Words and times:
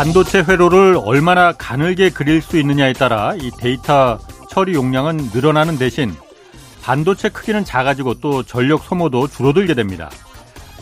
반도체 0.00 0.40
회로를 0.40 0.98
얼마나 1.04 1.52
가늘게 1.52 2.08
그릴 2.08 2.40
수 2.40 2.58
있느냐에 2.58 2.94
따라 2.94 3.34
이 3.38 3.50
데이터 3.58 4.18
처리 4.48 4.72
용량은 4.72 5.28
늘어나는 5.34 5.76
대신 5.76 6.14
반도체 6.80 7.28
크기는 7.28 7.66
작아지고 7.66 8.14
또 8.14 8.42
전력 8.42 8.82
소모도 8.82 9.28
줄어들게 9.28 9.74
됩니다. 9.74 10.08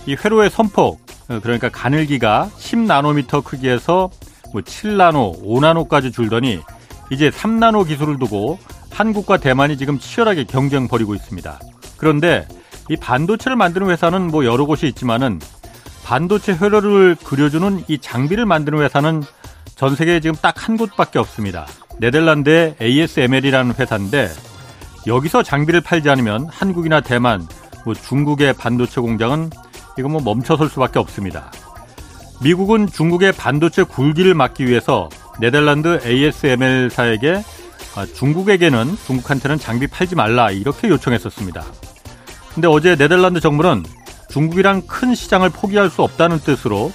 이 0.07 0.15
회로의 0.15 0.51
선폭, 0.51 1.01
그러니까 1.43 1.69
가늘기가 1.69 2.49
10나노미터 2.59 3.43
크기에서 3.43 4.09
뭐 4.53 4.63
7나노, 4.63 5.43
5나노까지 5.43 6.13
줄더니 6.13 6.61
이제 7.11 7.29
3나노 7.29 7.89
기술을 7.89 8.21
두고 8.21 8.61
한국과 8.93 9.39
대만이 9.39 9.79
지금 9.79 9.99
치열하게 9.99 10.45
경쟁 10.45 10.87
벌이고 10.87 11.17
있습니다. 11.17 11.59
그런데 11.97 12.47
이 12.89 12.95
반도체를 12.95 13.57
만드는 13.57 13.91
회사는 13.91 14.29
뭐 14.29 14.45
여러 14.45 14.65
곳이 14.65 14.87
있지만은 14.87 15.41
반도체 16.09 16.55
회로를 16.55 17.17
그려주는 17.23 17.85
이 17.87 17.99
장비를 17.99 18.47
만드는 18.47 18.79
회사는 18.79 19.23
전 19.77 19.95
세계에 19.95 20.21
지금 20.21 20.35
딱 20.37 20.67
한 20.67 20.79
곳밖에 20.79 21.19
없습니다. 21.19 21.67
네덜란드의 21.99 22.77
ASML이라는 22.81 23.75
회사인데 23.79 24.31
여기서 25.07 25.43
장비를 25.43 25.83
팔지 25.83 26.09
않으면 26.09 26.47
한국이나 26.51 27.03
대만, 27.03 27.47
뭐 27.85 27.93
중국의 27.93 28.55
반도체 28.55 29.03
공장은 29.03 29.51
이거 29.99 30.09
뭐 30.09 30.23
멈춰설 30.23 30.71
수밖에 30.71 30.99
없습니다. 30.99 31.53
미국은 32.43 32.87
중국의 32.87 33.33
반도체 33.33 33.83
굴기를 33.83 34.33
막기 34.33 34.67
위해서 34.67 35.11
네덜란드 35.39 36.01
ASML사에게 36.07 37.43
아, 37.97 38.07
중국에게는 38.07 38.97
중국한테는 39.05 39.59
장비 39.59 39.87
팔지 39.87 40.15
말라 40.15 40.51
이렇게 40.53 40.89
요청했었습니다. 40.89 41.63
근데 42.55 42.67
어제 42.67 42.97
네덜란드 42.97 43.41
정부는 43.41 43.85
중국이란 44.31 44.87
큰 44.87 45.15
시장을 45.15 45.51
포기할 45.51 45.91
수 45.91 46.03
없다는 46.03 46.41
뜻으로 46.41 46.93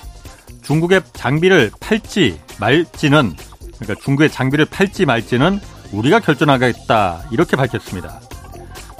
중국의 0.61 1.01
장비를 1.13 1.71
팔지 1.79 2.39
말지는 2.59 3.35
그러니까 3.79 4.03
중국의 4.03 4.31
장비를 4.31 4.65
팔지 4.65 5.05
말지는 5.05 5.59
우리가 5.91 6.19
결정하겠다 6.19 7.23
이렇게 7.31 7.55
밝혔습니다. 7.55 8.21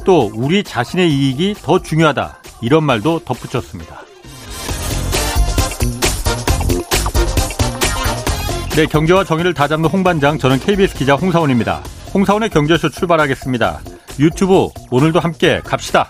또 0.05 0.31
우리 0.35 0.63
자신의 0.63 1.09
이익이 1.09 1.55
더 1.61 1.81
중요하다 1.81 2.39
이런 2.61 2.83
말도 2.83 3.19
덧붙였습니다. 3.19 4.01
네, 8.75 8.87
경제와 8.87 9.23
정의를 9.23 9.53
다잡는 9.53 9.87
홍반장 9.87 10.39
저는 10.39 10.59
KBS 10.59 10.95
기자 10.95 11.15
홍사원입니다. 11.15 11.83
홍사원의 12.13 12.49
경제쇼 12.49 12.89
출발하겠습니다. 12.89 13.81
유튜브 14.19 14.69
오늘도 14.89 15.19
함께 15.19 15.61
갑시다. 15.63 16.09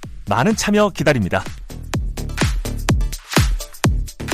많은 0.31 0.55
참여 0.55 0.91
기다립니다. 0.91 1.43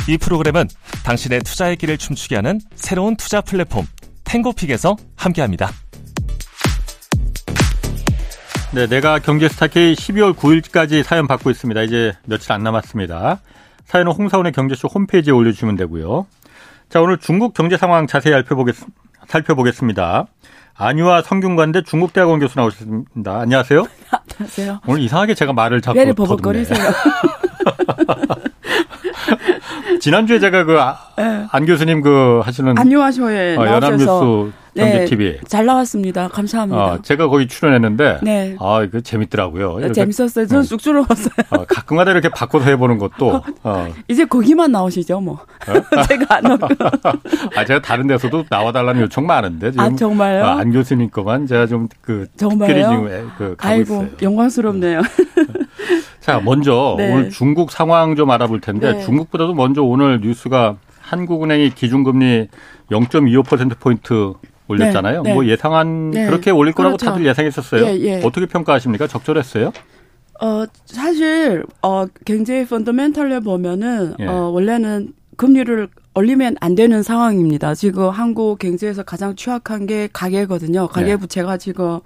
이 0.07 0.15
프로그램은 0.15 0.67
당신의 1.03 1.39
투자의 1.39 1.75
길을 1.75 1.97
춤추게 1.97 2.35
하는 2.35 2.59
새로운 2.75 3.15
투자 3.15 3.41
플랫폼 3.41 3.87
탱고픽에서 4.23 4.95
함께합니다. 5.15 5.71
네, 8.75 8.85
내가 8.85 9.17
경제스타 9.17 9.67
K 9.67 9.95
12월 9.95 10.35
9일까지 10.35 11.01
사연 11.01 11.25
받고 11.25 11.49
있습니다. 11.49 11.81
이제 11.81 12.13
며칠 12.27 12.51
안 12.51 12.61
남았습니다. 12.61 13.39
사연은 13.85 14.11
홍사원의 14.11 14.51
경제쇼 14.51 14.89
홈페이지에 14.89 15.33
올려주시면 15.33 15.77
되고요. 15.77 16.27
자, 16.89 17.01
오늘 17.01 17.17
중국 17.17 17.55
경제 17.55 17.75
상황 17.75 18.05
자세히 18.05 18.33
살펴보겠, 18.33 18.75
살펴보겠습니다. 19.27 20.27
안유아 20.77 21.23
성균관대 21.23 21.81
중국대학원 21.83 22.39
교수 22.39 22.57
나오셨습니다. 22.59 23.39
안녕하세요. 23.39 23.85
안녕하세요. 24.39 24.79
오늘 24.85 25.01
이상하게 25.01 25.33
제가 25.33 25.53
말을 25.53 25.81
자꾸 25.81 25.97
배를 25.97 26.13
버벅거리세요. 26.13 26.77
지난주에 29.99 30.39
제가 30.39 30.63
그안 30.65 30.95
네. 31.17 31.47
교수님 31.65 32.01
그 32.01 32.41
하시는 32.43 32.77
안녕하셔요. 32.77 33.59
어, 33.59 33.65
연합뉴스 33.65 34.51
경제 34.77 35.05
TV 35.05 35.31
네, 35.33 35.39
잘 35.47 35.65
나왔습니다. 35.65 36.27
감사합니다. 36.27 36.83
어, 36.83 37.01
제가 37.01 37.27
거기 37.27 37.47
출연했는데 37.47 38.19
네. 38.23 38.55
아 38.59 38.83
이거 38.83 39.01
재밌더라고요. 39.01 39.79
네, 39.79 39.91
재밌었어요. 39.91 40.47
저는 40.47 40.63
쑥 40.63 40.81
들어봤어요. 40.81 41.31
어, 41.49 41.65
가끔가다 41.65 42.11
이렇게 42.11 42.29
바꿔서 42.29 42.65
해보는 42.65 42.97
것도 42.97 43.41
어. 43.63 43.93
이제 44.07 44.25
거기만 44.25 44.71
나오시죠, 44.71 45.19
뭐. 45.19 45.35
어? 45.35 46.03
제가 46.07 46.35
안 46.37 46.43
나오고. 46.43 46.67
아 47.55 47.65
제가 47.65 47.81
다른 47.81 48.07
데서도 48.07 48.45
나와달라는 48.49 49.01
요청 49.01 49.25
많은데 49.25 49.71
지금 49.71 49.85
아 49.85 49.95
정말요? 49.95 50.43
어, 50.43 50.47
안 50.47 50.71
교수님 50.71 51.09
거만 51.09 51.47
제가 51.47 51.67
좀그 51.67 52.27
특별히 52.37 52.83
지금 52.83 53.31
그 53.37 53.55
가고 53.57 53.73
아이고, 53.73 53.83
있어요. 53.83 54.09
영광스럽네요. 54.21 55.01
자 56.19 56.39
먼저 56.43 56.95
네. 56.97 57.13
오늘 57.13 57.29
중국 57.29 57.71
상황 57.71 58.15
좀 58.15 58.29
알아볼 58.31 58.61
텐데 58.61 58.93
네. 58.93 59.01
중국보다도 59.03 59.53
먼저 59.53 59.81
오늘 59.81 60.19
뉴스가 60.21 60.77
한국은행이 61.01 61.69
기준금리 61.71 62.47
0.25% 62.91 63.79
포인트 63.79 64.33
올렸잖아요. 64.67 65.23
네, 65.23 65.29
네. 65.29 65.33
뭐 65.33 65.45
예상한 65.45 66.11
네. 66.11 66.25
그렇게 66.25 66.51
올릴 66.51 66.73
거라고 66.73 66.97
그렇죠. 66.97 67.11
다들 67.11 67.25
예상했었어요. 67.25 67.85
예, 67.85 67.99
예. 67.99 68.21
어떻게 68.23 68.45
평가하십니까? 68.45 69.07
적절했어요? 69.07 69.71
어 70.39 70.65
사실 70.85 71.63
어 71.81 72.05
굉장히 72.25 72.65
펀더멘털에 72.65 73.39
보면은 73.39 74.13
예. 74.19 74.27
어 74.27 74.49
원래는 74.49 75.13
금리를 75.35 75.87
올리면 76.13 76.57
안 76.59 76.75
되는 76.75 77.03
상황입니다. 77.03 77.75
지금 77.75 78.09
한국 78.09 78.59
경제에서 78.59 79.03
가장 79.03 79.35
취약한 79.35 79.85
게 79.85 80.09
가계거든요. 80.11 80.87
가계 80.87 81.11
예. 81.11 81.15
부채가 81.15 81.57
지금 81.57 81.99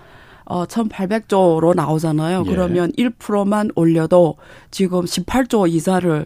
어 0.45 0.65
1,800조로 0.65 1.75
나오잖아요. 1.75 2.43
예. 2.45 2.49
그러면 2.49 2.91
1%만 2.93 3.71
올려도 3.75 4.35
지금 4.69 5.05
18조 5.05 5.69
이자를 5.69 6.25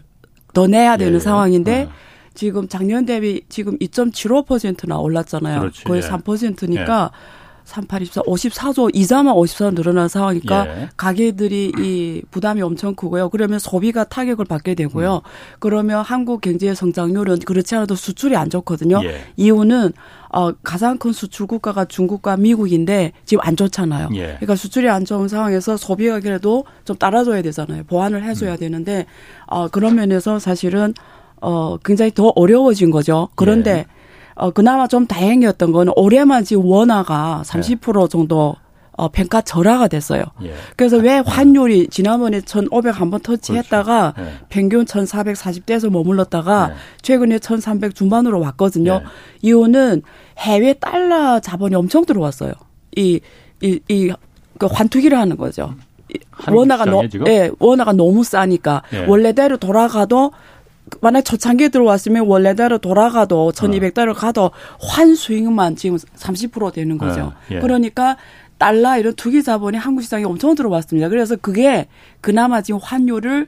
더 0.54 0.68
내야 0.68 0.98
되는 0.98 1.16
예. 1.16 1.20
상황인데 1.20 1.88
아. 1.90 2.15
지금 2.36 2.68
작년 2.68 3.06
대비 3.06 3.42
지금 3.50 3.78
2.75%나 3.80 5.00
올랐잖아요. 5.00 5.60
그렇지, 5.62 5.84
거의 5.86 6.02
예. 6.04 6.08
3%니까 6.08 7.12
예. 7.14 7.46
38, 7.66 8.04
24, 8.04 8.22
54조 8.22 8.96
이자만 8.96 9.34
54조 9.36 9.76
늘어난 9.76 10.08
상황이니까 10.08 10.68
예. 10.68 10.90
가게들이 10.96 11.74
이 11.78 12.22
부담이 12.32 12.62
엄청 12.62 12.96
크고요. 12.96 13.30
그러면 13.30 13.60
소비가 13.60 14.04
타격을 14.04 14.46
받게 14.46 14.76
되고요. 14.76 15.16
음. 15.16 15.30
그러면 15.60 16.02
한국 16.02 16.42
경제의 16.42 16.76
성장률은 16.76 17.40
그렇지 17.40 17.76
않아도 17.76 17.96
수출이 17.96 18.36
안 18.36 18.50
좋거든요. 18.50 19.02
예. 19.04 19.22
이유는 19.36 19.94
어 20.32 20.52
가장 20.52 20.98
큰 20.98 21.12
수출 21.12 21.48
국가가 21.48 21.86
중국과 21.86 22.38
미국인데 22.38 23.14
지금 23.26 23.42
안 23.44 23.56
좋잖아요. 23.56 24.10
예. 24.14 24.26
그러니까 24.26 24.56
수출이 24.56 24.88
안 24.88 25.04
좋은 25.04 25.28
상황에서 25.28 25.76
소비가 25.76 26.20
그래도 26.20 26.66
좀 26.84 26.96
따라줘야 26.96 27.42
되잖아요. 27.42 27.84
보완을 27.86 28.24
해줘야 28.24 28.54
음. 28.54 28.58
되는데 28.58 29.06
어 29.48 29.68
그런 29.70 29.96
면에서 29.96 30.38
사실은 30.40 30.94
어, 31.46 31.78
굉장히 31.86 32.12
더 32.12 32.34
어려워진 32.36 32.90
거죠. 32.90 33.30
그런데, 33.36 33.72
예. 33.72 33.86
어, 34.34 34.50
그나마 34.50 34.88
좀 34.88 35.06
다행이었던 35.06 35.72
거는 35.72 35.94
올해만 35.96 36.44
지금 36.44 36.66
원화가 36.66 37.44
30% 37.46 38.04
예. 38.04 38.08
정도 38.10 38.56
어, 38.98 39.10
평가 39.10 39.42
절하가 39.42 39.88
됐어요. 39.88 40.24
예. 40.42 40.54
그래서 40.76 40.98
왜 40.98 41.20
환율이 41.20 41.90
지난번에 41.90 42.42
1,500 42.42 43.00
한번 43.00 43.20
터치했다가 43.20 44.14
그렇죠. 44.14 44.32
예. 44.32 44.46
평균 44.50 44.86
1,440대에서 44.86 45.92
머물렀다가 45.92 46.72
예. 46.72 46.76
최근에 47.04 47.36
1,300 47.36 47.94
중반으로 47.94 48.40
왔거든요. 48.40 49.02
예. 49.04 49.08
이유는 49.44 50.02
해외 50.40 50.74
달러 50.74 51.40
자본이 51.40 51.76
엄청 51.76 52.06
들어왔어요. 52.06 52.54
이, 52.96 53.20
이, 53.62 53.80
이, 53.88 54.12
그 54.58 54.66
환투기를 54.66 55.16
하는 55.16 55.38
거죠. 55.38 55.76
원화가 56.52 56.86
너, 56.86 57.04
예, 57.28 57.52
원화가 57.60 57.94
너무 57.94 58.24
싸니까 58.24 58.84
예. 58.94 59.06
원래대로 59.06 59.58
돌아가도 59.58 60.32
만약 61.02 61.22
초창기에 61.22 61.70
들어왔으면 61.70 62.28
원래대로 62.28 62.78
돌아가도 62.78 63.52
1200달러 63.52 64.14
가도 64.14 64.52
환 64.80 65.16
수익만 65.16 65.76
지금 65.76 65.98
30% 65.98 66.74
되는 66.74 66.98
거죠. 66.98 67.34
네, 67.50 67.56
예. 67.56 67.60
그러니까 67.60 68.18
달러 68.58 68.98
이런 68.98 69.14
투기 69.16 69.44
자본이 69.44 69.78
한국 69.78 70.02
시장에 70.02 70.24
엄청 70.24 70.56
들어왔습니다. 70.56 71.10
그래서 71.10 71.36
그게 71.36 71.88
그나마 72.22 72.62
지금 72.62 72.80
환율을 72.82 73.48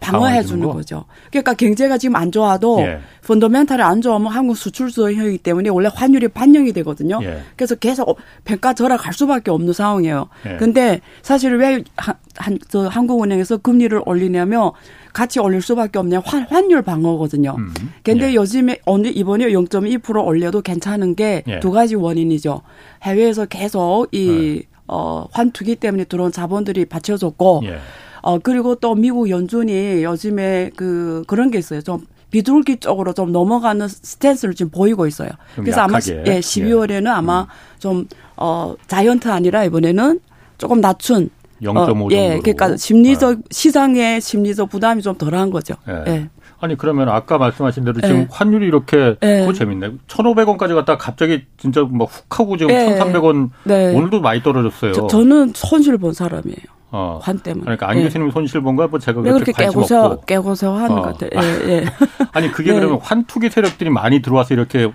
방어해 0.00 0.42
주는 0.42 0.68
거죠. 0.68 1.04
그러니까 1.30 1.54
경제가 1.54 1.98
지금 1.98 2.16
안 2.16 2.32
좋아도 2.32 2.80
예. 2.80 3.00
펀더멘탈이 3.26 3.82
안 3.82 4.00
좋으면 4.00 4.32
한국 4.32 4.56
수출 4.56 4.90
수형이기 4.90 5.38
때문에 5.38 5.68
원래 5.68 5.88
환율이 5.92 6.28
반영이 6.28 6.72
되거든요. 6.72 7.20
예. 7.22 7.42
그래서 7.54 7.74
계속 7.74 8.18
평가 8.44 8.72
절하갈 8.72 9.12
수밖에 9.12 9.50
없는 9.50 9.72
상황이에요. 9.72 10.28
예. 10.46 10.56
근데 10.56 11.00
사실 11.22 11.56
왜 11.56 11.84
한, 11.96 12.14
한, 12.36 12.58
저 12.68 12.88
한국은행에서 12.88 13.58
금리를 13.58 14.00
올리냐면 14.06 14.72
같이 15.14 15.38
올릴 15.38 15.62
수밖에 15.62 15.98
없냐 15.98 16.20
환, 16.24 16.42
환율 16.50 16.82
방어거든요. 16.82 17.54
음. 17.56 17.72
근데 18.02 18.30
예. 18.30 18.34
요즘에 18.34 18.80
오늘 18.84 19.16
이번에 19.16 19.46
0.2% 19.46 20.26
올려도 20.26 20.60
괜찮은 20.60 21.14
게두 21.14 21.50
예. 21.50 21.60
가지 21.72 21.94
원인이죠. 21.94 22.60
해외에서 23.04 23.46
계속 23.46 24.08
이 24.12 24.58
예. 24.58 24.74
어, 24.88 25.26
환투기 25.30 25.76
때문에 25.76 26.04
들어온 26.04 26.32
자본들이 26.32 26.84
받쳐줬고 26.86 27.62
예. 27.64 27.78
어, 28.22 28.38
그리고 28.40 28.74
또 28.74 28.94
미국 28.94 29.30
연준이 29.30 30.02
요즘에 30.02 30.70
그, 30.76 31.22
그런 31.28 31.50
게 31.50 31.58
있어요. 31.58 31.80
좀 31.80 32.06
비둘기 32.32 32.78
쪽으로 32.78 33.12
좀 33.12 33.30
넘어가는 33.30 33.86
스탠스를 33.86 34.54
지금 34.54 34.72
보이고 34.72 35.06
있어요. 35.06 35.28
그래서 35.54 35.82
약하게. 35.82 36.12
아마 36.12 36.24
예, 36.26 36.40
12월에는 36.40 37.06
예. 37.06 37.08
아마 37.08 37.42
음. 37.42 37.46
좀, 37.78 38.08
어, 38.36 38.74
자이언트 38.88 39.28
아니라 39.28 39.62
이번에는 39.62 40.18
조금 40.58 40.80
낮춘 40.80 41.30
0.5 41.64 42.04
어, 42.04 42.08
예, 42.12 42.38
그러니까 42.42 42.76
심리적 42.76 43.36
네. 43.36 43.42
시장의 43.50 44.20
심리적 44.20 44.70
부담이 44.70 45.02
좀 45.02 45.14
덜한 45.16 45.50
거죠. 45.50 45.74
예. 45.88 46.04
예. 46.06 46.28
아니 46.60 46.76
그러면 46.76 47.08
아까 47.08 47.36
말씀하신 47.38 47.84
대로 47.84 48.00
지금 48.00 48.20
예. 48.20 48.26
환율이 48.30 48.66
이렇게 48.66 49.16
예. 49.22 49.40
그거 49.40 49.52
재밌네. 49.52 49.92
1,500원까지 50.08 50.74
갔다 50.74 50.96
갑자기 50.96 51.44
진짜 51.58 51.86
막 51.90 52.08
훅 52.10 52.40
하고 52.40 52.56
지금 52.56 52.72
예. 52.74 52.98
1,300원 52.98 53.50
네. 53.64 53.94
오늘도 53.94 54.20
많이 54.20 54.42
떨어졌어요. 54.42 54.92
저, 55.08 55.24
는 55.24 55.52
손실 55.54 55.98
본 55.98 56.12
사람이에요. 56.12 56.56
어. 56.90 57.18
관 57.22 57.38
때문에. 57.38 57.64
그러니까 57.64 57.88
안 57.90 58.00
교수님 58.00 58.28
예. 58.28 58.30
손실 58.30 58.60
본 58.60 58.76
거야? 58.76 58.86
뭐 58.86 58.98
제가 58.98 59.20
그렇게 59.20 59.52
깨고서 59.52 60.20
깨고서 60.20 60.76
하는 60.76 60.98
어. 60.98 61.02
것 61.02 61.18
같아요. 61.18 61.30
예, 61.42 61.68
예. 61.72 61.84
아니 62.32 62.52
그게 62.52 62.72
네. 62.72 62.78
그러면 62.78 62.98
환 63.02 63.24
투기 63.24 63.50
세력들이 63.50 63.90
많이 63.90 64.22
들어와서 64.22 64.54
이렇게 64.54 64.92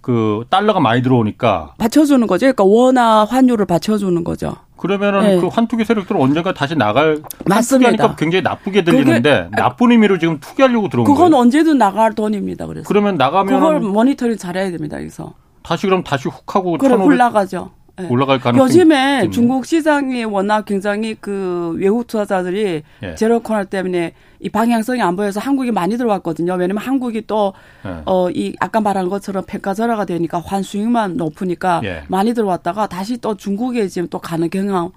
그 0.00 0.44
달러가 0.50 0.80
많이 0.80 1.02
들어오니까 1.02 1.74
받쳐주는 1.78 2.26
거죠. 2.26 2.44
그러니까 2.44 2.64
원화 2.64 3.24
환율을 3.24 3.66
받쳐주는 3.66 4.22
거죠. 4.24 4.54
그러면은 4.84 5.20
네. 5.22 5.40
그 5.40 5.46
환투기 5.46 5.82
세력들은 5.86 6.20
언젠가 6.20 6.52
다시 6.52 6.76
나갈 6.76 7.22
맞습니다. 7.46 8.16
굉장히 8.16 8.42
나쁘게 8.42 8.84
들리는데 8.84 9.44
그게, 9.44 9.56
나쁜 9.56 9.92
의미로 9.92 10.18
지금 10.18 10.40
투기하려고 10.40 10.90
들어온 10.90 11.06
그건 11.06 11.16
거예요. 11.16 11.30
그건 11.30 11.40
언제든 11.40 11.78
나갈 11.78 12.12
돈입니다. 12.14 12.66
그래서 12.66 12.86
그러면 12.86 13.16
나가면 13.16 13.54
그걸 13.54 13.80
모니터링 13.80 14.36
잘해야 14.36 14.70
됩니다. 14.70 14.98
여기서 14.98 15.32
다시 15.62 15.86
그럼 15.86 16.04
다시 16.04 16.28
훅 16.28 16.54
하고 16.54 16.76
그래 16.76 16.96
올라가죠. 16.96 17.70
네. 17.96 18.08
올라갈 18.08 18.40
가능성이 18.40 18.68
요즘에 18.68 19.18
있네. 19.22 19.30
중국 19.30 19.66
시장이 19.66 20.24
워낙 20.24 20.64
굉장히 20.64 21.14
그 21.20 21.76
외국 21.78 22.06
투자자들이 22.06 22.82
예. 23.02 23.14
제로 23.14 23.40
코너 23.40 23.64
때문에 23.64 24.14
이 24.40 24.48
방향성이 24.48 25.00
안 25.00 25.16
보여서 25.16 25.40
한국이 25.40 25.70
많이 25.70 25.96
들어왔거든요. 25.96 26.54
왜냐면 26.54 26.78
한국이 26.78 27.22
또, 27.26 27.54
예. 27.86 28.02
어, 28.04 28.30
이 28.30 28.56
아까 28.60 28.80
말한 28.80 29.08
것처럼 29.08 29.44
평가절하가 29.46 30.04
되니까 30.04 30.40
환수익만 30.40 31.16
높으니까 31.16 31.80
예. 31.84 32.02
많이 32.08 32.34
들어왔다가 32.34 32.88
다시 32.88 33.16
또 33.18 33.36
중국에 33.36 33.86
지금 33.88 34.08
또 34.08 34.18
가는 34.18 34.50
경향 34.50 34.90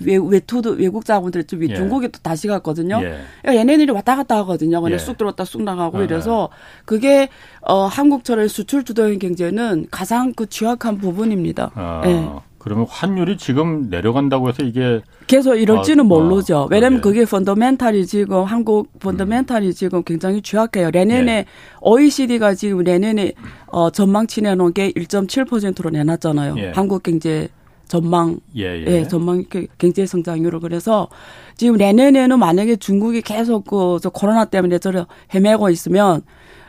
외, 0.00 0.16
외투도 0.16 0.70
외국 0.70 1.04
자본들이 1.04 1.44
좀 1.44 1.62
예. 1.68 1.74
중국에 1.74 2.08
또 2.08 2.18
다시 2.22 2.48
갔거든요. 2.48 2.96
예. 3.02 3.18
그러니까 3.42 3.60
얘네들이 3.60 3.92
왔다 3.92 4.16
갔다 4.16 4.38
하거든요. 4.38 4.80
근데 4.80 4.94
예. 4.94 4.98
쑥 4.98 5.18
들어왔다 5.18 5.44
쑥 5.44 5.62
나가고 5.62 5.98
아. 5.98 6.02
이래서 6.02 6.48
그게 6.84 7.28
어 7.60 7.86
한국처럼 7.86 8.48
수출 8.48 8.84
주도형 8.84 9.18
경제는 9.18 9.86
가장 9.90 10.32
그 10.34 10.46
취약한 10.46 10.98
부분입니다. 10.98 11.70
아. 11.74 12.02
예. 12.06 12.28
그러면 12.66 12.84
환율이 12.88 13.36
지금 13.36 13.88
내려간다고 13.90 14.48
해서 14.48 14.64
이게 14.64 15.00
계속 15.28 15.54
이럴지는 15.54 16.04
아, 16.04 16.08
모르죠. 16.08 16.62
아, 16.62 16.66
왜냐면 16.68 17.00
그게 17.00 17.24
펀더멘탈이 17.24 18.04
지금 18.06 18.42
한국 18.42 18.98
펀더멘탈이 18.98 19.68
음. 19.68 19.72
지금 19.72 20.02
굉장히 20.02 20.42
취약해요. 20.42 20.90
내년에 20.90 21.32
예. 21.32 21.46
OECD가 21.80 22.54
지금 22.54 22.82
내년에 22.82 23.34
어 23.68 23.90
전망치 23.90 24.42
내놓은 24.42 24.72
게 24.72 24.90
1.7%로 24.90 25.90
내놨잖아요. 25.90 26.54
예. 26.58 26.72
한국 26.74 27.04
경제 27.04 27.48
전망, 27.88 28.40
예, 28.56 28.64
예. 28.64 28.84
예 28.86 29.08
전망 29.08 29.44
경제 29.78 30.06
성장률을 30.06 30.60
그래서 30.60 31.08
지금 31.56 31.76
내년에는 31.76 32.38
만약에 32.38 32.76
중국이 32.76 33.22
계속 33.22 33.64
그 33.64 33.96
저 34.02 34.10
코로나 34.10 34.44
때문에 34.44 34.78
저를 34.78 35.06
헤매고 35.34 35.70
있으면 35.70 36.22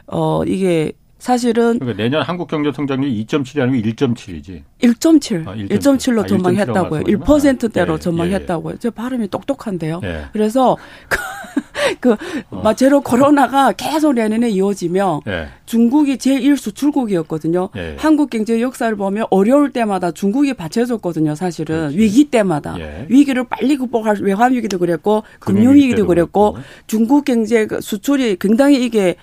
어 0.08 0.44
이게 0.46 0.94
사실은 1.20 1.80
그러니까 1.80 2.02
내년 2.04 2.22
한국 2.22 2.48
경제 2.48 2.72
성장률이 2.72 3.26
2.7이 3.26 3.62
아니고 3.62 3.90
1.7이지. 3.90 4.64
1.7. 4.82 5.48
아, 5.48 5.56
1.7 5.56 6.14
로 6.14 6.22
아, 6.22 6.26
전망했다고요. 6.26 7.02
1%대로 7.04 7.94
아, 7.96 8.00
전망했다고요. 8.00 8.72
예, 8.72 8.76
예. 8.76 8.80
제 8.80 8.90
발음이 8.90 9.28
똑똑한데요. 9.30 10.02
예. 10.04 10.26
그래서 10.32 10.78
그 12.00 12.16
어. 12.50 12.74
제로 12.74 13.02
코로나가 13.02 13.72
계속 13.72 14.14
내년에 14.14 14.50
이어지며 14.50 15.22
예. 15.28 15.48
중국이 15.66 16.18
제1 16.18 16.58
수출국이었거든요. 16.58 17.70
예. 17.76 17.96
한국 17.98 18.30
경제 18.30 18.62
역사를 18.62 18.96
보면 18.96 19.26
어려울 19.30 19.72
때마다 19.72 20.12
중국이 20.12 20.54
받쳐줬거든요. 20.54 21.36
사실은 21.36 21.76
그렇지. 21.76 21.98
위기 21.98 22.26
때마다 22.26 22.76
예. 22.80 23.06
위기를 23.10 23.44
빨리 23.46 23.78
극복할 23.78 24.18
외환 24.22 24.54
위기도 24.54 24.78
그랬고 24.78 25.24
금융 25.40 25.76
위기도 25.76 26.06
그랬고 26.06 26.58
중국 26.88 27.26
경제 27.26 27.68
수출이 27.80 28.38
굉장히 28.40 28.84
이게 28.84 29.16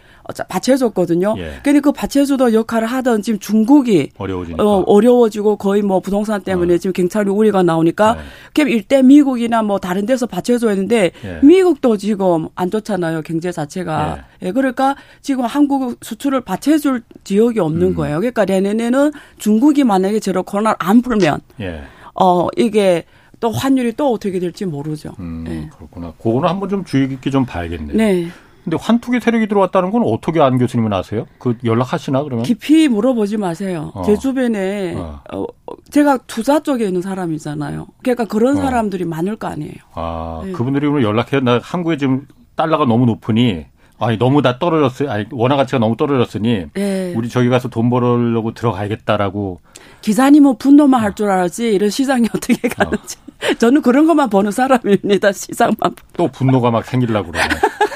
받쳐줬거든요. 0.48 1.34
예. 1.38 1.60
근데 1.62 1.80
그 1.80 1.92
받쳐주던 1.92 2.54
역할을 2.54 2.88
하던 2.88 3.22
지금 3.22 3.38
중국이 3.38 4.10
어려워지니까. 4.16 4.64
어, 4.64 4.82
어려워지고 4.86 5.56
거의 5.56 5.82
뭐 5.82 6.00
부동산 6.00 6.42
때문에 6.42 6.74
어. 6.74 6.78
지금 6.78 6.92
경찰이 6.92 7.30
우리가 7.30 7.62
나오니까 7.62 8.14
네. 8.14 8.20
그럼 8.54 8.68
일대 8.70 9.02
미국이나 9.02 9.62
뭐 9.62 9.78
다른 9.78 10.06
데서 10.06 10.26
받쳐줘야 10.26 10.72
하는데 10.72 11.10
예. 11.24 11.40
미국도 11.42 11.96
지금 11.96 12.48
안 12.54 12.70
좋잖아요. 12.70 13.22
경제 13.22 13.52
자체가. 13.52 14.24
예. 14.42 14.48
예. 14.48 14.52
그러니까 14.52 14.96
지금 15.20 15.44
한국 15.44 15.98
수출을 16.02 16.40
받쳐줄 16.40 17.02
지역이 17.24 17.60
없는 17.60 17.88
음. 17.88 17.94
거예요. 17.94 18.18
그러니까 18.18 18.44
내년에는 18.44 19.12
중국이 19.38 19.84
만약에 19.84 20.20
제로 20.20 20.42
코로나를 20.42 20.76
안 20.78 21.02
풀면 21.02 21.40
예. 21.60 21.82
어 22.14 22.48
이게 22.56 23.04
또 23.40 23.50
환율이 23.50 23.92
또 23.92 24.12
어떻게 24.12 24.38
될지 24.38 24.64
모르죠. 24.64 25.12
음, 25.18 25.44
네. 25.46 25.68
그렇구나. 25.76 26.14
그거는 26.16 26.48
한번 26.48 26.68
좀 26.70 26.84
주의 26.84 27.08
깊게 27.08 27.30
좀 27.30 27.44
봐야겠네요. 27.44 27.94
네. 27.94 28.28
근데 28.64 28.78
환투기 28.80 29.20
세력이 29.20 29.46
들어왔다는 29.48 29.90
건 29.90 30.02
어떻게 30.06 30.40
안 30.40 30.56
교수님은 30.58 30.92
아세요? 30.92 31.26
그 31.38 31.56
연락하시나 31.64 32.22
그러면? 32.24 32.44
깊이 32.44 32.88
물어보지 32.88 33.36
마세요. 33.36 33.92
어. 33.94 34.02
제 34.02 34.16
주변에 34.16 34.94
어. 34.96 35.20
어. 35.32 35.44
제가 35.90 36.18
투자 36.26 36.60
쪽에 36.60 36.86
있는 36.86 37.02
사람이잖아요. 37.02 37.86
그러니까 38.02 38.24
그런 38.24 38.56
어. 38.56 38.60
사람들이 38.62 39.04
많을 39.04 39.36
거 39.36 39.48
아니에요. 39.48 39.74
아 39.94 40.40
네. 40.44 40.52
그분들이 40.52 40.86
오늘 40.86 41.02
연락해 41.02 41.40
나 41.40 41.60
한국에 41.62 41.98
지금 41.98 42.26
달러가 42.56 42.86
너무 42.86 43.04
높으니 43.04 43.66
아니 43.98 44.16
너무 44.18 44.40
다 44.42 44.58
떨어졌어요. 44.58 45.10
아니 45.10 45.26
원화 45.30 45.56
가치가 45.56 45.78
너무 45.78 45.96
떨어졌으니 45.96 46.66
네. 46.72 47.12
우리 47.14 47.28
저기 47.28 47.48
가서 47.50 47.68
돈 47.68 47.90
벌려고 47.90 48.54
들어가야겠다라고. 48.54 49.60
기사님은 50.00 50.56
분노만 50.58 51.00
할 51.02 51.14
줄 51.14 51.30
알았지 51.30 51.72
이런 51.74 51.90
시장이 51.90 52.26
어떻게 52.34 52.66
가는지. 52.68 53.16
어. 53.18 53.54
저는 53.58 53.82
그런 53.82 54.06
것만 54.06 54.30
보는 54.30 54.50
사람입니다. 54.52 55.32
시장만. 55.32 55.94
또 56.16 56.28
분노가 56.28 56.70
막 56.70 56.84
생기려고 56.86 57.30
그러네. 57.30 57.48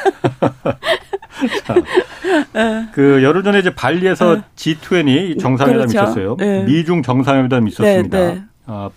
자, 1.65 1.75
그 2.93 3.23
열흘 3.23 3.43
전에 3.43 3.59
이제 3.61 3.75
발리에서 3.75 4.37
네. 4.37 4.43
G20 4.57 5.41
정상회담 5.41 5.88
그렇죠. 5.88 5.99
있었어요. 5.99 6.37
네. 6.37 6.65
미중 6.65 7.03
정상회담 7.03 7.69
있었습니다. 7.69 8.19
네, 8.19 8.35
네. 8.35 8.43
아, 8.67 8.91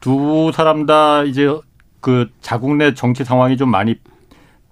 두 0.00 0.50
사람 0.54 0.86
다 0.86 1.22
이제 1.24 1.48
그 2.00 2.28
자국 2.40 2.76
내 2.76 2.94
정치 2.94 3.24
상황이 3.24 3.56
좀 3.56 3.70
많이 3.70 3.96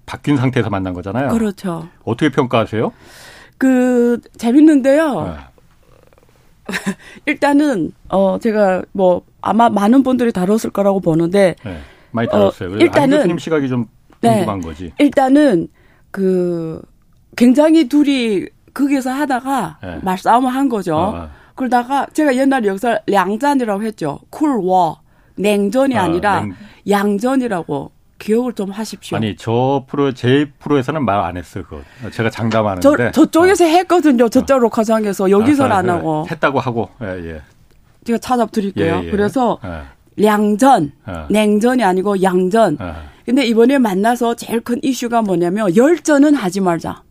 바뀐 0.05 0.37
상태에서 0.37 0.69
만난 0.69 0.93
거잖아요. 0.93 1.29
그렇죠. 1.29 1.87
어떻게 2.03 2.29
평가하세요? 2.29 2.91
그 3.57 4.19
재밌는데요. 4.37 5.23
네. 5.23 5.53
일단은 7.25 7.91
어 8.09 8.37
제가 8.39 8.83
뭐 8.91 9.23
아마 9.41 9.69
많은 9.69 10.03
분들이 10.03 10.31
다뤘을 10.31 10.71
거라고 10.71 10.99
보는데 10.99 11.55
네, 11.63 11.79
많이 12.11 12.29
다뤘어요. 12.29 12.73
어, 12.73 12.77
일단은 12.77 13.37
시각이 13.37 13.67
좀 13.67 13.87
궁금한 14.29 14.59
네. 14.59 14.67
거지. 14.67 14.93
일단은 14.99 15.67
그 16.11 16.81
굉장히 17.35 17.87
둘이 17.89 18.47
거기서 18.73 19.11
하다가 19.11 19.77
네. 19.83 19.99
말싸움을 20.01 20.53
한 20.53 20.69
거죠. 20.69 20.97
아. 20.97 21.29
그러다가 21.55 22.07
제가 22.13 22.35
옛날에 22.35 22.67
여기서 22.67 22.99
량잔이라고 23.07 23.83
했죠. 23.83 24.19
쿨워 24.29 25.01
냉전이 25.35 25.97
아, 25.97 26.03
아니라 26.03 26.41
냉... 26.41 26.53
양전이라고 26.89 27.91
기억을 28.19 28.53
좀 28.53 28.71
하십시오. 28.71 29.17
아니 29.17 29.35
저 29.35 29.83
프로 29.87 30.13
제 30.13 30.49
프로에서는 30.59 31.03
말 31.03 31.19
안 31.19 31.37
했어요. 31.37 31.63
그거 31.67 31.81
제가 32.11 32.29
장담하는데 32.29 32.81
저, 32.81 33.11
저쪽에서 33.11 33.65
어. 33.65 33.67
했거든요. 33.67 34.29
저쪽 34.29 34.59
로카장에서 34.59 35.29
여기서는 35.29 35.71
아, 35.71 35.77
안 35.79 35.89
하고 35.89 36.25
했다고 36.29 36.59
하고 36.59 36.89
예, 37.01 37.07
예. 37.07 37.41
제가 38.05 38.17
찾아드릴게요. 38.19 39.01
예, 39.03 39.07
예. 39.07 39.11
그래서 39.11 39.59
예. 39.65 39.81
량전 40.17 40.91
예. 41.07 41.13
냉전이 41.29 41.83
아니고 41.83 42.21
양전. 42.21 42.77
예. 42.81 42.93
근데 43.25 43.45
이번에 43.45 43.77
만나서 43.77 44.35
제일 44.35 44.59
큰 44.61 44.79
이슈가 44.83 45.21
뭐냐면 45.21 45.75
열전은 45.75 46.35
하지 46.35 46.59
말자. 46.59 47.03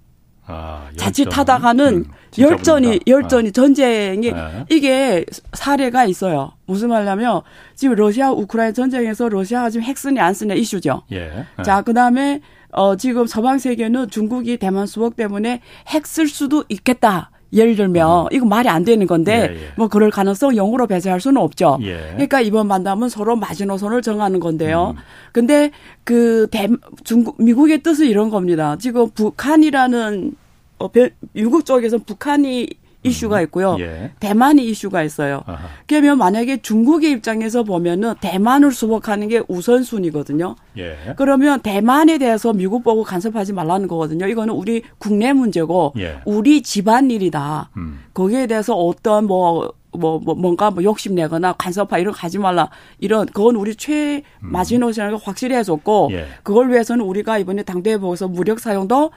아, 0.46 0.82
열전. 0.90 0.96
자칫하다가는 0.98 1.94
음, 1.94 2.04
열전이 2.38 2.86
모른다. 2.86 3.04
열전이 3.06 3.48
아. 3.48 3.52
전쟁이 3.52 4.32
네. 4.32 4.64
이게 4.70 5.24
사례가 5.52 6.04
있어요. 6.04 6.52
무슨 6.66 6.88
말냐면 6.90 7.42
지금 7.74 7.94
러시아 7.94 8.30
우크라이나 8.32 8.72
전쟁에서 8.72 9.28
러시아가 9.28 9.70
지금 9.70 9.84
핵 9.84 9.96
쓰냐 9.96 10.24
안 10.24 10.34
쓰냐 10.34 10.54
이슈죠. 10.54 11.02
예. 11.12 11.28
네. 11.56 11.62
자 11.64 11.82
그다음에 11.82 12.40
어 12.72 12.96
지금 12.96 13.26
서방 13.26 13.58
세계는 13.58 14.10
중국이 14.10 14.56
대만 14.56 14.86
수복 14.86 15.16
때문에 15.16 15.60
핵 15.88 16.06
쓸 16.06 16.26
수도 16.28 16.64
있겠다. 16.68 17.30
예를 17.52 17.76
들면 17.76 18.26
음. 18.26 18.28
이거 18.32 18.46
말이 18.46 18.68
안 18.68 18.84
되는 18.84 19.06
건데 19.06 19.50
예, 19.50 19.54
예. 19.54 19.72
뭐 19.76 19.88
그럴 19.88 20.10
가능성 20.10 20.54
영으로 20.54 20.86
배제할 20.86 21.20
수는 21.20 21.40
없죠. 21.40 21.78
예. 21.82 21.98
그러니까 22.12 22.40
이번 22.40 22.66
만남은 22.66 23.08
서로 23.08 23.36
마지노선을 23.36 24.02
정하는 24.02 24.40
건데요. 24.40 24.94
음. 24.96 25.02
근데 25.32 25.70
그 26.04 26.46
대, 26.50 26.68
중국 27.04 27.36
미국의 27.42 27.82
뜻은 27.82 28.06
이런 28.06 28.30
겁니다. 28.30 28.76
지금 28.78 29.10
북한이라는 29.10 30.34
어, 30.78 30.90
미국 31.32 31.64
쪽에서 31.64 31.98
북한이 31.98 32.68
이슈가 33.02 33.38
음. 33.38 33.42
있고요. 33.44 33.76
예. 33.80 34.12
대만이 34.20 34.64
이슈가 34.64 35.02
있어요. 35.02 35.42
아하. 35.46 35.68
그러면 35.86 36.18
만약에 36.18 36.62
중국의 36.62 37.10
입장에서 37.12 37.62
보면은 37.62 38.14
대만을 38.20 38.72
수복하는 38.72 39.28
게 39.28 39.42
우선순위거든요. 39.48 40.56
예. 40.78 40.96
그러면 41.16 41.60
대만에 41.60 42.18
대해서 42.18 42.52
미국 42.52 42.84
보고 42.84 43.02
간섭하지 43.02 43.52
말라는 43.52 43.88
거거든요. 43.88 44.26
이거는 44.26 44.54
우리 44.54 44.82
국내 44.98 45.32
문제고 45.32 45.92
예. 45.98 46.18
우리 46.24 46.62
집안 46.62 47.10
일이다. 47.10 47.70
음. 47.76 48.00
거기에 48.14 48.46
대해서 48.46 48.74
어떤 48.74 49.26
뭐 49.26 49.72
뭐, 49.94 50.18
뭐, 50.18 50.34
뭔가 50.34 50.70
뭐 50.70 50.82
욕심내거나 50.82 51.52
간섭하 51.52 51.98
이런 51.98 52.14
거 52.14 52.20
하지 52.20 52.38
말라. 52.38 52.70
이런, 52.98 53.26
그건 53.26 53.56
우리 53.56 53.76
최 53.76 54.22
마지노선을 54.40 55.12
음. 55.12 55.18
확실히 55.22 55.54
해줬고, 55.56 56.08
예. 56.12 56.26
그걸 56.42 56.70
위해서는 56.70 57.04
우리가 57.04 57.36
이번에 57.36 57.62
당대회 57.62 57.98
보고서 57.98 58.26
무력 58.26 58.58
사용도 58.58 59.10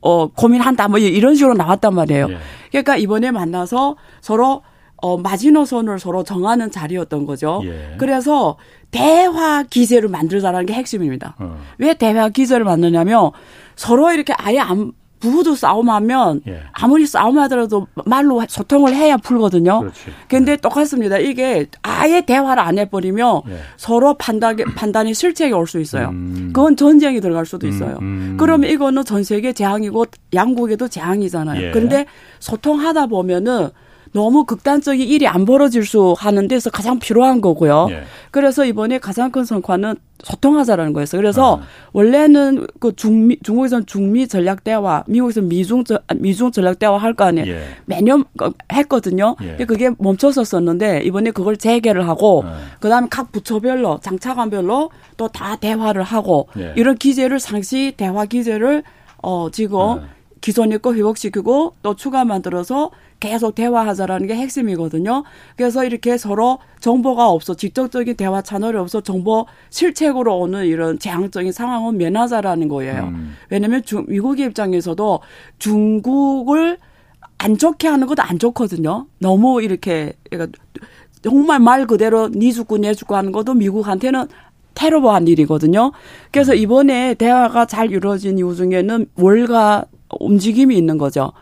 어, 0.00 0.28
고민한다. 0.28 0.88
뭐 0.88 0.98
이런 0.98 1.34
식으로 1.34 1.54
나왔단 1.54 1.94
말이에요. 1.94 2.28
예. 2.30 2.38
그러니까 2.70 2.96
이번에 2.96 3.30
만나서 3.30 3.96
서로 4.20 4.62
어, 4.96 5.16
마지노선을 5.16 5.98
서로 5.98 6.24
정하는 6.24 6.70
자리였던 6.70 7.26
거죠. 7.26 7.62
예. 7.64 7.94
그래서 7.98 8.56
대화 8.90 9.62
기제를 9.62 10.08
만들자라는 10.08 10.66
게 10.66 10.74
핵심입니다. 10.74 11.36
어. 11.38 11.58
왜 11.78 11.94
대화 11.94 12.28
기제를 12.28 12.64
만드냐면 12.64 13.30
서로 13.76 14.12
이렇게 14.12 14.34
아예 14.36 14.58
안, 14.58 14.92
부부도 15.20 15.54
싸움하면 15.54 16.40
예. 16.48 16.62
아무리 16.72 17.06
싸움하더라도 17.06 17.86
말로 18.06 18.42
소통을 18.48 18.94
해야 18.94 19.16
풀거든요. 19.18 19.90
근데 20.28 20.52
예. 20.52 20.56
똑같습니다. 20.56 21.18
이게 21.18 21.66
아예 21.82 22.22
대화를 22.22 22.62
안 22.62 22.78
해버리면 22.78 23.42
예. 23.48 23.58
서로 23.76 24.14
판단 24.14 24.56
판단이 24.56 25.14
실책이 25.14 25.52
올 25.52 25.66
수 25.66 25.78
있어요. 25.78 26.08
음. 26.08 26.50
그건 26.52 26.74
전쟁이 26.74 27.20
들어갈 27.20 27.46
수도 27.46 27.66
음, 27.66 27.72
있어요. 27.72 27.98
음. 28.00 28.36
그러면 28.40 28.70
이거는 28.70 29.04
전 29.04 29.22
세계 29.22 29.52
재앙이고 29.52 30.06
양국에도 30.34 30.88
재앙이잖아요. 30.88 31.62
예. 31.68 31.70
근데 31.70 32.06
소통하다 32.40 33.06
보면은 33.06 33.68
너무 34.12 34.44
극단적인 34.44 35.06
일이 35.06 35.26
안 35.28 35.44
벌어질 35.44 35.84
수 35.84 36.14
하는 36.18 36.48
데서 36.48 36.68
가장 36.70 36.98
필요한 36.98 37.40
거고요. 37.40 37.86
예. 37.90 38.02
그래서 38.32 38.64
이번에 38.64 38.98
가장 38.98 39.30
큰 39.30 39.44
성과는 39.44 39.94
소통하자라는 40.22 40.92
거였어요. 40.92 41.20
그래서 41.20 41.58
아. 41.62 41.66
원래는 41.92 42.66
그 42.80 42.94
중미 42.94 43.38
중국에서는 43.42 43.86
중미 43.86 44.26
전략 44.28 44.64
대화, 44.64 45.04
미국에서는 45.06 45.48
미중 45.48 45.84
미중 46.16 46.50
전략 46.50 46.78
대화 46.78 46.96
할 46.98 47.14
거 47.14 47.24
아니에요. 47.24 47.46
예. 47.48 47.62
매년 47.86 48.24
했거든요. 48.72 49.36
예. 49.42 49.64
그게 49.64 49.90
멈춰섰었는데 49.98 51.02
이번에 51.04 51.30
그걸 51.30 51.56
재개를 51.56 52.08
하고 52.08 52.44
예. 52.46 52.50
그다음에 52.80 53.06
각 53.10 53.32
부처별로 53.32 54.00
장차관별로 54.02 54.90
또 55.16 55.28
다 55.28 55.54
대화를 55.56 56.02
하고 56.02 56.48
예. 56.58 56.74
이런 56.76 56.96
기제를 56.96 57.38
상시 57.38 57.94
대화 57.96 58.24
기제를 58.26 58.82
어 59.22 59.48
지금 59.52 59.98
예. 60.02 60.06
기존 60.40 60.72
있고 60.72 60.94
회복시키고 60.94 61.74
또 61.82 61.94
추가 61.96 62.24
만들어서 62.24 62.90
계속 63.20 63.54
대화하자라는 63.54 64.26
게 64.26 64.34
핵심이거든요. 64.34 65.24
그래서 65.56 65.84
이렇게 65.84 66.16
서로 66.16 66.58
정보가 66.80 67.28
없어 67.28 67.54
직접적인 67.54 68.16
대화 68.16 68.40
채널이 68.40 68.78
없어 68.78 69.02
정보 69.02 69.46
실책으로 69.68 70.38
오는 70.38 70.64
이런 70.66 70.98
재앙적인 70.98 71.52
상황은 71.52 71.98
면하자라는 71.98 72.68
거예요. 72.68 73.04
음. 73.04 73.36
왜냐하면 73.50 73.82
중, 73.84 74.06
미국의 74.08 74.46
입장에서도 74.46 75.20
중국을 75.58 76.78
안 77.38 77.56
좋게 77.56 77.88
하는 77.88 78.06
것도 78.06 78.22
안 78.22 78.38
좋거든요. 78.38 79.06
너무 79.18 79.62
이렇게 79.62 80.14
그러니까 80.30 80.58
정말 81.22 81.60
말 81.60 81.86
그대로 81.86 82.28
니 82.28 82.52
죽고 82.52 82.78
내 82.78 82.94
죽고 82.94 83.14
하는 83.14 83.32
것도 83.32 83.54
미국한테는 83.54 84.26
테러한 84.74 85.28
일이거든요. 85.28 85.92
그래서 86.30 86.54
이번에 86.54 87.14
대화가 87.14 87.66
잘 87.66 87.90
이루어진 87.90 88.38
이유 88.38 88.54
중에는 88.54 89.06
월가 89.16 89.84
움직임이 90.18 90.76
있는 90.76 90.96
거죠. 90.96 91.32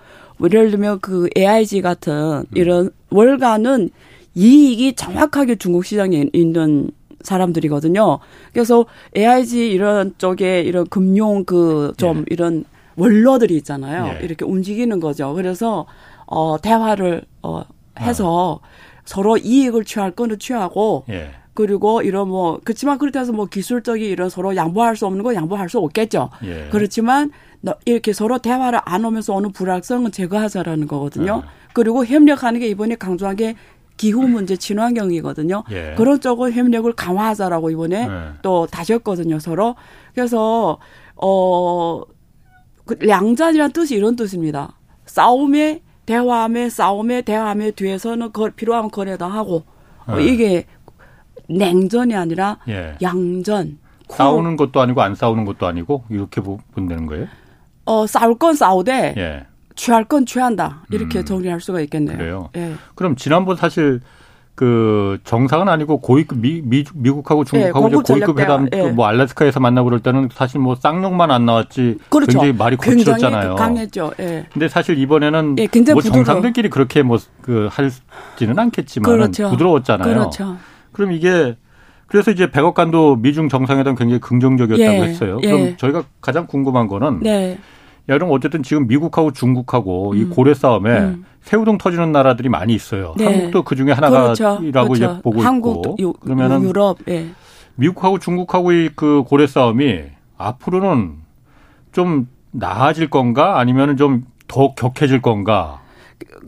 예를 0.42 0.70
들면 0.70 1.00
그 1.00 1.28
AIG 1.36 1.82
같은 1.82 2.44
이런 2.54 2.90
월가는 3.10 3.90
이익이 4.34 4.94
정확하게 4.94 5.56
중국 5.56 5.84
시장에 5.84 6.26
있는 6.32 6.90
사람들이거든요. 7.22 8.18
그래서 8.52 8.86
AIG 9.16 9.70
이런 9.70 10.14
쪽에 10.18 10.62
이런 10.62 10.86
금융 10.86 11.44
그좀 11.44 12.18
예. 12.18 12.24
이런 12.30 12.64
원로들이 12.96 13.56
있잖아요. 13.56 14.18
예. 14.20 14.24
이렇게 14.24 14.44
움직이는 14.44 15.00
거죠. 15.00 15.34
그래서 15.34 15.86
어 16.26 16.56
대화를 16.60 17.22
어 17.42 17.62
해서 18.00 18.60
아. 18.62 18.68
서로 19.04 19.36
이익을 19.36 19.84
취할 19.84 20.10
거는 20.12 20.38
취하고 20.38 21.04
예. 21.08 21.30
그리고 21.54 22.02
이런 22.02 22.28
뭐 22.28 22.60
그렇지만 22.62 22.98
그렇다 22.98 23.18
해서 23.18 23.32
뭐 23.32 23.46
기술적인 23.46 24.08
이런 24.08 24.28
서로 24.28 24.54
양보할 24.54 24.94
수 24.94 25.06
없는 25.06 25.24
거 25.24 25.34
양보할 25.34 25.68
수 25.68 25.78
없겠죠. 25.78 26.30
예. 26.44 26.68
그렇지만 26.70 27.32
이렇게 27.84 28.12
서로 28.12 28.38
대화를 28.38 28.80
안 28.84 29.04
오면서 29.04 29.34
오는 29.34 29.52
불확성은 29.52 30.12
제거하자라는 30.12 30.86
거거든요. 30.86 31.42
예. 31.44 31.48
그리고 31.72 32.04
협력하는 32.04 32.60
게 32.60 32.68
이번에 32.68 32.94
강조한 32.94 33.36
게 33.36 33.56
기후 33.96 34.26
문제 34.28 34.56
친환경이거든요. 34.56 35.64
예. 35.70 35.94
그런 35.96 36.20
쪽은 36.20 36.52
협력을 36.52 36.90
강화하자라고 36.92 37.70
이번에 37.70 38.08
예. 38.08 38.38
또 38.42 38.66
다셨거든요, 38.66 39.38
서로. 39.40 39.74
그래서 40.14 40.78
어그 41.16 42.96
량자이라는 43.00 43.72
뜻이 43.72 43.96
이런 43.96 44.16
뜻입니다. 44.16 44.78
싸움에 45.06 45.82
대화함에 46.06 46.70
싸움에 46.70 47.22
대화함에 47.22 47.72
뒤에서는 47.72 48.32
거, 48.32 48.50
필요하면 48.54 48.90
거래도 48.90 49.26
하고 49.26 49.64
어, 50.06 50.18
이게 50.18 50.64
냉전이 51.48 52.14
아니라 52.14 52.58
예. 52.68 52.96
양전. 53.02 53.78
싸우는 54.10 54.56
것도 54.56 54.80
아니고 54.80 55.02
안 55.02 55.14
싸우는 55.14 55.44
것도 55.44 55.66
아니고 55.66 56.04
이렇게 56.08 56.40
본다는 56.40 57.06
거예요? 57.06 57.26
어 57.88 58.06
싸울 58.06 58.36
건 58.36 58.54
싸우되 58.54 59.14
예. 59.16 59.46
취할 59.74 60.04
건 60.04 60.26
취한다 60.26 60.82
이렇게 60.90 61.20
음. 61.20 61.24
정리할 61.24 61.60
수가 61.60 61.80
있겠네요. 61.80 62.18
그래요. 62.18 62.50
예. 62.56 62.74
그럼 62.94 63.16
지난번 63.16 63.56
사실 63.56 64.00
그 64.54 65.18
정상은 65.24 65.68
아니고 65.68 66.00
고위급 66.00 66.38
미, 66.38 66.60
미 66.62 66.84
미국하고 66.92 67.44
중국하고 67.44 67.88
예, 67.90 67.94
고위급 67.94 68.40
회담 68.40 68.68
예. 68.74 68.82
뭐 68.90 69.06
알래스카에서 69.06 69.60
만나고 69.60 69.86
그럴 69.86 70.00
때는 70.00 70.28
사실 70.34 70.60
뭐 70.60 70.74
쌍욕만 70.74 71.30
안 71.30 71.46
나왔지 71.46 71.98
그렇죠. 72.10 72.32
굉장히 72.32 72.52
말이 72.52 72.76
거칠었잖아요. 72.76 73.54
강했죠. 73.54 74.12
예. 74.20 74.46
근데 74.52 74.68
사실 74.68 74.98
이번에는 74.98 75.56
예, 75.58 75.68
뭐. 75.92 76.02
정상들끼리 76.02 76.68
그렇게 76.68 77.02
뭐 77.02 77.18
그 77.40 77.68
할지는 77.70 78.58
않겠지만 78.58 79.10
그렇죠. 79.10 79.48
부드러웠잖아요. 79.48 80.12
그렇죠. 80.12 80.58
그럼 80.92 81.12
이게 81.12 81.56
그래서 82.08 82.30
이제 82.30 82.50
백악관도 82.50 83.16
미중 83.16 83.48
정상회담 83.48 83.94
굉장히 83.94 84.20
긍정적이었다고 84.20 84.98
예, 84.98 85.02
했어요. 85.02 85.38
그럼 85.40 85.60
예. 85.60 85.76
저희가 85.76 86.02
가장 86.20 86.46
궁금한 86.46 86.88
거는 86.88 87.20
네. 87.20 87.58
야, 88.08 88.14
그럼 88.14 88.30
어쨌든 88.30 88.62
지금 88.62 88.86
미국하고 88.86 89.32
중국하고 89.32 90.12
음. 90.12 90.16
이 90.16 90.24
고래 90.24 90.54
싸움에 90.54 90.98
음. 90.98 91.24
새우등 91.42 91.78
터지는 91.78 92.12
나라들이 92.12 92.48
많이 92.48 92.74
있어요. 92.74 93.14
네. 93.16 93.24
한국도 93.24 93.62
그 93.62 93.76
중에 93.76 93.92
하나가라고 93.92 94.34
그렇죠. 94.34 94.58
그렇죠. 94.60 94.94
이제 94.94 95.22
보고 95.22 95.40
한국, 95.40 95.86
있고. 95.86 95.96
유, 95.98 96.12
그러면은 96.14 96.62
유럽, 96.62 96.98
예. 97.08 97.28
미국하고 97.76 98.18
중국하고 98.18 98.72
이그 98.72 99.24
고래 99.26 99.46
싸움이 99.46 100.02
앞으로는 100.36 101.16
좀 101.92 102.28
나아질 102.50 103.10
건가 103.10 103.58
아니면은 103.58 103.96
좀 103.96 104.24
더 104.48 104.74
격해질 104.74 105.22
건가? 105.22 105.82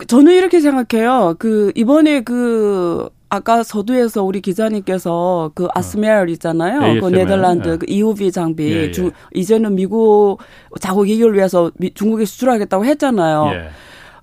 저는 0.07 0.33
이렇게 0.33 0.59
생각해요. 0.59 1.35
그 1.39 1.71
이번에 1.75 2.21
그 2.21 3.09
아까 3.33 3.63
서두에서 3.63 4.23
우리 4.23 4.41
기자님께서 4.41 5.51
그 5.55 5.65
어. 5.65 5.69
아스메얼 5.73 6.29
있잖아요. 6.31 6.83
ASMR. 6.83 6.99
그 6.99 7.15
네덜란드 7.15 7.69
네. 7.69 7.77
그 7.77 7.85
EUV 7.87 8.29
장비 8.29 8.69
예, 8.73 8.75
예. 8.83 8.91
중, 8.91 9.09
이제는 9.33 9.73
미국 9.75 10.39
자국 10.81 11.07
이익을 11.07 11.33
위해서 11.33 11.71
미, 11.77 11.93
중국에 11.93 12.25
수출하겠다고 12.25 12.83
했잖아요. 12.83 13.51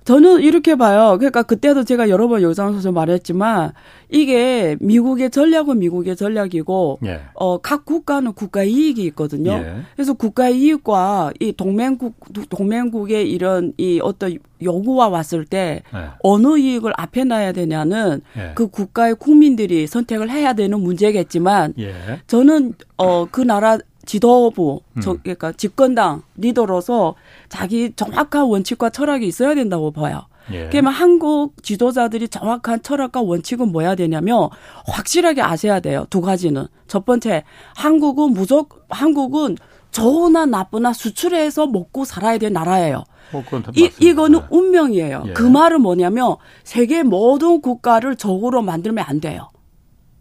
예. 0.09 0.13
저는 0.13 0.41
이렇게 0.41 0.75
봐요. 0.75 1.17
그러니까 1.19 1.43
그때도 1.43 1.83
제가 1.83 2.09
여러 2.09 2.27
번 2.27 2.41
영상에서 2.41 2.91
말했지만 2.91 3.73
이게 4.09 4.75
미국의 4.79 5.29
전략은 5.29 5.77
미국의 5.77 6.15
전략이고 6.15 6.99
예. 7.05 7.21
어각 7.35 7.85
국가는 7.85 8.31
국가 8.33 8.63
이익이 8.63 9.03
있거든요. 9.05 9.51
예. 9.51 9.75
그래서 9.95 10.13
국가 10.13 10.49
이익과 10.49 11.33
이 11.39 11.53
동맹국 11.53 12.15
동맹국의 12.49 13.29
이런 13.29 13.73
이 13.77 13.99
어떤 14.01 14.37
요구와 14.61 15.09
왔을 15.09 15.45
때 15.45 15.83
예. 15.93 15.99
어느 16.23 16.57
이익을 16.57 16.91
앞에 16.97 17.23
놔야 17.23 17.51
되냐는 17.51 18.21
예. 18.35 18.53
그 18.55 18.67
국가의 18.67 19.15
국민들이 19.15 19.85
선택을 19.85 20.31
해야 20.31 20.53
되는 20.53 20.79
문제겠지만 20.79 21.75
예. 21.77 21.93
저는 22.25 22.73
어그 22.97 23.41
나라 23.41 23.77
지도부, 24.09 24.81
음. 24.97 25.01
저, 25.01 25.17
그러니까 25.21 25.51
집권당 25.51 26.23
리더로서 26.35 27.13
자기 27.47 27.93
정확한 27.95 28.45
원칙과 28.45 28.89
철학이 28.89 29.27
있어야 29.27 29.53
된다고 29.53 29.91
봐요. 29.91 30.23
예. 30.51 30.67
그러면 30.71 30.93
한국 30.93 31.61
지도자들이 31.61 32.27
정확한 32.29 32.81
철학과 32.81 33.21
원칙은 33.21 33.71
뭐야 33.71 33.93
되냐면 33.93 34.49
확실하게 34.87 35.43
아셔야 35.43 35.79
돼요. 35.79 36.07
두 36.09 36.21
가지는. 36.21 36.65
첫 36.87 37.05
번째, 37.05 37.43
한국은 37.75 38.33
무조건 38.33 38.79
한국은 38.89 39.57
좋으나 39.91 40.47
나쁘나 40.47 40.91
수출해서 40.91 41.67
먹고 41.67 42.03
살아야 42.03 42.39
될 42.39 42.51
나라예요. 42.51 43.03
뭐 43.31 43.43
이, 43.75 43.91
이거는 43.99 44.41
운명이에요. 44.49 45.23
예. 45.27 45.33
그 45.33 45.43
말은 45.43 45.81
뭐냐면 45.83 46.37
세계 46.63 47.03
모든 47.03 47.61
국가를 47.61 48.15
적으로 48.15 48.63
만들면 48.63 49.05
안 49.07 49.21
돼요. 49.21 49.51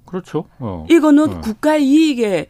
그렇죠. 0.04 0.44
어. 0.58 0.86
이거는 0.90 1.36
어. 1.36 1.40
국가의 1.40 1.86
이익에 1.86 2.48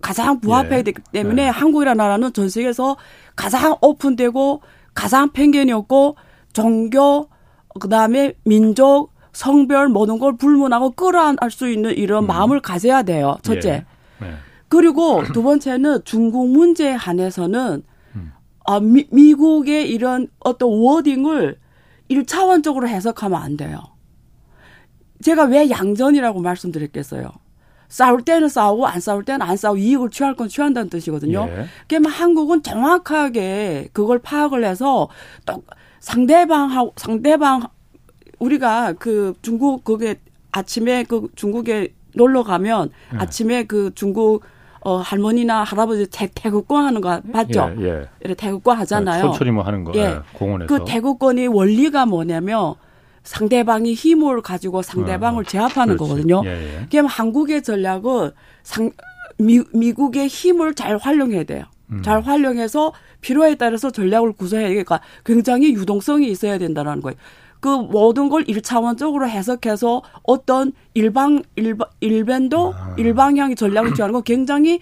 가장 0.00 0.40
부합해야 0.40 0.78
예. 0.78 0.82
되기 0.82 1.00
때문에 1.12 1.44
예. 1.44 1.48
한국이라는 1.48 1.96
나라는 1.96 2.32
전 2.32 2.48
세계에서 2.48 2.96
가장 3.36 3.76
오픈되고 3.80 4.62
가장 4.94 5.30
편견이 5.30 5.72
없고 5.72 6.16
종교 6.52 7.28
그다음에 7.80 8.34
민족 8.44 9.12
성별 9.32 9.88
모든 9.88 10.18
걸 10.18 10.36
불문하고 10.36 10.92
끌어안을 10.92 11.50
수 11.50 11.68
있는 11.68 11.92
이런 11.96 12.24
음. 12.24 12.26
마음을 12.26 12.60
가져야 12.60 13.02
돼요. 13.02 13.36
첫째. 13.42 13.68
예. 13.70 13.84
네. 14.24 14.34
그리고 14.68 15.22
두 15.32 15.42
번째는 15.42 16.00
중국 16.04 16.48
문제에 16.48 16.92
한해서는 16.92 17.82
음. 18.16 18.32
아, 18.66 18.80
미, 18.80 19.06
미국의 19.10 19.90
이런 19.90 20.28
어떤 20.40 20.68
워딩을 20.70 21.58
일차원적으로 22.08 22.88
해석하면 22.88 23.40
안 23.40 23.56
돼요. 23.56 23.78
제가 25.22 25.44
왜 25.44 25.70
양전이라고 25.70 26.40
말씀드렸겠어요. 26.40 27.30
싸울 27.88 28.22
때는 28.22 28.48
싸우고 28.48 28.86
안 28.86 29.00
싸울 29.00 29.24
때는 29.24 29.42
안 29.42 29.56
싸우고 29.56 29.78
이익을 29.78 30.10
취할 30.10 30.34
건 30.34 30.48
취한다는 30.48 30.90
뜻이거든요. 30.90 31.48
예. 31.50 31.66
그러면 31.88 32.12
한국은 32.12 32.62
정확하게 32.62 33.88
그걸 33.92 34.18
파악을 34.18 34.64
해서 34.64 35.08
또 35.46 35.62
상대방하고 36.00 36.92
상대방 36.96 37.62
우리가 38.38 38.92
그 38.98 39.34
중국 39.42 39.84
그게 39.84 40.16
아침에 40.52 41.04
그 41.04 41.28
중국에 41.34 41.94
놀러 42.14 42.42
가면 42.42 42.90
예. 43.14 43.18
아침에 43.18 43.64
그 43.64 43.90
중국 43.94 44.42
어 44.80 44.98
할머니나 44.98 45.64
할아버지 45.64 46.06
태, 46.08 46.30
태극권 46.32 46.84
하는 46.84 47.00
거 47.00 47.20
봤죠? 47.32 47.74
예, 47.80 48.06
예. 48.24 48.34
태극권 48.34 48.76
하잖아요. 48.78 49.22
천천히 49.22 49.50
뭐 49.50 49.64
하는 49.64 49.82
거. 49.82 49.92
예. 49.96 50.00
예. 50.00 50.18
공원에서. 50.34 50.68
그 50.68 50.84
태극권이 50.86 51.48
원리가 51.48 52.06
뭐냐면 52.06 52.74
상대방이 53.22 53.94
힘을 53.94 54.40
가지고 54.42 54.82
상대방을 54.82 55.44
어, 55.44 55.46
제압하는 55.46 55.96
그렇지. 55.96 56.10
거거든요. 56.10 56.42
예, 56.44 56.80
예. 56.80 56.86
그럼 56.90 57.06
한국의 57.06 57.62
전략은 57.62 58.32
상, 58.62 58.90
미, 59.38 59.62
미국의 59.72 60.28
힘을 60.28 60.74
잘 60.74 60.96
활용해야 60.96 61.44
돼요. 61.44 61.64
음. 61.90 62.02
잘 62.02 62.20
활용해서 62.20 62.92
필요에 63.20 63.54
따라서 63.54 63.90
전략을 63.90 64.32
구성해야 64.32 64.68
되니까 64.68 65.00
굉장히 65.24 65.72
유동성이 65.74 66.28
있어야 66.30 66.58
된다는 66.58 67.00
거예요. 67.00 67.16
그 67.60 67.68
모든 67.68 68.28
걸 68.28 68.44
일차원적으로 68.48 69.28
해석해서 69.28 70.02
어떤 70.22 70.72
일방 70.94 71.42
일방 71.56 71.88
일변도 72.00 72.74
아. 72.76 72.94
일방향의 72.96 73.56
전략을 73.56 73.94
취하는 73.94 74.12
거 74.12 74.20
굉장히 74.20 74.80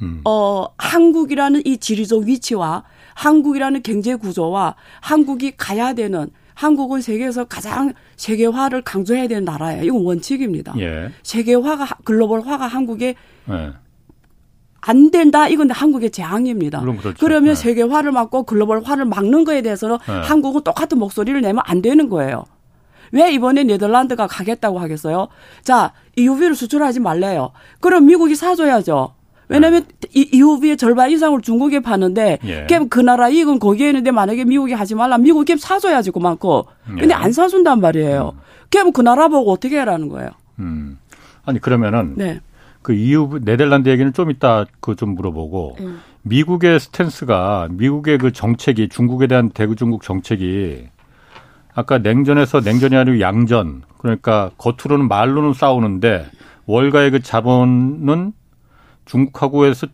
음. 0.00 0.22
어 0.24 0.66
한국이라는 0.78 1.62
이 1.66 1.76
지리적 1.76 2.22
위치와 2.24 2.84
한국이라는 3.14 3.82
경제 3.82 4.14
구조와 4.14 4.76
한국이 5.00 5.52
가야 5.56 5.92
되는 5.92 6.30
한국은 6.60 7.00
세계에서 7.00 7.44
가장 7.44 7.94
세계화를 8.16 8.82
강조해야 8.82 9.28
되는 9.28 9.46
나라예요. 9.46 9.82
이건 9.82 10.04
원칙입니다. 10.04 10.74
예. 10.78 11.10
세계화가 11.22 11.96
글로벌화가 12.04 12.66
한국에 12.66 13.14
예. 13.48 13.72
안 14.82 15.10
된다. 15.10 15.48
이건 15.48 15.70
한국의 15.70 16.10
재앙입니다. 16.10 16.80
그렇죠. 16.80 17.14
그러면 17.18 17.54
네. 17.54 17.62
세계화를 17.62 18.12
막고 18.12 18.42
글로벌화를 18.42 19.06
막는 19.06 19.44
거에 19.44 19.62
대해서는 19.62 19.96
네. 20.06 20.12
한국은 20.12 20.62
똑같은 20.62 20.98
목소리를 20.98 21.40
내면 21.40 21.62
안 21.64 21.80
되는 21.80 22.10
거예요. 22.10 22.44
왜 23.12 23.32
이번에 23.32 23.64
네덜란드가 23.64 24.26
가겠다고 24.26 24.80
하겠어요? 24.80 25.28
자, 25.62 25.94
EUV를 26.16 26.54
수출하지 26.54 27.00
말래요. 27.00 27.52
그럼 27.80 28.04
미국이 28.04 28.34
사줘야죠. 28.34 29.14
왜냐하면 29.50 29.84
네. 30.00 30.08
EUV의 30.32 30.76
절반 30.76 31.10
이상을 31.10 31.40
중국에 31.42 31.80
파는데 31.80 32.38
예. 32.44 32.66
그 32.88 33.00
나라 33.00 33.28
이익은 33.28 33.58
거기에 33.58 33.88
있는데 33.88 34.12
만약에 34.12 34.44
미국이 34.44 34.72
하지 34.72 34.94
말라 34.94 35.18
미국이 35.18 35.56
사줘야지 35.56 36.12
그만큼. 36.12 36.62
예. 36.96 37.00
근데 37.00 37.14
안 37.14 37.32
사준단 37.32 37.80
말이에요. 37.80 38.32
음. 38.36 38.40
그럼 38.70 38.92
그 38.92 39.00
나라 39.02 39.26
보고 39.28 39.50
어떻게 39.50 39.80
해라는 39.80 40.08
거예요. 40.08 40.30
음. 40.60 40.98
아니 41.44 41.58
그러면은 41.58 42.14
네. 42.16 42.40
그 42.82 42.94
EU 42.94 43.40
네덜란드 43.42 43.88
얘기는 43.88 44.12
좀 44.12 44.30
이따 44.30 44.64
그 44.80 44.94
좀 44.94 45.16
물어보고 45.16 45.76
음. 45.80 46.00
미국의 46.22 46.78
스탠스가 46.78 47.68
미국의 47.72 48.18
그 48.18 48.32
정책이 48.32 48.88
중국에 48.88 49.26
대한 49.26 49.50
대구 49.50 49.74
중국 49.74 50.02
정책이 50.02 50.86
아까 51.74 51.98
냉전에서 51.98 52.60
냉전이 52.60 52.96
아니고 52.96 53.20
양전 53.20 53.82
그러니까 53.98 54.50
겉으로는 54.58 55.08
말로는 55.08 55.54
싸우는데 55.54 56.26
월가의 56.66 57.10
그 57.10 57.20
자본은 57.20 58.32
중국하고에서 59.10 59.88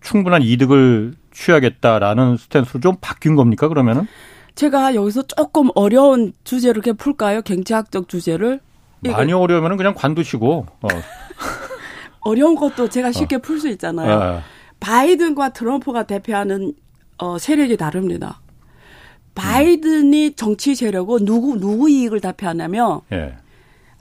충분한 0.00 0.42
이득을 0.42 1.14
취하겠다라는 1.32 2.36
스탠스로 2.36 2.80
좀 2.80 2.96
바뀐 3.00 3.34
겁니까 3.34 3.68
그러면은? 3.68 4.06
제가 4.54 4.94
여기서 4.94 5.22
조금 5.22 5.70
어려운 5.74 6.32
주제를 6.44 6.76
이렇게 6.76 6.92
풀까요? 6.92 7.42
경제학적 7.42 8.08
주제를? 8.08 8.60
많이 9.00 9.32
어려우면 9.32 9.76
그냥 9.76 9.94
관두시고. 9.94 10.66
어. 10.82 10.88
어려운 12.20 12.54
것도 12.54 12.88
제가 12.88 13.12
쉽게 13.12 13.36
어. 13.36 13.38
풀수 13.40 13.68
있잖아요. 13.70 14.14
어. 14.14 14.42
바이든과 14.78 15.50
트럼프가 15.50 16.04
대표하는 16.04 16.74
어, 17.18 17.38
세력이 17.38 17.76
다릅니다. 17.76 18.40
바이든이 19.34 20.34
정치 20.34 20.74
세력은 20.74 21.24
누구 21.24 21.58
누구 21.58 21.88
이익을 21.90 22.20
대표하냐면 22.20 23.00
예. 23.12 23.36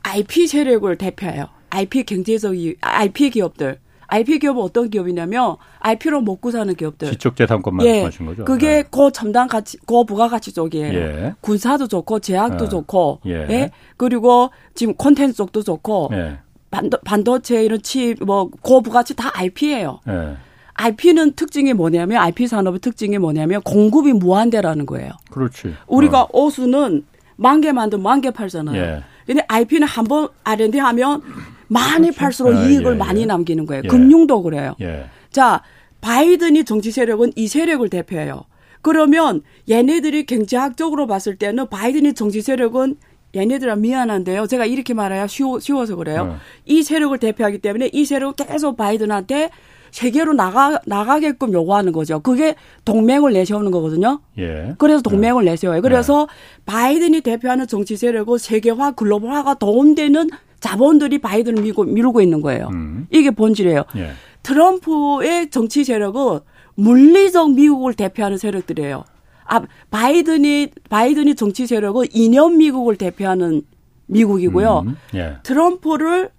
IP 0.03 0.47
세력을 0.47 0.95
대표해요. 0.97 1.47
IP 1.69 2.03
경제적 2.03 2.57
이익, 2.57 2.77
IP 2.81 3.29
기업들. 3.29 3.79
IP 4.11 4.39
기업은 4.39 4.61
어떤 4.61 4.89
기업이냐면 4.89 5.55
IP로 5.79 6.21
먹고 6.21 6.51
사는 6.51 6.73
기업들. 6.75 7.11
지적재산권 7.11 7.75
말씀하신 7.75 8.25
예. 8.25 8.29
거죠. 8.29 8.45
그게 8.45 8.67
예. 8.77 8.83
고첨단 8.89 9.47
가치, 9.47 9.77
고부가가치 9.85 10.53
쪽이에요. 10.53 10.93
예. 10.93 11.35
군사도 11.41 11.87
좋고 11.87 12.19
제약도 12.19 12.65
예. 12.65 12.69
좋고, 12.69 13.19
예. 13.27 13.33
예. 13.49 13.71
그리고 13.97 14.49
지금 14.73 14.95
콘텐츠 14.95 15.35
쪽도 15.37 15.63
좋고, 15.63 16.09
예. 16.13 16.39
반도, 16.71 16.97
반도체 17.05 17.63
이런 17.63 17.81
칩, 17.81 18.23
뭐, 18.23 18.49
고부가치 18.61 19.15
다 19.15 19.31
IP예요. 19.33 19.99
네. 20.05 20.35
IP는 20.73 21.33
특징이 21.33 21.73
뭐냐면, 21.73 22.21
IP 22.21 22.47
산업의 22.47 22.79
특징이 22.79 23.17
뭐냐면, 23.17 23.61
공급이 23.61 24.13
무한대라는 24.13 24.85
거예요. 24.85 25.11
그렇지. 25.31 25.75
우리가 25.87 26.23
어. 26.23 26.29
오수는 26.31 27.05
만 27.35 27.61
개 27.61 27.71
만들면 27.71 28.03
만개 28.03 28.31
팔잖아요. 28.31 28.79
예. 28.81 29.03
근데 29.25 29.43
IP는 29.47 29.87
한 29.87 30.05
번 30.05 30.27
R&D 30.43 30.77
하면 30.79 31.21
많이 31.69 32.07
그렇죠. 32.07 32.19
팔수록 32.19 32.55
아, 32.55 32.65
이익을 32.65 32.93
예, 32.93 32.97
많이 32.97 33.21
예. 33.21 33.25
남기는 33.25 33.65
거예요. 33.65 33.83
예. 33.85 33.87
금융도 33.87 34.43
그래요. 34.43 34.75
예. 34.81 35.05
자, 35.31 35.61
바이든이 36.01 36.65
정치 36.65 36.91
세력은 36.91 37.33
이 37.35 37.47
세력을 37.47 37.87
대표해요. 37.89 38.43
그러면 38.81 39.41
얘네들이 39.69 40.25
경제학적으로 40.25 41.07
봤을 41.07 41.35
때는 41.35 41.67
바이든이 41.69 42.13
정치 42.13 42.41
세력은 42.41 42.95
얘네들아 43.35 43.75
미안한데요. 43.75 44.47
제가 44.47 44.65
이렇게 44.65 44.93
말해야 44.93 45.27
쉬워, 45.27 45.59
쉬워서 45.59 45.95
그래요. 45.95 46.25
네. 46.25 46.33
이 46.65 46.83
세력을 46.83 47.17
대표하기 47.17 47.59
때문에 47.59 47.89
이 47.93 48.05
세력을 48.05 48.33
계속 48.45 48.75
바이든한테 48.75 49.51
세계로 49.91 50.33
나가 50.33 50.79
나가게끔 50.85 51.51
요구하는 51.53 51.91
거죠. 51.91 52.19
그게 52.21 52.55
동맹을 52.85 53.33
내세우는 53.33 53.71
거거든요. 53.71 54.21
예. 54.37 54.73
그래서 54.77 55.01
동맹을 55.01 55.45
네. 55.45 55.51
내세워요. 55.51 55.81
그래서 55.81 56.27
네. 56.27 56.63
바이든이 56.65 57.21
대표하는 57.21 57.67
정치 57.67 57.97
세력은 57.97 58.37
세계화 58.37 58.91
글로벌화가 58.91 59.55
도움되는 59.55 60.29
자본들이 60.59 61.19
바이든을 61.19 61.63
밀고 61.63 61.83
밀고 61.85 62.21
있는 62.21 62.41
거예요. 62.41 62.69
음. 62.71 63.07
이게 63.11 63.31
본질이에요. 63.31 63.83
예. 63.97 64.11
트럼프의 64.43 65.49
정치 65.49 65.83
세력은 65.83 66.39
물리적 66.75 67.53
미국을 67.53 67.93
대표하는 67.93 68.37
세력들이에요. 68.37 69.03
아, 69.45 69.61
바이든이 69.89 70.69
바이든이 70.89 71.35
정치 71.35 71.65
세력은 71.67 72.07
이념 72.13 72.57
미국을 72.57 72.95
대표하는 72.95 73.63
미국이고요. 74.07 74.83
음, 74.87 74.97
예. 75.15 75.37
트럼프를 75.43 76.29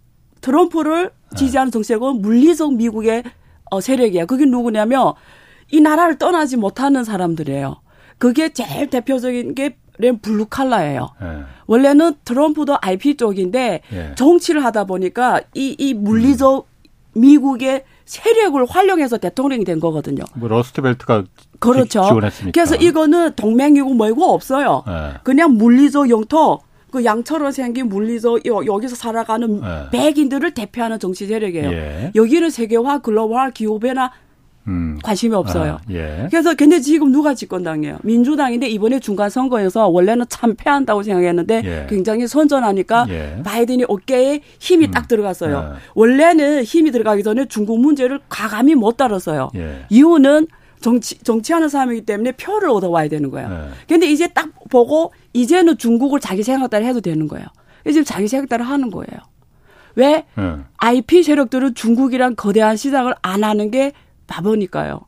트럼프를 0.40 1.10
지지하는 1.36 1.70
정치 1.70 1.88
세력은 1.88 2.22
물리적 2.22 2.74
미국의 2.74 3.24
어, 3.70 3.80
세력이야. 3.80 4.26
그게 4.26 4.44
누구냐면 4.46 5.12
이 5.70 5.80
나라를 5.80 6.18
떠나지 6.18 6.56
못하는 6.56 7.04
사람들이에요. 7.04 7.80
그게 8.18 8.52
제일 8.52 8.88
대표적인 8.90 9.54
게 9.54 9.76
블루 10.20 10.46
칼라예요. 10.46 11.10
예. 11.22 11.26
원래는 11.66 12.14
트럼프도 12.24 12.76
IP 12.80 13.16
쪽인데 13.16 13.82
예. 13.92 14.14
정치를 14.16 14.64
하다 14.64 14.84
보니까 14.84 15.40
이, 15.54 15.76
이 15.78 15.94
물리적 15.94 16.66
음. 16.66 17.20
미국의 17.20 17.84
세력을 18.04 18.64
활용해서 18.68 19.18
대통령이 19.18 19.64
된 19.64 19.78
거거든요. 19.80 20.24
뭐 20.34 20.48
Rust 20.48 20.79
Belt가 20.79 21.24
그렇죠. 21.58 22.02
지원했으니까. 22.02 22.52
그래서 22.52 22.74
이거는 22.74 23.34
동맹이고 23.36 23.94
뭐고 23.94 24.32
없어요. 24.32 24.82
네. 24.86 25.12
그냥 25.22 25.56
물리적 25.56 26.10
영토 26.10 26.60
그 26.90 27.04
양처럼 27.04 27.52
생긴 27.52 27.88
물리적 27.88 28.46
여기서 28.46 28.96
살아가는 28.96 29.60
네. 29.60 29.88
백인들을 29.92 30.52
대표하는 30.54 30.98
정치 30.98 31.26
세력이에요. 31.26 31.70
예. 31.70 32.12
여기는 32.14 32.50
세계화, 32.50 32.98
글로벌 32.98 33.52
기후 33.52 33.78
변화 33.78 34.10
음. 34.68 34.98
관심이 35.02 35.34
없어요. 35.34 35.72
아, 35.72 35.78
예. 35.90 36.26
그래서 36.30 36.54
근데 36.54 36.80
지금 36.80 37.10
누가 37.10 37.34
집권당이에요? 37.34 37.98
민주당인데 38.02 38.68
이번에 38.68 39.00
중간 39.00 39.30
선거에서 39.30 39.88
원래는 39.88 40.26
참패한다고 40.28 41.02
생각했는데 41.02 41.62
예. 41.64 41.86
굉장히 41.88 42.26
선전하니까 42.26 43.06
예. 43.08 43.42
바이든이 43.42 43.84
어깨에 43.88 44.40
힘이 44.58 44.86
음. 44.86 44.90
딱 44.90 45.08
들어갔어요. 45.08 45.72
예. 45.74 45.78
원래는 45.94 46.64
힘이 46.64 46.90
들어가기 46.90 47.22
전에 47.22 47.46
중국 47.46 47.80
문제를 47.80 48.20
과감히 48.28 48.74
못 48.74 48.96
다뤘어요. 48.96 49.50
예. 49.56 49.86
이유는 49.88 50.46
정치 50.80 51.18
정치하는 51.18 51.68
사람이기 51.68 52.02
때문에 52.02 52.32
표를 52.32 52.70
얻어와야 52.70 53.08
되는 53.08 53.30
거예요. 53.30 53.48
네. 53.48 53.56
근데 53.86 54.06
이제 54.10 54.28
딱 54.28 54.48
보고 54.70 55.12
이제는 55.34 55.76
중국을 55.76 56.20
자기 56.20 56.42
생각대로 56.42 56.84
해도 56.84 57.00
되는 57.00 57.28
거예요. 57.28 57.46
이제 57.86 58.02
자기 58.02 58.28
생각대로 58.28 58.64
하는 58.64 58.90
거예요. 58.90 59.20
왜 59.94 60.24
네. 60.36 60.56
IP 60.78 61.22
세력들은 61.22 61.74
중국이란 61.74 62.36
거대한 62.36 62.76
시장을 62.76 63.14
안 63.22 63.44
하는 63.44 63.70
게 63.70 63.92
바보니까요. 64.30 65.00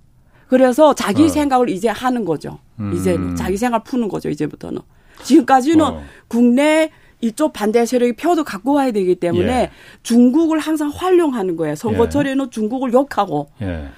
그래서 0.48 0.94
자기 0.94 1.24
어. 1.24 1.28
생각을 1.28 1.70
이제 1.70 1.88
하는 1.88 2.26
거죠. 2.26 2.58
음. 2.78 2.92
이제 2.94 3.16
자기 3.38 3.56
생각 3.56 3.85
푸는 3.85 4.08
거죠. 4.08 4.28
이제부터는. 4.28 4.80
지금까지는 5.22 5.85
어. 5.85 6.02
국내 6.28 6.90
이쪽 7.22 7.52
반대 7.52 7.87
세력이 7.87 8.14
표도 8.14 8.42
갖고 8.44 8.74
와야 8.74 8.90
되기 8.90 9.14
때문에 9.14 9.52
예. 9.52 9.70
중국을 10.02 10.58
항상 10.58 10.90
활용하는 10.90 11.56
거예요. 11.56 11.76
선거철에는 11.76 12.46
예. 12.46 12.50
중국을 12.50 12.92
욕하고 12.92 13.48
예. 13.62 13.88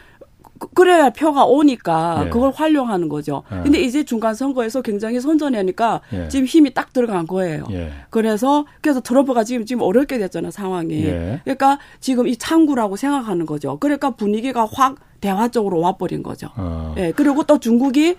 그, 0.58 0.68
그래야 0.68 1.10
표가 1.10 1.44
오니까 1.44 2.24
예. 2.26 2.30
그걸 2.30 2.52
활용하는 2.52 3.08
거죠. 3.08 3.42
예. 3.52 3.62
근데 3.62 3.80
이제 3.80 4.04
중간 4.04 4.34
선거에서 4.34 4.82
굉장히 4.82 5.20
선전하니까 5.20 6.00
예. 6.12 6.28
지금 6.28 6.46
힘이 6.46 6.72
딱 6.72 6.92
들어간 6.92 7.26
거예요. 7.26 7.64
예. 7.70 7.90
그래서 8.10 8.64
그래서 8.80 9.00
트럼프가 9.00 9.44
지금 9.44 9.66
지금 9.66 9.82
어렵게 9.82 10.18
됐잖아요 10.18 10.50
상황이. 10.50 11.04
예. 11.04 11.40
그러니까 11.44 11.78
지금 12.00 12.28
이 12.28 12.36
창구라고 12.36 12.96
생각하는 12.96 13.46
거죠. 13.46 13.78
그러니까 13.78 14.10
분위기가 14.10 14.66
확 14.70 14.96
대화적으로 15.20 15.80
와버린 15.80 16.22
거죠. 16.22 16.48
어. 16.56 16.94
예. 16.98 17.12
그리고 17.12 17.42
또 17.44 17.58
중국이 17.58 18.16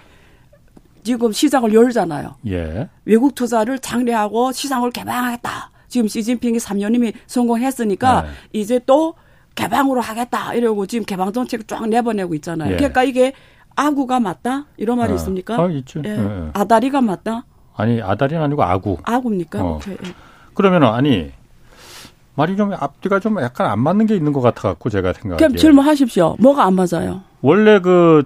지금 1.03 1.31
시장을 1.31 1.73
열잖아요. 1.73 2.35
예. 2.47 2.89
외국 3.05 3.35
투자를 3.35 3.79
장려하고 3.79 4.51
시장을 4.51 4.91
개방하겠다. 4.91 5.71
지금 5.87 6.07
시진핑이 6.07 6.57
3년이미 6.57 7.13
성공했으니까 7.27 8.23
네. 8.23 8.27
이제 8.51 8.81
또 8.85 9.13
개방으로 9.55 10.01
하겠다 10.01 10.53
이러고 10.53 10.85
지금 10.85 11.05
개방 11.05 11.31
정책 11.33 11.67
쫙 11.67 11.87
내보내고 11.87 12.35
있잖아요. 12.35 12.73
예. 12.73 12.75
그러니까 12.75 13.03
이게 13.03 13.33
아구가 13.75 14.19
맞다 14.19 14.65
이런 14.77 14.97
말이 14.97 15.13
어. 15.13 15.15
있습니까? 15.15 15.59
아, 15.61 15.67
있죠. 15.67 16.01
예. 16.05 16.09
예. 16.09 16.49
아다리가 16.53 17.01
맞다? 17.01 17.45
아니 17.75 18.01
아다리는 18.01 18.41
아니고 18.41 18.63
아구. 18.63 18.97
아구입니까? 19.03 19.63
어. 19.63 19.79
예. 19.87 19.97
그러면은 20.53 20.87
아니 20.87 21.31
말이 22.35 22.57
좀 22.57 22.73
앞뒤가 22.73 23.19
좀 23.19 23.39
약간 23.41 23.67
안 23.67 23.79
맞는 23.79 24.07
게 24.07 24.15
있는 24.15 24.33
것 24.33 24.41
같아 24.41 24.69
갖고 24.69 24.89
제가 24.89 25.13
생각하기에. 25.13 25.47
그럼 25.47 25.57
질문하십시오. 25.57 26.35
뭐가 26.39 26.65
안 26.65 26.75
맞아요? 26.75 27.21
원래 27.41 27.79
그 27.79 28.23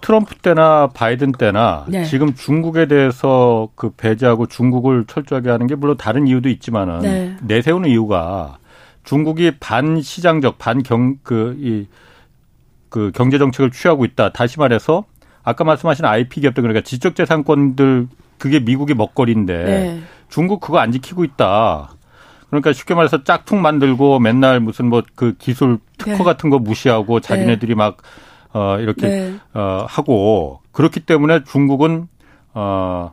트럼프 0.00 0.34
때나 0.36 0.88
바이든 0.88 1.32
때나 1.32 1.84
네. 1.88 2.04
지금 2.04 2.34
중국에 2.34 2.86
대해서 2.86 3.68
그 3.76 3.90
배제하고 3.90 4.46
중국을 4.46 5.04
철저하게 5.06 5.48
하는 5.50 5.68
게 5.68 5.76
물론 5.76 5.96
다른 5.96 6.26
이유도 6.26 6.48
있지만은 6.48 6.98
네. 7.00 7.36
내세우는 7.42 7.88
이유가 7.88 8.58
중국이 9.04 9.52
반시장적 9.58 10.58
반경 10.58 11.18
그이그 11.22 13.12
경제 13.14 13.38
정책을 13.38 13.70
취하고 13.70 14.04
있다. 14.04 14.30
다시 14.32 14.58
말해서 14.58 15.04
아까 15.42 15.64
말씀하신 15.64 16.04
IP 16.04 16.40
기업들 16.40 16.62
그러니까 16.62 16.82
지적 16.84 17.16
재산권들 17.16 18.08
그게 18.38 18.60
미국의 18.60 18.96
먹거리인데 18.96 19.64
네. 19.64 20.00
중국 20.28 20.60
그거 20.60 20.78
안 20.78 20.92
지키고 20.92 21.24
있다. 21.24 21.94
그러니까 22.48 22.72
쉽게 22.72 22.94
말해서 22.94 23.24
짝퉁 23.24 23.62
만들고 23.62 24.18
맨날 24.18 24.60
무슨 24.60 24.86
뭐 24.86 25.02
그 25.14 25.34
기술 25.38 25.78
특허 25.98 26.18
네. 26.18 26.24
같은 26.24 26.50
거 26.50 26.58
무시하고 26.58 27.20
자기네들이 27.20 27.68
네. 27.72 27.74
막 27.74 27.98
어, 28.52 28.78
이렇게 28.78 29.08
네. 29.08 29.34
어, 29.54 29.86
하고 29.88 30.60
그렇기 30.72 31.00
때문에 31.00 31.44
중국은 31.44 32.08
어, 32.54 33.12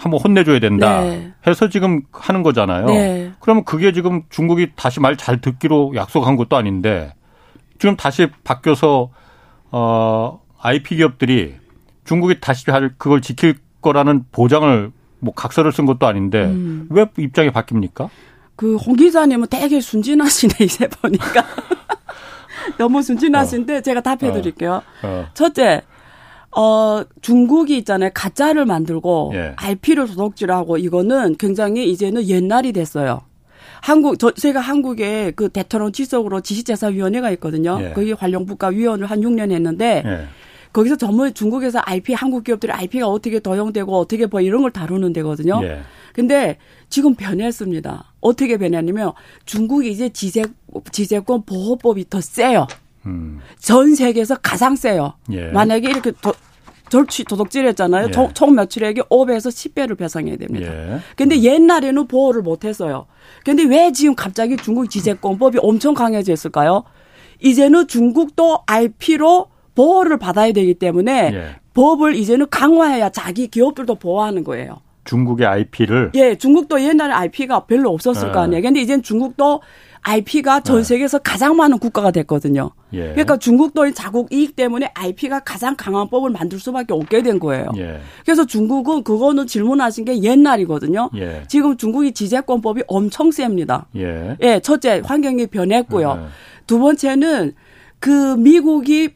한번 0.00 0.18
혼내줘야 0.20 0.60
된다 0.60 1.02
네. 1.02 1.32
해서 1.46 1.68
지금 1.68 2.00
하는 2.10 2.42
거잖아요. 2.42 2.86
네. 2.86 3.32
그러면 3.38 3.64
그게 3.64 3.92
지금 3.92 4.22
중국이 4.30 4.70
다시 4.74 4.98
말 4.98 5.14
잘 5.16 5.42
듣기로 5.42 5.92
약속한 5.94 6.36
것도 6.36 6.56
아닌데 6.56 7.12
지금 7.78 7.96
다시 7.96 8.28
바뀌어서 8.42 9.10
어 9.70 10.40
IP 10.58 10.96
기업들이 10.96 11.56
중국이 12.04 12.40
다시 12.40 12.70
할 12.70 12.94
그걸 12.96 13.20
지킬 13.20 13.56
거라는 13.82 14.24
보장을 14.32 14.90
뭐 15.18 15.34
각서를 15.34 15.70
쓴 15.72 15.84
것도 15.84 16.06
아닌데 16.06 16.44
음. 16.46 16.86
왜 16.90 17.04
입장이 17.18 17.50
바뀝니까? 17.50 18.08
그 18.56 18.76
홍 18.76 18.96
기자님은 18.96 19.48
되게 19.50 19.80
순진하시네 19.80 20.54
이제 20.64 20.88
보니까 20.88 21.44
너무 22.78 23.02
순진하신데 23.02 23.76
어. 23.76 23.80
제가 23.82 24.00
답해 24.00 24.32
드릴게요. 24.32 24.82
어. 25.02 25.06
어. 25.06 25.26
첫째 25.34 25.82
어, 26.56 27.02
중국이 27.20 27.76
있잖아요. 27.78 28.10
가짜를 28.12 28.64
만들고 28.64 29.32
예. 29.34 29.52
IP를 29.56 30.06
도둑질하고 30.06 30.78
이거는 30.78 31.36
굉장히 31.38 31.90
이제는 31.90 32.28
옛날이 32.28 32.72
됐어요. 32.72 33.22
한국, 33.82 34.18
저, 34.18 34.30
제가 34.32 34.60
한국에 34.60 35.32
그 35.34 35.48
대통령 35.48 35.92
지속으로 35.92 36.40
지식재산위원회가 36.40 37.30
있거든요. 37.32 37.78
예. 37.80 37.92
거기 37.92 38.14
관련국가 38.14 38.68
위원을 38.68 39.06
한 39.06 39.20
6년 39.20 39.52
했는데 39.52 40.02
예. 40.04 40.26
거기서 40.72 40.96
전부 40.96 41.32
중국에서 41.32 41.80
IP, 41.84 42.14
한국 42.14 42.44
기업들이 42.44 42.72
IP가 42.72 43.08
어떻게 43.08 43.40
도용되고 43.40 43.96
어떻게 43.96 44.26
뭐 44.26 44.40
이런 44.40 44.62
걸 44.62 44.70
다루는 44.70 45.12
데거든요. 45.12 45.60
예. 45.64 45.80
근데 46.12 46.58
지금 46.88 47.14
변했습니다. 47.14 48.12
어떻게 48.20 48.56
변했냐면 48.56 49.12
중국이 49.46 49.90
이제 49.90 50.08
지재, 50.08 50.44
지재권 50.92 51.44
보호법이 51.44 52.08
더 52.10 52.20
세요. 52.20 52.66
음. 53.06 53.40
전 53.58 53.94
세계에서 53.94 54.36
가장 54.36 54.76
세요. 54.76 55.14
예. 55.32 55.46
만약에 55.46 55.88
이렇게 55.88 56.12
도, 56.12 56.32
절취 56.90 57.24
도둑질 57.24 57.66
했잖아요. 57.68 58.08
예. 58.08 58.10
총, 58.10 58.32
총 58.34 58.54
며칠에게 58.54 59.02
5배에서 59.02 59.48
10배를 59.48 59.96
배상해야 59.96 60.36
됩니다. 60.36 60.72
예. 60.72 60.98
근데 61.16 61.40
옛날에는 61.40 62.06
보호를 62.06 62.42
못 62.42 62.64
했어요. 62.64 63.06
근데 63.44 63.64
왜 63.64 63.92
지금 63.92 64.14
갑자기 64.14 64.56
중국 64.56 64.90
지재권법이 64.90 65.58
엄청 65.62 65.94
강해졌을까요? 65.94 66.84
이제는 67.40 67.86
중국도 67.86 68.60
IP로 68.66 69.46
보호를 69.74 70.18
받아야 70.18 70.52
되기 70.52 70.74
때문에 70.74 71.30
예. 71.32 71.56
법을 71.72 72.16
이제는 72.16 72.48
강화해야 72.50 73.10
자기 73.10 73.46
기업들도 73.46 73.94
보호하는 73.94 74.44
거예요. 74.44 74.80
중국의 75.04 75.46
IP를 75.46 76.10
예, 76.14 76.36
중국도 76.36 76.82
옛날에 76.82 77.12
IP가 77.12 77.60
별로 77.66 77.90
없었을 77.90 78.28
네. 78.28 78.32
거 78.32 78.40
아니에요. 78.40 78.62
근데 78.62 78.80
이제는 78.80 79.02
중국도 79.02 79.62
IP가 80.02 80.60
전 80.60 80.78
네. 80.78 80.82
세계에서 80.84 81.18
가장 81.18 81.56
많은 81.56 81.78
국가가 81.78 82.10
됐거든요. 82.10 82.70
예. 82.92 83.10
그러니까 83.10 83.36
중국도 83.36 83.92
자국 83.92 84.32
이익 84.32 84.56
때문에 84.56 84.90
IP가 84.94 85.40
가장 85.40 85.76
강한 85.76 86.08
법을 86.08 86.30
만들 86.30 86.58
수밖에 86.58 86.94
없게 86.94 87.22
된 87.22 87.38
거예요. 87.38 87.66
예. 87.76 88.00
그래서 88.24 88.46
중국은 88.46 89.04
그거는 89.04 89.46
질문하신 89.46 90.04
게 90.06 90.22
옛날이거든요. 90.22 91.10
예. 91.16 91.42
지금 91.48 91.76
중국이 91.76 92.12
지재권법이 92.12 92.84
엄청 92.86 93.30
셉니다. 93.30 93.86
예. 93.96 94.36
예, 94.42 94.60
첫째 94.60 95.02
환경이 95.04 95.48
변했고요. 95.48 96.14
네. 96.14 96.22
두 96.66 96.78
번째는 96.78 97.52
그 97.98 98.36
미국이 98.36 99.10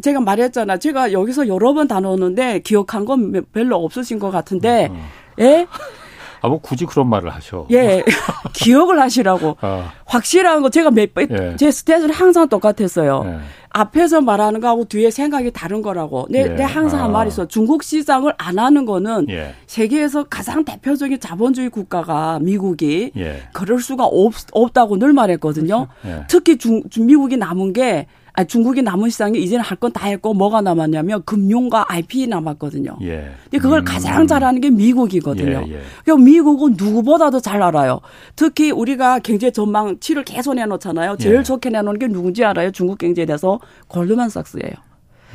제가 0.00 0.20
말했잖아. 0.20 0.78
제가 0.78 1.12
여기서 1.12 1.48
여러 1.48 1.74
번 1.74 1.88
다뤘는데 1.88 2.60
기억한 2.60 3.04
건 3.04 3.44
별로 3.52 3.76
없으신 3.84 4.18
것 4.18 4.30
같은데, 4.30 4.88
어. 4.90 4.96
예? 5.40 5.66
아, 6.42 6.48
뭐 6.48 6.60
굳이 6.60 6.86
그런 6.86 7.08
말을 7.08 7.30
하셔. 7.30 7.66
예. 7.70 8.04
기억을 8.52 9.00
하시라고. 9.00 9.56
어. 9.60 9.84
확실한 10.06 10.62
거 10.62 10.70
제가 10.70 10.90
몇, 10.90 11.10
예. 11.30 11.56
제 11.56 11.68
스탯은 11.68 12.12
항상 12.12 12.48
똑같았어요. 12.48 13.22
예. 13.26 13.38
앞에서 13.72 14.20
말하는 14.20 14.60
거하고 14.60 14.84
뒤에 14.84 15.10
생각이 15.10 15.52
다른 15.52 15.82
거라고. 15.82 16.26
내, 16.28 16.40
예. 16.42 16.48
내 16.48 16.62
항상 16.64 17.00
아. 17.00 17.04
한 17.04 17.12
말이 17.12 17.28
있어. 17.28 17.46
중국 17.46 17.82
시장을 17.82 18.34
안 18.38 18.58
하는 18.58 18.84
거는 18.84 19.26
예. 19.30 19.54
세계에서 19.66 20.24
가장 20.24 20.64
대표적인 20.64 21.20
자본주의 21.20 21.68
국가가 21.68 22.38
미국이 22.40 23.12
예. 23.16 23.42
그럴 23.52 23.80
수가 23.80 24.04
없, 24.04 24.34
없다고 24.52 24.98
늘 24.98 25.12
말했거든요. 25.12 25.86
예. 26.06 26.24
특히 26.28 26.58
중, 26.58 26.82
미국이 26.98 27.36
남은 27.36 27.72
게 27.72 28.06
아, 28.34 28.44
중국이 28.44 28.82
남은 28.82 29.10
시장에 29.10 29.38
이제는 29.38 29.64
할 29.64 29.76
건 29.78 29.92
다 29.92 30.06
했고 30.06 30.34
뭐가 30.34 30.60
남았냐면 30.60 31.22
금융과 31.24 31.86
IP 31.88 32.26
남았거든요. 32.26 32.96
예. 33.02 33.30
근데 33.44 33.58
그걸 33.58 33.80
음. 33.80 33.84
가장 33.84 34.26
잘하는 34.26 34.60
게 34.60 34.70
미국이거든요. 34.70 35.64
예, 35.66 35.72
예. 35.72 35.80
그러니까 36.04 36.24
미국은 36.24 36.74
누구보다도 36.76 37.40
잘 37.40 37.62
알아요. 37.62 38.00
특히 38.36 38.70
우리가 38.70 39.18
경제 39.20 39.50
전망치를 39.50 40.24
계속 40.24 40.54
내놓잖아요. 40.54 41.16
제일 41.16 41.36
예. 41.38 41.42
좋게 41.42 41.70
내놓는 41.70 41.98
게 41.98 42.08
누군지 42.08 42.44
알아요? 42.44 42.70
중국 42.70 42.98
경제에 42.98 43.24
대해서 43.26 43.58
골드만삭스예요. 43.88 44.74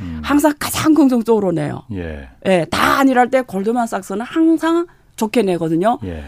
음. 0.00 0.20
항상 0.22 0.52
가장 0.58 0.94
긍정적으로 0.94 1.52
내요. 1.52 1.82
예. 1.92 2.28
예. 2.46 2.66
다 2.70 2.98
아니랄 3.00 3.30
때 3.30 3.42
골드만삭스는 3.42 4.22
항상 4.24 4.86
좋게 5.16 5.42
내거든요. 5.42 5.98
예. 6.04 6.24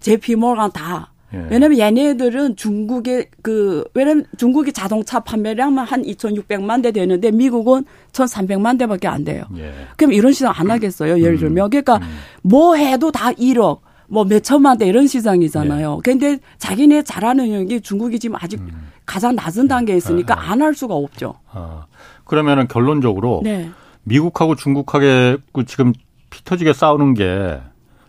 제피 0.00 0.34
모간 0.34 0.72
다 0.72 1.11
예. 1.34 1.46
왜냐면 1.50 1.78
얘네들은 1.78 2.56
중국의 2.56 3.28
그 3.42 3.84
왜냐면 3.94 4.24
중국이 4.36 4.72
자동차 4.72 5.20
판매량만 5.20 5.86
한 5.86 6.02
2,600만 6.02 6.82
대 6.82 6.92
되는데 6.92 7.30
미국은 7.30 7.84
1,300만 8.12 8.78
대밖에 8.78 9.08
안 9.08 9.24
돼요. 9.24 9.44
예. 9.56 9.72
그럼 9.96 10.12
이런 10.12 10.32
시장 10.32 10.52
안 10.54 10.70
하겠어요. 10.70 11.18
예를 11.18 11.34
음. 11.34 11.38
들면 11.38 11.70
그러니까 11.70 11.96
음. 11.96 12.18
뭐 12.42 12.74
해도 12.74 13.10
다 13.10 13.32
1억 13.32 13.80
뭐 14.08 14.24
몇천만 14.24 14.76
대 14.76 14.86
이런 14.86 15.06
시장이잖아요. 15.06 15.96
예. 15.96 16.00
근데 16.02 16.38
자기네 16.58 17.02
잘하는 17.02 17.48
영역이 17.48 17.80
중국이 17.80 18.18
지금 18.18 18.36
아직 18.38 18.60
음. 18.60 18.90
가장 19.06 19.34
낮은 19.34 19.68
단계에 19.68 19.96
있으니까 19.96 20.38
아, 20.38 20.40
아. 20.40 20.52
안할 20.52 20.74
수가 20.74 20.94
없죠. 20.94 21.34
아. 21.50 21.86
그러면은 22.24 22.68
결론적으로 22.68 23.40
네. 23.42 23.70
미국하고 24.04 24.54
중국하게 24.54 25.38
그 25.52 25.64
지금 25.64 25.92
피터지게 26.30 26.72
싸우는 26.72 27.14
게 27.14 27.60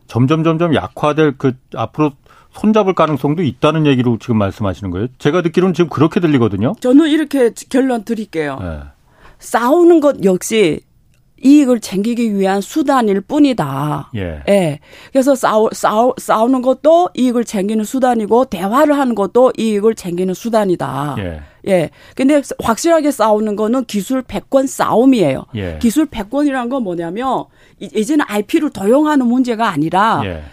점점 0.07 0.43
점점 0.43 0.75
약화될 0.75 1.37
그 1.37 1.53
앞으로 1.75 2.11
손잡을 2.53 2.93
가능성도 2.93 3.43
있다는 3.43 3.85
얘기로 3.85 4.17
지금 4.19 4.37
말씀하시는 4.37 4.91
거예요. 4.91 5.07
제가 5.17 5.41
듣기로는 5.41 5.73
지금 5.73 5.89
그렇게 5.89 6.19
들리거든요. 6.19 6.73
저는 6.79 7.07
이렇게 7.09 7.51
결론 7.69 8.03
드릴게요. 8.03 8.59
네. 8.61 8.79
싸우는 9.39 9.99
것 9.99 10.23
역시 10.23 10.81
이익을 11.43 11.81
챙기기 11.81 12.35
위한 12.35 12.61
수단일 12.61 13.21
뿐이다. 13.21 14.11
예. 14.15 14.41
예. 14.47 14.79
그래서 15.11 15.35
싸우, 15.35 15.69
싸우, 15.73 16.13
싸우는 16.17 16.61
것도 16.61 17.09
이익을 17.15 17.43
챙기는 17.43 17.83
수단이고, 17.83 18.45
대화를 18.45 18.97
하는 18.97 19.13
것도 19.13 19.51
이익을 19.57 19.95
챙기는 19.95 20.33
수단이다. 20.33 21.15
예. 21.19 21.41
예. 21.67 21.89
근데 22.15 22.41
확실하게 22.63 23.11
싸우는 23.11 23.57
거는 23.57 23.85
기술 23.85 24.21
패권 24.21 24.67
싸움이에요. 24.67 25.45
예. 25.55 25.79
기술 25.81 26.05
패권이란 26.05 26.69
건 26.69 26.83
뭐냐면, 26.83 27.43
이제는 27.79 28.23
IP를 28.27 28.69
도용하는 28.69 29.27
문제가 29.27 29.67
아니라, 29.67 30.21
예. 30.23 30.43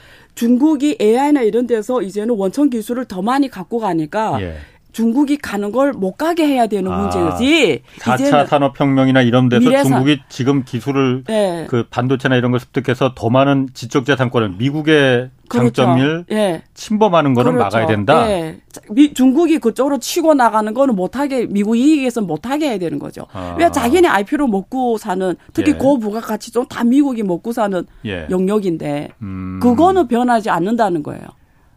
중국이 0.40 0.96
AI나 0.98 1.42
이런 1.42 1.66
데서 1.66 2.00
이제는 2.00 2.34
원천 2.34 2.70
기술을 2.70 3.04
더 3.04 3.20
많이 3.20 3.50
갖고 3.50 3.78
가니까, 3.78 4.40
예. 4.40 4.54
중국이 4.92 5.36
가는 5.38 5.70
걸 5.72 5.92
못 5.92 6.16
가게 6.16 6.46
해야 6.46 6.66
되는 6.66 6.90
아, 6.90 6.98
문제지. 6.98 7.82
4차 7.98 8.46
산업혁명이나 8.46 9.22
이런 9.22 9.48
데서 9.48 9.60
미래사... 9.68 9.88
중국이 9.88 10.20
지금 10.28 10.64
기술을 10.64 11.24
네. 11.26 11.66
그 11.68 11.86
반도체나 11.90 12.36
이런 12.36 12.50
걸 12.52 12.60
습득해서 12.60 13.12
더 13.14 13.28
많은 13.30 13.68
지적재산권을 13.74 14.54
미국의 14.58 15.30
그렇죠. 15.48 15.70
장점을 15.82 16.24
예. 16.30 16.62
침범하는 16.74 17.34
거는 17.34 17.52
그렇죠. 17.52 17.64
막아야 17.76 17.86
된다. 17.86 18.30
예. 18.30 18.60
미, 18.90 19.12
중국이 19.12 19.58
그쪽으로 19.58 19.98
치고 19.98 20.34
나가는 20.34 20.72
거는 20.72 20.94
못하게 20.94 21.46
미국 21.46 21.76
이익에서 21.76 22.20
못하게 22.20 22.70
해야 22.70 22.78
되는 22.78 22.98
거죠. 22.98 23.26
아. 23.32 23.56
왜 23.58 23.70
자기네 23.70 24.06
IP로 24.08 24.46
먹고 24.46 24.96
사는 24.98 25.34
특히 25.52 25.72
예. 25.72 25.76
고부가 25.76 26.20
가치 26.20 26.52
좀 26.52 26.66
다 26.68 26.84
미국이 26.84 27.22
먹고 27.24 27.52
사는 27.52 27.84
예. 28.06 28.26
영역인데 28.30 29.08
음. 29.22 29.58
그거는 29.60 30.06
변하지 30.08 30.50
않는다는 30.50 31.02
거예요. 31.02 31.22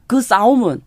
그 0.08 0.22
싸움은 0.22 0.82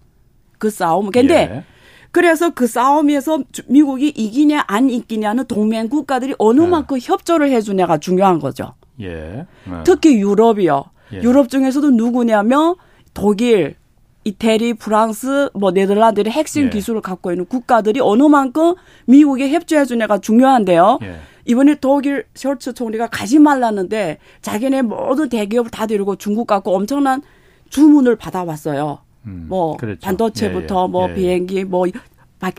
그 0.58 0.70
싸움은 0.70 1.10
근데 1.10 1.34
예. 1.34 1.64
그래서 2.10 2.50
그 2.50 2.66
싸움에서 2.66 3.40
미국이 3.66 4.08
이기냐 4.08 4.64
안 4.66 4.88
이기냐는 4.90 5.44
동맹 5.46 5.88
국가들이 5.88 6.34
어느 6.38 6.60
네. 6.60 6.66
만큼 6.66 6.98
협조를 7.00 7.50
해주냐가 7.50 7.98
중요한 7.98 8.38
거죠. 8.38 8.74
예. 9.00 9.46
네. 9.64 9.82
특히 9.84 10.18
유럽이요. 10.18 10.84
예. 11.12 11.22
유럽 11.22 11.48
중에서도 11.48 11.90
누구냐면 11.90 12.74
독일, 13.14 13.76
이태리, 14.24 14.74
프랑스, 14.74 15.50
뭐 15.54 15.70
네덜란드의 15.70 16.26
핵심 16.30 16.66
예. 16.66 16.70
기술을 16.70 17.00
갖고 17.00 17.30
있는 17.30 17.44
국가들이 17.46 18.00
어느 18.00 18.24
만큼 18.24 18.74
미국에 19.06 19.50
협조해 19.50 19.84
주냐가 19.84 20.18
중요한데요. 20.18 20.98
예. 21.02 21.20
이번에 21.44 21.76
독일 21.76 22.24
셜츠 22.34 22.74
총리가 22.74 23.06
가지 23.06 23.38
말라는데 23.38 24.18
자기네 24.42 24.82
모든 24.82 25.28
대기업을 25.28 25.70
다 25.70 25.86
데리고 25.86 26.16
중국 26.16 26.48
갖고 26.48 26.74
엄청난 26.74 27.22
주문을 27.70 28.16
받아왔어요. 28.16 28.98
음, 29.26 29.46
뭐 29.48 29.76
그렇죠. 29.76 30.00
반도체부터 30.00 30.80
예, 30.80 30.84
예. 30.84 30.88
뭐 30.88 31.10
예, 31.10 31.14
비행기 31.14 31.64
뭐 31.64 31.86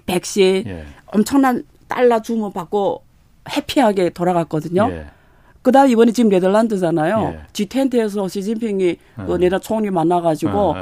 백신 0.05 0.63
예. 0.67 0.85
엄청난 1.07 1.63
달러 1.87 2.21
주문 2.21 2.51
받고 2.51 3.03
해피하게 3.49 4.09
돌아갔거든요. 4.09 4.89
예. 4.91 5.05
그다음 5.61 5.89
이번에 5.89 6.11
지금 6.11 6.29
네덜란드잖아요. 6.29 7.33
예. 7.33 7.39
G20에서 7.53 8.29
시진핑이 8.29 8.97
그 9.25 9.37
네덜 9.37 9.59
총리 9.59 9.89
만나가지고 9.89 10.75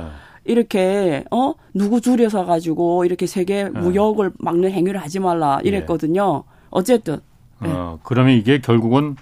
이렇게 0.44 1.24
어 1.32 1.54
누구 1.74 2.02
줄여서 2.02 2.46
가지고 2.46 3.04
이렇게 3.06 3.26
세계 3.26 3.66
무역을 3.66 4.34
막는 4.38 4.72
행위를 4.72 5.02
하지 5.02 5.20
말라 5.20 5.60
이랬거든요. 5.64 6.44
어쨌든. 6.70 7.20
어, 7.62 8.00
그러면 8.04 8.36
이게 8.36 8.60
결국은 8.60 9.16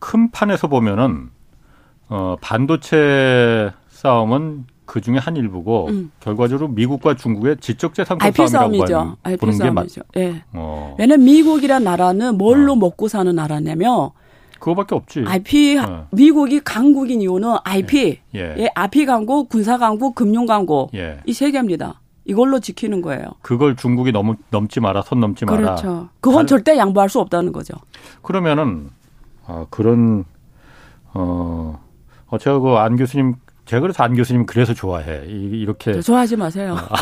큰 0.00 0.30
판에서 0.32 0.66
보면은 0.66 1.30
어 2.08 2.36
반도체 2.40 3.70
싸움은 3.88 4.66
그 4.92 5.00
중에 5.00 5.16
한 5.16 5.38
일부고 5.38 5.86
음. 5.88 6.12
결과적으로 6.20 6.68
미국과 6.68 7.16
중국의 7.16 7.56
지적재산권 7.60 8.30
싸움이라고 8.30 8.46
싸움이죠. 8.50 9.16
보는 9.40 9.58
게 9.58 9.70
맞죠. 9.70 10.02
예. 10.18 10.42
어. 10.52 10.94
왜냐면 10.98 11.24
미국이란 11.24 11.82
나라는 11.82 12.36
뭘로 12.36 12.72
어. 12.72 12.76
먹고 12.76 13.08
사는 13.08 13.34
나라냐면 13.34 14.10
그거밖에 14.58 14.94
없지. 14.94 15.24
IP 15.26 15.78
어. 15.78 16.08
미국이 16.10 16.60
강국인 16.60 17.22
이유는 17.22 17.56
IP, 17.64 18.20
예, 18.34 18.38
예. 18.38 18.54
예 18.58 18.68
IP 18.74 19.06
강국, 19.06 19.48
군사 19.48 19.78
강국, 19.78 20.14
금융 20.14 20.44
강국 20.44 20.90
예. 20.92 21.20
이세 21.24 21.50
개입니다. 21.52 22.02
이걸로 22.26 22.60
지키는 22.60 23.00
거예요. 23.00 23.24
그걸 23.40 23.76
중국이 23.76 24.12
너무 24.12 24.34
넘지 24.50 24.80
마라, 24.80 25.00
손 25.00 25.20
넘지 25.20 25.46
마라. 25.46 25.56
그렇죠. 25.56 26.10
그건 26.20 26.40
단, 26.40 26.46
절대 26.48 26.76
양보할 26.76 27.08
수 27.08 27.18
없다는 27.18 27.52
거죠. 27.52 27.72
그러면은 28.20 28.90
아, 29.46 29.64
그런 29.70 30.26
어, 31.14 31.80
어 32.26 32.36
제가 32.36 32.58
그 32.58 32.76
안 32.76 32.96
교수님 32.96 33.36
제가 33.64 33.80
그래서 33.80 34.02
안 34.02 34.14
교수님 34.14 34.46
그래서 34.46 34.74
좋아해. 34.74 35.22
이렇게 35.26 36.00
좋아하지 36.00 36.36
마세요. 36.36 36.76
아, 36.76 36.96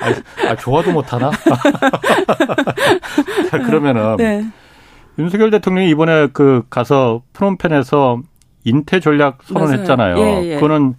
아, 0.00 0.50
아 0.50 0.56
좋아도 0.56 0.92
못하나? 0.92 1.30
자, 3.50 3.58
그러면은 3.58 4.16
네. 4.16 4.46
윤석열 5.18 5.50
대통령이 5.50 5.90
이번에 5.90 6.28
그 6.32 6.62
가서 6.70 7.22
프롬펜에서 7.32 8.20
인태 8.64 9.00
전략 9.00 9.38
선언했잖아요. 9.44 10.18
예, 10.18 10.44
예. 10.44 10.54
그거는 10.56 10.94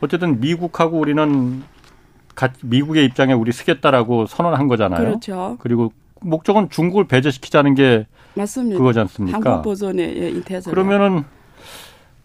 어쨌든 0.00 0.40
미국하고 0.40 0.98
우리는 0.98 1.62
미국의 2.62 3.04
입장에 3.04 3.32
우리 3.32 3.52
쓰겠다라고 3.52 4.26
선언한 4.26 4.68
거잖아요. 4.68 5.04
그렇죠. 5.04 5.56
그리고 5.60 5.92
목적은 6.20 6.70
중국을 6.70 7.06
배제시키자는 7.08 7.74
게 7.74 8.06
맞습니다. 8.34 8.78
그거지 8.78 9.00
않습니까? 9.00 9.36
한국 9.36 9.62
보존의 9.62 10.16
예, 10.16 10.28
인태 10.30 10.60
전략. 10.60 10.74
그러면은 10.74 11.24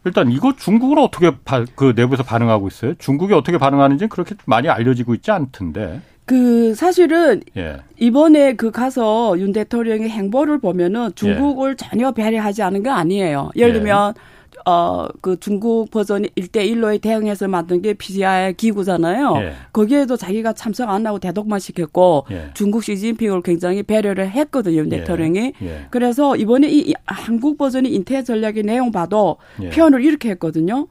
일단 0.05 0.31
이거 0.31 0.53
중국은 0.55 0.97
어떻게 0.97 1.31
바, 1.45 1.65
그 1.75 1.93
내부에서 1.95 2.23
반응하고 2.23 2.67
있어요? 2.67 2.93
중국이 2.95 3.33
어떻게 3.33 3.57
반응하는지 3.57 4.07
그렇게 4.07 4.35
많이 4.45 4.69
알려지고 4.69 5.15
있지 5.15 5.31
않던데. 5.31 6.01
그 6.25 6.73
사실은 6.73 7.41
예. 7.57 7.77
이번에 7.99 8.53
그 8.53 8.71
가서 8.71 9.37
윤 9.39 9.51
대통령의 9.51 10.09
행보를 10.09 10.59
보면은 10.59 11.11
중국을 11.15 11.71
예. 11.71 11.75
전혀 11.75 12.11
배려하지 12.11 12.63
않은 12.63 12.83
게 12.83 12.89
아니에요. 12.89 13.51
예를 13.55 13.69
예. 13.69 13.73
들면 13.73 14.13
예. 14.15 14.32
어, 14.65 15.07
그 15.21 15.39
중국 15.39 15.91
버전이 15.91 16.29
1대1로에 16.29 17.01
대응해서 17.01 17.47
만든 17.47 17.81
게 17.81 17.93
PCI 17.93 18.53
기구잖아요. 18.53 19.33
예. 19.37 19.53
거기에도 19.71 20.17
자기가 20.17 20.53
참석 20.53 20.89
안 20.89 21.05
하고 21.05 21.19
대독만 21.19 21.59
시켰고 21.59 22.25
예. 22.31 22.49
중국 22.53 22.83
시진핑을 22.83 23.41
굉장히 23.41 23.83
배려를 23.83 24.29
했거든요. 24.29 24.85
예. 24.85 24.89
대통령이. 24.89 25.53
예. 25.61 25.85
그래서 25.89 26.35
이번에 26.35 26.69
이 26.69 26.93
한국 27.05 27.57
버전이 27.57 27.89
인태 27.89 28.23
전략의 28.23 28.63
내용 28.63 28.91
봐도 28.91 29.37
예. 29.61 29.69
표현을 29.69 30.03
이렇게 30.03 30.29
했거든요. 30.31 30.87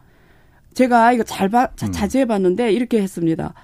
제가 0.75 1.13
이거 1.13 1.23
잘 1.23 1.49
봐, 1.49 1.69
자, 1.77 1.87
음. 1.87 1.93
자세히 1.93 2.25
봤는데 2.25 2.73
이렇게 2.73 3.01
했습니다. 3.01 3.55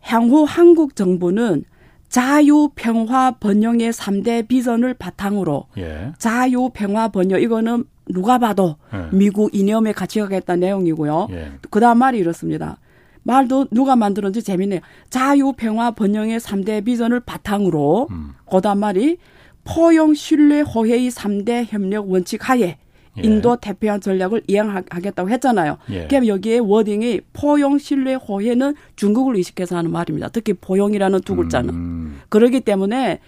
향후 0.00 0.44
한국 0.46 0.96
정부는 0.96 1.64
자유, 2.12 2.68
평화, 2.74 3.30
번영의 3.30 3.90
3대 3.90 4.46
비전을 4.46 4.92
바탕으로 4.92 5.64
예. 5.78 6.12
자유, 6.18 6.68
평화, 6.74 7.08
번영 7.08 7.40
이거는 7.40 7.84
누가 8.06 8.36
봐도 8.36 8.76
예. 8.92 9.16
미국 9.16 9.54
이념에 9.54 9.92
같이 9.92 10.20
가겠다는 10.20 10.60
내용이고요. 10.60 11.28
예. 11.30 11.52
그 11.70 11.80
다음 11.80 11.96
말이 11.96 12.18
이렇습니다. 12.18 12.76
말도 13.22 13.68
누가 13.70 13.96
만들었는지 13.96 14.42
재밌네요. 14.42 14.80
자유, 15.08 15.54
평화, 15.56 15.92
번영의 15.92 16.38
3대 16.38 16.84
비전을 16.84 17.20
바탕으로 17.20 18.08
음. 18.10 18.34
그 18.44 18.60
다음 18.60 18.80
말이 18.80 19.16
포용, 19.64 20.12
신뢰, 20.12 20.60
호혜의 20.60 21.10
3대 21.10 21.64
협력 21.66 22.10
원칙 22.10 22.46
하에 22.46 22.76
예. 23.18 23.22
인도 23.22 23.56
대표한 23.56 24.00
전략을 24.00 24.42
이행하겠다고 24.46 25.28
했잖아요. 25.30 25.78
예. 25.90 26.06
그럼 26.06 26.26
여기에 26.26 26.58
워딩이 26.58 27.20
포용, 27.32 27.78
신뢰, 27.78 28.14
호혜는 28.14 28.74
중국을 28.96 29.36
의식해서 29.36 29.76
하는 29.76 29.90
말입니다. 29.90 30.28
특히 30.28 30.54
포용이라는 30.54 31.20
두 31.20 31.36
글자는. 31.36 31.74
음. 31.74 32.20
그러기 32.30 32.60
때문에 32.60 33.20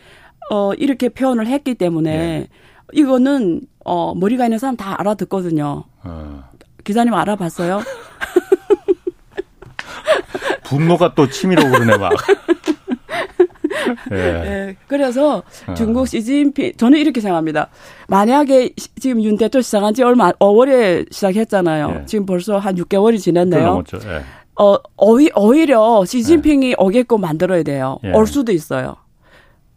어 0.51 0.73
이렇게 0.75 1.09
표현을 1.09 1.47
했기 1.47 1.75
때문에 1.75 2.11
예. 2.11 2.49
이거는 2.93 3.63
어 3.85 4.15
머리가 4.15 4.45
있는 4.45 4.59
사람 4.59 4.77
다 4.77 4.99
알아듣거든요. 4.99 5.85
어. 6.05 6.45
기자님 6.85 7.15
알아봤어요? 7.15 7.83
분노가 10.65 11.15
또 11.15 11.29
치밀어 11.29 11.63
오르네 11.67 11.99
막. 11.99 12.13
예. 14.11 14.15
네. 14.15 14.77
그래서 14.87 15.43
어. 15.67 15.75
중국 15.75 16.09
시진핑 16.09 16.73
저는 16.77 16.99
이렇게 16.99 17.21
생각합니다. 17.21 17.69
만약에 18.09 18.71
지금 19.01 19.23
윤 19.23 19.37
대통령 19.37 19.63
시작한 19.63 19.95
지 19.95 20.03
얼마 20.03 20.33
5월에 20.33 21.13
시작했잖아요. 21.13 22.01
예. 22.01 22.07
지금 22.07 22.27
벌써 22.27 22.59
한 22.59 22.77
6개월이 22.77 23.19
지났네요. 23.19 23.85
예. 23.95 24.23
어, 24.57 24.77
오히, 24.97 25.31
오히려 25.35 26.05
시진핑이 26.05 26.71
예. 26.71 26.75
오게끔 26.79 27.21
만들어야 27.21 27.63
돼요. 27.63 27.99
예. 28.05 28.13
올 28.13 28.27
수도 28.27 28.53
있어요. 28.53 28.97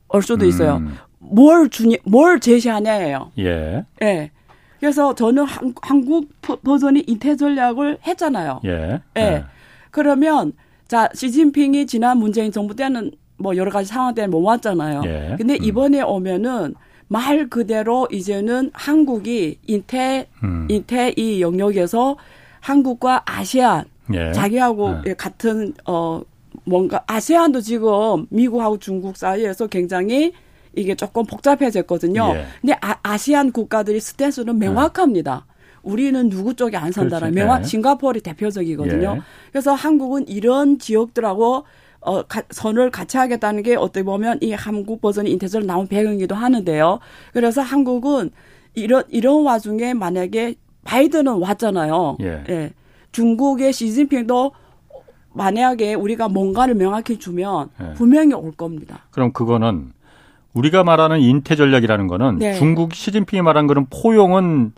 올 0.09 0.21
수도 0.21 0.45
음. 0.45 0.49
있어요. 0.49 0.81
뭘 1.19 1.69
주니, 1.69 1.97
뭘 2.05 2.39
제시하냐예요. 2.39 3.31
예. 3.39 3.85
예. 4.01 4.31
그래서 4.79 5.15
저는 5.15 5.43
한, 5.45 5.73
한국 5.81 6.29
버전이 6.41 7.03
인태 7.07 7.35
전략을 7.35 7.97
했잖아요. 8.05 8.61
예. 8.65 9.01
예. 9.17 9.21
예. 9.21 9.45
그러면 9.91 10.53
자 10.87 11.09
시진핑이 11.13 11.87
지난 11.87 12.17
문재인 12.19 12.51
정부 12.51 12.75
때는 12.75 13.11
뭐 13.37 13.55
여러 13.55 13.71
가지 13.71 13.87
상황 13.89 14.13
때문에 14.13 14.31
못 14.31 14.43
왔잖아요. 14.43 15.01
예. 15.05 15.35
근데 15.37 15.55
음. 15.55 15.63
이번에 15.63 16.01
오면은 16.01 16.75
말 17.07 17.47
그대로 17.49 18.07
이제는 18.11 18.71
한국이 18.73 19.59
인태 19.65 20.27
음. 20.43 20.67
인태 20.69 21.13
이 21.15 21.41
영역에서 21.41 22.17
한국과 22.59 23.23
아시안 23.25 23.85
예. 24.13 24.31
자기하고 24.33 24.95
예. 25.05 25.13
같은 25.13 25.73
어 25.85 26.21
뭔가 26.65 27.03
아시안도 27.07 27.61
지금 27.61 28.25
미국하고 28.29 28.77
중국 28.77 29.15
사이에서 29.15 29.67
굉장히 29.67 30.33
이게 30.75 30.95
조금 30.95 31.25
복잡해졌거든요. 31.25 32.31
예. 32.35 32.45
근데 32.61 32.75
아, 32.81 33.17
시안 33.17 33.51
국가들이 33.51 33.99
스탠스는 33.99 34.59
명확합니다. 34.59 35.45
예. 35.47 35.57
우리는 35.83 36.29
누구 36.29 36.53
쪽에 36.53 36.75
안 36.75 36.91
산다라 36.91 37.29
명확 37.29 37.61
예. 37.61 37.63
싱가포르이 37.63 38.21
대표적이거든요. 38.21 39.15
예. 39.17 39.21
그래서 39.51 39.73
한국은 39.73 40.27
이런 40.27 40.77
지역들하고 40.77 41.63
어, 42.07 42.23
가, 42.23 42.41
선을 42.49 42.89
같이 42.89 43.17
하겠다는 43.17 43.63
게 43.63 43.75
어떻게 43.75 44.01
보면 44.03 44.39
이 44.41 44.53
한국 44.53 45.01
버전이 45.01 45.29
인테저로 45.29 45.65
나온 45.65 45.87
배경이기도 45.87 46.35
하는데요. 46.35 46.99
그래서 47.33 47.61
한국은 47.61 48.31
이런, 48.75 49.03
이런 49.09 49.43
와중에 49.43 49.93
만약에 49.93 50.55
바이든은 50.85 51.33
왔잖아요. 51.33 52.17
예. 52.21 52.43
예. 52.47 52.73
중국의 53.11 53.73
시진핑도 53.73 54.53
만약에 55.33 55.95
우리가 55.95 56.29
뭔가를 56.29 56.75
명확히 56.75 57.19
주면 57.19 57.69
예. 57.81 57.93
분명히 57.95 58.33
올 58.33 58.53
겁니다. 58.53 59.05
그럼 59.11 59.33
그거는 59.33 59.91
우리가 60.53 60.85
말하는 60.85 61.19
인태 61.19 61.57
전략이라는 61.57 62.07
거는 62.07 62.39
네. 62.39 62.53
중국 62.53 62.95
시진핑이 62.95 63.41
말한 63.41 63.67
그런 63.67 63.85
포용은 63.89 64.71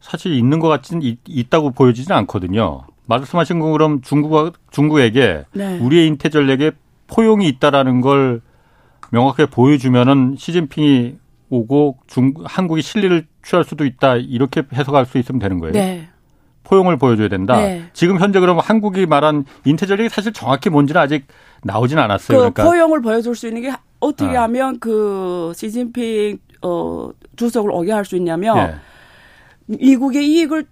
사실 0.00 0.32
있는 0.32 0.60
것 0.60 0.68
같지는 0.68 1.02
있 1.02 1.50
다고 1.50 1.72
보여지지는 1.72 2.16
않거든요. 2.18 2.82
말씀하신 3.14 3.58
거 3.58 3.72
그럼 3.72 4.00
중국 4.02 4.54
중국에게 4.70 5.44
네. 5.52 5.78
우리의 5.78 6.06
인태 6.06 6.28
전략에 6.28 6.70
포용이 7.08 7.48
있다라는 7.48 8.00
걸 8.00 8.40
명확하게 9.10 9.46
보여주면은 9.50 10.36
시진핑이 10.38 11.16
오고 11.50 11.98
중 12.06 12.32
한국이 12.44 12.80
실리를 12.80 13.26
취할 13.42 13.64
수도 13.64 13.84
있다 13.84 14.16
이렇게 14.16 14.62
해석할 14.72 15.04
수 15.06 15.18
있으면 15.18 15.40
되는 15.40 15.58
거예요. 15.58 15.72
네. 15.72 16.08
포용을 16.62 16.96
보여줘야 16.98 17.26
된다. 17.28 17.56
네. 17.56 17.82
지금 17.92 18.20
현재 18.20 18.38
그러면 18.38 18.62
한국이 18.64 19.04
말한 19.06 19.44
인태 19.64 19.86
전략이 19.86 20.08
사실 20.08 20.32
정확히 20.32 20.70
뭔지는 20.70 21.00
아직 21.00 21.26
나오진 21.64 21.98
않았어요. 21.98 22.36
그 22.38 22.40
그러니까. 22.42 22.64
포용을 22.64 23.02
보여줄 23.02 23.34
수 23.34 23.48
있는 23.48 23.62
게 23.62 23.72
어떻게 23.98 24.36
어. 24.36 24.42
하면 24.42 24.78
그 24.78 25.52
시진핑 25.56 26.38
어 26.62 27.10
주석을 27.34 27.72
오게 27.72 27.90
할 27.90 28.04
수 28.04 28.14
있냐면 28.16 28.54
네. 28.56 28.74
미국의 29.78 30.24
이익을 30.28 30.66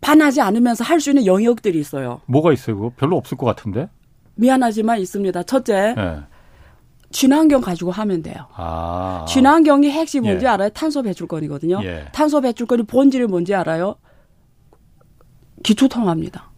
반하지 0.00 0.40
않으면서 0.40 0.84
할 0.84 1.00
수 1.00 1.10
있는 1.10 1.26
영역들이 1.26 1.78
있어요. 1.78 2.20
뭐가 2.26 2.52
있어요? 2.52 2.76
그거? 2.76 2.92
별로 2.96 3.16
없을 3.16 3.36
것 3.36 3.46
같은데. 3.46 3.88
미안하지만 4.36 5.00
있습니다. 5.00 5.42
첫째. 5.44 5.94
네. 5.96 6.18
친환경 7.10 7.60
가지고 7.62 7.90
하면 7.90 8.22
돼요. 8.22 8.46
아. 8.54 9.24
친환경이 9.28 9.90
핵심 9.90 10.24
뭔지 10.24 10.44
예. 10.44 10.50
알아요? 10.50 10.68
탄소 10.70 11.02
배출권이거든요. 11.02 11.80
예. 11.84 12.04
탄소 12.12 12.40
배출권이 12.40 12.82
본질이 12.84 13.26
뭔지 13.26 13.54
알아요? 13.54 13.96
기초통합니다. 15.62 16.50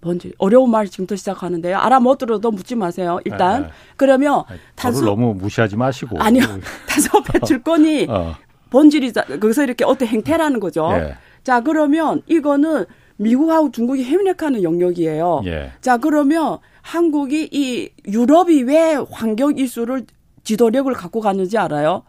뭔지 0.00 0.32
어려운 0.38 0.70
말 0.70 0.86
지금부터 0.86 1.16
시작하는데요. 1.16 1.76
알아 1.78 1.98
못 2.00 2.18
들어도 2.18 2.50
묻지 2.50 2.74
마세요. 2.76 3.18
일단 3.24 3.62
네, 3.62 3.66
네. 3.68 3.72
그러면 3.96 4.44
탄소 4.74 5.04
너무 5.04 5.34
무시하지 5.34 5.76
마시고 5.76 6.18
아니요 6.20 6.44
탄소 6.86 7.22
배출권이 7.32 8.06
어. 8.08 8.34
본질이 8.70 9.12
거기서 9.12 9.62
이렇게 9.64 9.84
어떤 9.84 10.08
행태라는 10.08 10.60
거죠. 10.60 10.88
예. 10.92 11.16
자, 11.44 11.60
그러면 11.60 12.22
이거는 12.26 12.86
미국하고 13.16 13.70
중국이 13.70 14.02
협력하는 14.02 14.62
영역이에요. 14.62 15.42
예. 15.44 15.72
자, 15.80 15.98
그러면 15.98 16.58
한국이 16.82 17.48
이 17.52 17.90
유럽이 18.08 18.62
왜 18.64 18.96
환경 19.10 19.56
이슈를 19.56 20.06
지도력을 20.42 20.92
갖고 20.94 21.20
가는지 21.20 21.56
알아요? 21.56 22.02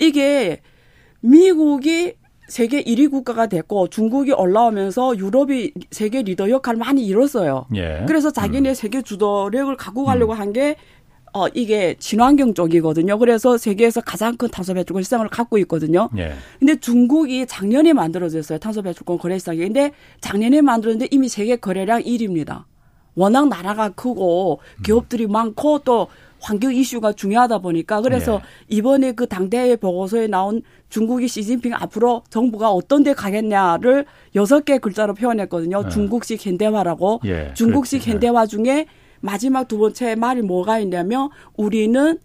이게 0.00 0.62
미국이 1.20 2.14
세계 2.48 2.82
1위 2.82 3.10
국가가 3.10 3.48
됐고 3.48 3.88
중국이 3.88 4.32
올라오면서 4.32 5.18
유럽이 5.18 5.72
세계 5.90 6.22
리더 6.22 6.48
역할을 6.48 6.78
많이 6.78 7.04
이뤘어요. 7.04 7.66
예. 7.74 8.04
그래서 8.06 8.30
자기네 8.30 8.70
음. 8.70 8.74
세계 8.74 9.02
주도력을 9.02 9.76
갖고 9.76 10.04
가려고 10.04 10.32
음. 10.32 10.38
한게 10.38 10.76
어, 11.36 11.48
이게 11.52 11.94
친환경 11.98 12.54
쪽이거든요. 12.54 13.18
그래서 13.18 13.58
세계에서 13.58 14.00
가장 14.00 14.38
큰 14.38 14.48
탄소 14.48 14.72
배출권 14.72 15.02
시장을 15.02 15.28
갖고 15.28 15.58
있거든요. 15.58 16.08
예. 16.16 16.32
근데 16.58 16.76
중국이 16.76 17.44
작년에 17.46 17.92
만들어졌어요. 17.92 18.58
탄소 18.58 18.80
배출권 18.80 19.18
거래 19.18 19.38
시장이. 19.38 19.58
근데 19.58 19.92
작년에 20.22 20.62
만들었는데 20.62 21.08
이미 21.10 21.28
세계 21.28 21.56
거래량 21.56 22.00
1위입니다. 22.00 22.64
워낙 23.14 23.48
나라가 23.48 23.90
크고 23.90 24.60
기업들이 24.82 25.26
음. 25.26 25.32
많고 25.32 25.80
또 25.80 26.08
환경 26.40 26.74
이슈가 26.74 27.12
중요하다 27.12 27.58
보니까 27.58 28.00
그래서 28.00 28.36
예. 28.36 28.76
이번에 28.76 29.12
그 29.12 29.26
당대회 29.26 29.76
보고서에 29.76 30.28
나온 30.28 30.62
중국이 30.88 31.28
시진핑 31.28 31.74
앞으로 31.74 32.22
정부가 32.30 32.70
어떤 32.70 33.02
데 33.02 33.12
가겠냐를 33.12 34.06
여섯 34.36 34.64
개 34.64 34.78
글자로 34.78 35.12
표현했거든요. 35.12 35.82
예. 35.84 35.88
중국식 35.90 36.46
현대화라고. 36.46 37.20
예. 37.26 37.52
중국식 37.54 38.00
그렇지. 38.00 38.10
현대화 38.10 38.46
중에 38.46 38.86
마지막 39.20 39.68
두 39.68 39.78
번째 39.78 40.14
말이 40.14 40.42
뭐가 40.42 40.78
있냐면 40.78 41.30
우리는 41.56 42.18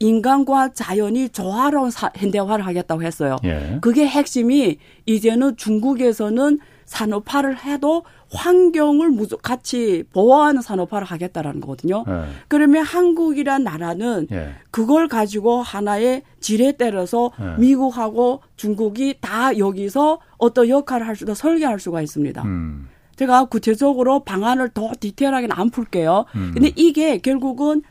인간과 0.00 0.72
자연이 0.72 1.28
조화로운 1.28 1.90
현대화를 2.14 2.66
하겠다고 2.66 3.02
했어요. 3.02 3.36
예. 3.44 3.78
그게 3.80 4.06
핵심이 4.06 4.78
이제는 5.06 5.56
중국에서는 5.56 6.58
산업화를 6.84 7.58
해도 7.64 8.04
환경을 8.30 9.16
같이 9.42 10.04
보호하는 10.12 10.62
산업화를 10.62 11.06
하겠다라는 11.06 11.60
거거든요. 11.60 12.04
예. 12.08 12.24
그러면 12.48 12.84
한국이란 12.84 13.64
나라는 13.64 14.28
예. 14.32 14.54
그걸 14.70 15.08
가지고 15.08 15.62
하나의 15.62 16.22
지뢰 16.40 16.72
때려서 16.72 17.32
예. 17.40 17.60
미국하고 17.60 18.40
중국이 18.56 19.16
다 19.20 19.56
여기서 19.58 20.20
어떤 20.38 20.68
역할을 20.68 21.06
할 21.06 21.16
수도 21.16 21.34
설계할 21.34 21.80
수가 21.80 22.02
있습니다. 22.02 22.42
음. 22.42 22.88
제가 23.18 23.46
구체적으로 23.46 24.20
방안을 24.20 24.68
더 24.68 24.92
디테일하게는 24.98 25.54
안 25.56 25.70
풀게요. 25.70 26.26
음. 26.36 26.52
근데 26.54 26.70
이게 26.76 27.18
결국은 27.18 27.82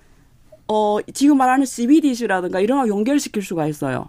어 0.69 0.99
지금 1.13 1.37
말하는 1.37 1.65
CBDC라든가 1.65 2.61
이런 2.61 2.81
거 2.81 2.87
연결시킬 2.87 3.43
수가 3.43 3.67
있어요. 3.67 4.07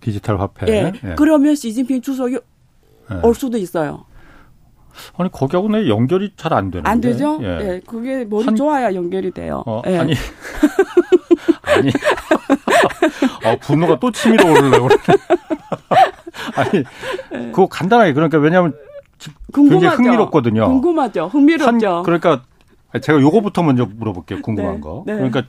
디지털 0.00 0.38
화폐. 0.38 0.66
예. 0.68 0.92
예. 1.04 1.14
그러면 1.16 1.54
시진핑 1.54 2.02
주석이 2.02 2.34
예. 2.34 3.14
올 3.22 3.34
수도 3.34 3.56
있어요. 3.56 4.04
아니 5.16 5.30
거기하고는 5.32 5.88
연결이 5.88 6.32
잘 6.36 6.52
안 6.52 6.70
되는데. 6.70 6.90
안 6.90 7.00
되죠? 7.00 7.38
예. 7.40 7.46
예. 7.46 7.80
그게 7.86 8.26
머리 8.26 8.44
한... 8.44 8.56
좋아야 8.56 8.94
연결이 8.94 9.30
돼요. 9.30 9.62
어, 9.66 9.80
예. 9.86 9.98
아니. 9.98 10.12
아니. 11.62 11.88
어, 13.44 13.56
분노가 13.62 13.98
또 13.98 14.10
치밀어 14.10 14.50
오르려고 14.50 14.88
그러네. 14.88 15.18
아니, 16.56 16.84
예. 17.32 17.50
그거 17.52 17.66
간단하게 17.68 18.12
그러니까 18.12 18.38
왜냐하면 18.38 18.74
궁금하죠. 19.52 19.80
굉장히 19.80 19.96
흥미롭거든요. 19.96 20.68
궁금하죠. 20.68 21.26
흥미롭죠. 21.26 21.96
한, 21.96 22.02
그러니까 22.02 22.42
제가 23.00 23.20
요거부터 23.20 23.62
먼저 23.62 23.86
물어볼게요. 23.86 24.42
궁금한 24.42 24.76
네. 24.76 24.80
거. 24.80 25.04
네. 25.06 25.14
그러니까 25.14 25.42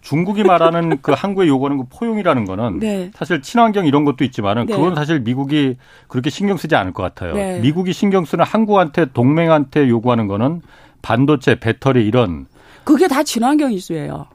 중국이 0.00 0.42
말하는 0.44 0.98
그 1.02 1.12
한국의 1.12 1.48
요구하는 1.48 1.78
그 1.78 1.84
포용이라는 1.90 2.44
거는 2.44 2.78
네. 2.78 3.10
사실 3.14 3.42
친환경 3.42 3.86
이런 3.86 4.04
것도 4.04 4.24
있지만은 4.24 4.66
네. 4.66 4.74
그건 4.74 4.94
사실 4.94 5.20
미국이 5.20 5.76
그렇게 6.08 6.30
신경 6.30 6.56
쓰지 6.56 6.74
않을 6.74 6.92
것 6.92 7.02
같아요. 7.02 7.34
네. 7.34 7.60
미국이 7.60 7.92
신경 7.92 8.24
쓰는 8.24 8.44
한국한테 8.44 9.06
동맹한테 9.12 9.88
요구하는 9.88 10.26
거는 10.26 10.62
반도체, 11.02 11.56
배터리 11.56 12.06
이런 12.06 12.46
그게 12.84 13.08
다 13.08 13.22
친환경 13.22 13.72
이슈예요. 13.72 14.26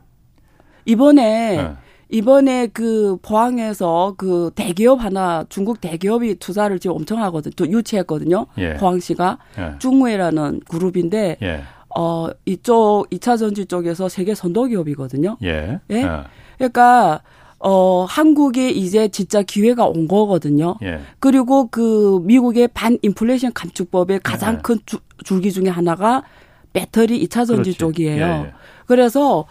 이번에 0.85 1.57
네. 1.57 1.73
이번에 2.15 2.67
그 2.67 3.17
포항에서 3.21 4.15
그 4.17 4.49
대기업 4.55 5.03
하나 5.03 5.43
중국 5.49 5.81
대기업이 5.81 6.35
투자를 6.35 6.79
지금 6.79 6.95
엄청 6.95 7.21
하거든. 7.23 7.51
요 7.59 7.77
유치했거든요. 7.77 8.45
예. 8.57 8.75
포항시가 8.75 9.37
예. 9.57 9.75
중무회라는 9.79 10.61
그룹인데 10.69 11.35
예. 11.41 11.63
어 11.93 12.29
이쪽 12.45 13.07
2차 13.11 13.37
전지 13.37 13.65
쪽에서 13.65 14.07
세계 14.07 14.33
선도 14.33 14.63
기업이거든요. 14.63 15.35
예. 15.43 15.79
예. 15.91 15.95
예. 15.95 16.09
그러니까 16.57 17.21
어, 17.59 18.05
한국에 18.07 18.69
이제 18.69 19.09
진짜 19.09 19.41
기회가 19.41 19.85
온 19.85 20.07
거거든요. 20.07 20.75
예. 20.83 21.01
그리고 21.19 21.67
그 21.67 22.21
미국의 22.23 22.69
반 22.69 22.97
인플레이션 23.01 23.51
감축법의 23.53 24.21
가장 24.23 24.55
예. 24.55 24.59
큰 24.61 24.79
주, 24.85 24.99
줄기 25.25 25.51
중에 25.51 25.67
하나가 25.67 26.23
배터리 26.71 27.21
2차 27.25 27.45
전지 27.45 27.71
그렇지. 27.71 27.77
쪽이에요. 27.77 28.25
예. 28.25 28.53
그래서 28.85 29.45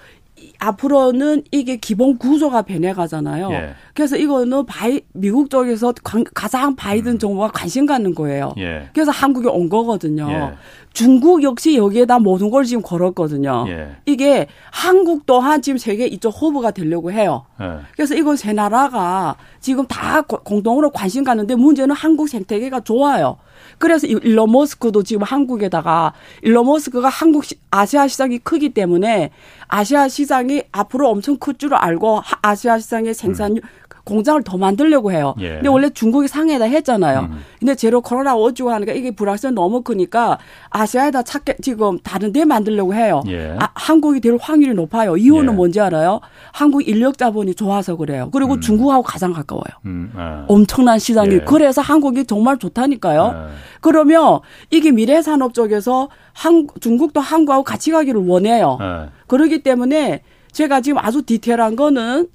앞으로는 0.59 1.45
이게 1.51 1.76
기본 1.76 2.18
구조가 2.18 2.62
변해가잖아요. 2.62 3.51
예. 3.53 3.74
그래서 3.95 4.16
이거는 4.16 4.66
바이, 4.66 5.01
미국 5.12 5.51
쪽에서 5.51 5.92
관, 6.03 6.24
가장 6.34 6.74
바이든 6.76 7.12
음. 7.12 7.18
정부가 7.18 7.49
관심 7.49 7.86
갖는 7.86 8.14
거예요. 8.14 8.53
예. 8.59 8.88
그래서 8.92 9.11
한국에 9.11 9.49
온 9.49 9.68
거거든요. 9.68 10.28
예. 10.30 10.55
중국 10.92 11.42
역시 11.42 11.76
여기에다 11.76 12.18
모든 12.20 12.51
걸 12.51 12.64
지금 12.64 12.82
걸었거든요. 12.82 13.66
예. 13.68 13.97
이게 14.07 14.47
한국 14.70 15.26
또한 15.26 15.61
지금 15.61 15.76
세계 15.76 16.07
이쪽 16.07 16.30
허브가 16.30 16.70
되려고 16.70 17.11
해요. 17.11 17.45
예. 17.61 17.80
그래서 17.97 18.14
이건 18.14 18.36
세 18.36 18.53
나라가 18.53 19.36
지금 19.61 19.86
다 19.86 20.22
공동으로 20.22 20.90
관심 20.90 21.24
갖는데 21.24 21.55
문제는 21.55 21.95
한국 21.95 22.28
생태계가 22.28 22.80
좋아요. 22.80 23.38
그래서 23.78 24.07
일론 24.07 24.52
머스크도 24.52 25.02
지금 25.02 25.22
한국에다가 25.22 26.12
일론 26.42 26.66
머스크가 26.66 27.09
한국 27.09 27.44
아시아 27.70 28.07
시장이 28.07 28.38
크기 28.38 28.70
때문에 28.70 29.30
아시아 29.68 30.09
시장이 30.09 30.62
앞으로 30.72 31.09
엄청 31.11 31.36
클 31.36 31.55
줄 31.55 31.74
알고 31.74 32.22
아시아 32.42 32.78
시장의 32.78 33.14
생산율 33.14 33.59
음. 33.62 33.68
공장을 34.05 34.42
더 34.42 34.57
만들려고 34.57 35.11
해요. 35.12 35.34
예. 35.40 35.55
근데 35.55 35.68
원래 35.68 35.88
중국이 35.88 36.28
상해다 36.28 36.66
했잖아요. 36.66 37.28
음. 37.30 37.40
근데 37.59 37.74
제로 37.74 38.00
코로나 38.00 38.34
어쩌고 38.36 38.70
하니까 38.70 38.92
이게 38.92 39.11
불확실성 39.11 39.55
너무 39.55 39.82
크니까 39.82 40.38
아시아에다 40.70 41.22
찾게 41.22 41.57
지금 41.62 41.98
다른 42.00 42.32
데 42.32 42.44
만들려고 42.44 42.94
해요. 42.94 43.22
예. 43.28 43.57
아, 43.59 43.68
한국이 43.74 44.20
될 44.20 44.36
확률이 44.40 44.74
높아요. 44.74 45.16
이유는 45.16 45.52
예. 45.52 45.57
뭔지 45.57 45.80
알아요? 45.80 46.20
한국 46.52 46.86
인력 46.86 47.16
자본이 47.16 47.55
좋아서 47.55 47.96
그래요. 47.96 48.28
그리고 48.32 48.55
음. 48.55 48.61
중국하고 48.61 49.02
가장 49.02 49.32
가까워요. 49.32 49.64
음. 49.86 50.12
아. 50.14 50.44
엄청난 50.48 50.98
시장이. 50.98 51.34
예. 51.34 51.38
그래서 51.40 51.80
한국이 51.80 52.26
정말 52.26 52.59
좋다니까요. 52.59 53.22
아. 53.22 53.48
그러면 53.80 54.40
이게 54.70 54.90
미래 54.90 55.22
산업 55.22 55.55
쪽에서 55.55 56.09
한, 56.34 56.66
중국도 56.80 57.20
한국하고 57.20 57.64
같이 57.64 57.90
가기를 57.90 58.26
원해요. 58.26 58.76
아. 58.80 59.09
그렇기 59.28 59.62
때문에 59.62 60.22
제가 60.52 60.80
지금 60.82 60.98
아주 60.98 61.22
디테일한 61.22 61.74
거는 61.76 62.28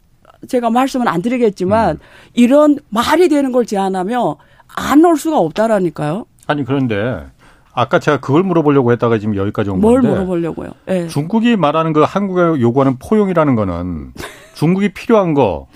제가 0.48 0.70
말씀은 0.70 1.08
안 1.08 1.22
드리겠지만 1.22 1.96
음. 1.96 2.00
이런 2.34 2.78
말이 2.90 3.30
되는 3.30 3.52
걸 3.52 3.66
제안하면 3.66 4.36
안올 4.76 5.18
수가 5.18 5.38
없다라니까요. 5.38 6.26
아니 6.48 6.64
그런데 6.64 7.26
아까 7.74 8.00
제가 8.00 8.20
그걸 8.20 8.44
물어보려고 8.44 8.92
했다가 8.92 9.20
지금 9.20 9.36
여기까지 9.36 9.70
온 9.70 9.82
건데. 9.82 9.88
뭘 9.88 10.02
물어보려고요? 10.02 10.70
네. 10.86 11.08
중국이 11.08 11.56
말하는 11.56 11.94
그 11.94 12.02
한국에 12.02 12.62
요구하는 12.62 12.98
포용이라는 13.00 13.56
거는 13.56 14.14
중국이 14.56 14.94
필요한 14.94 15.34
거 15.34 15.68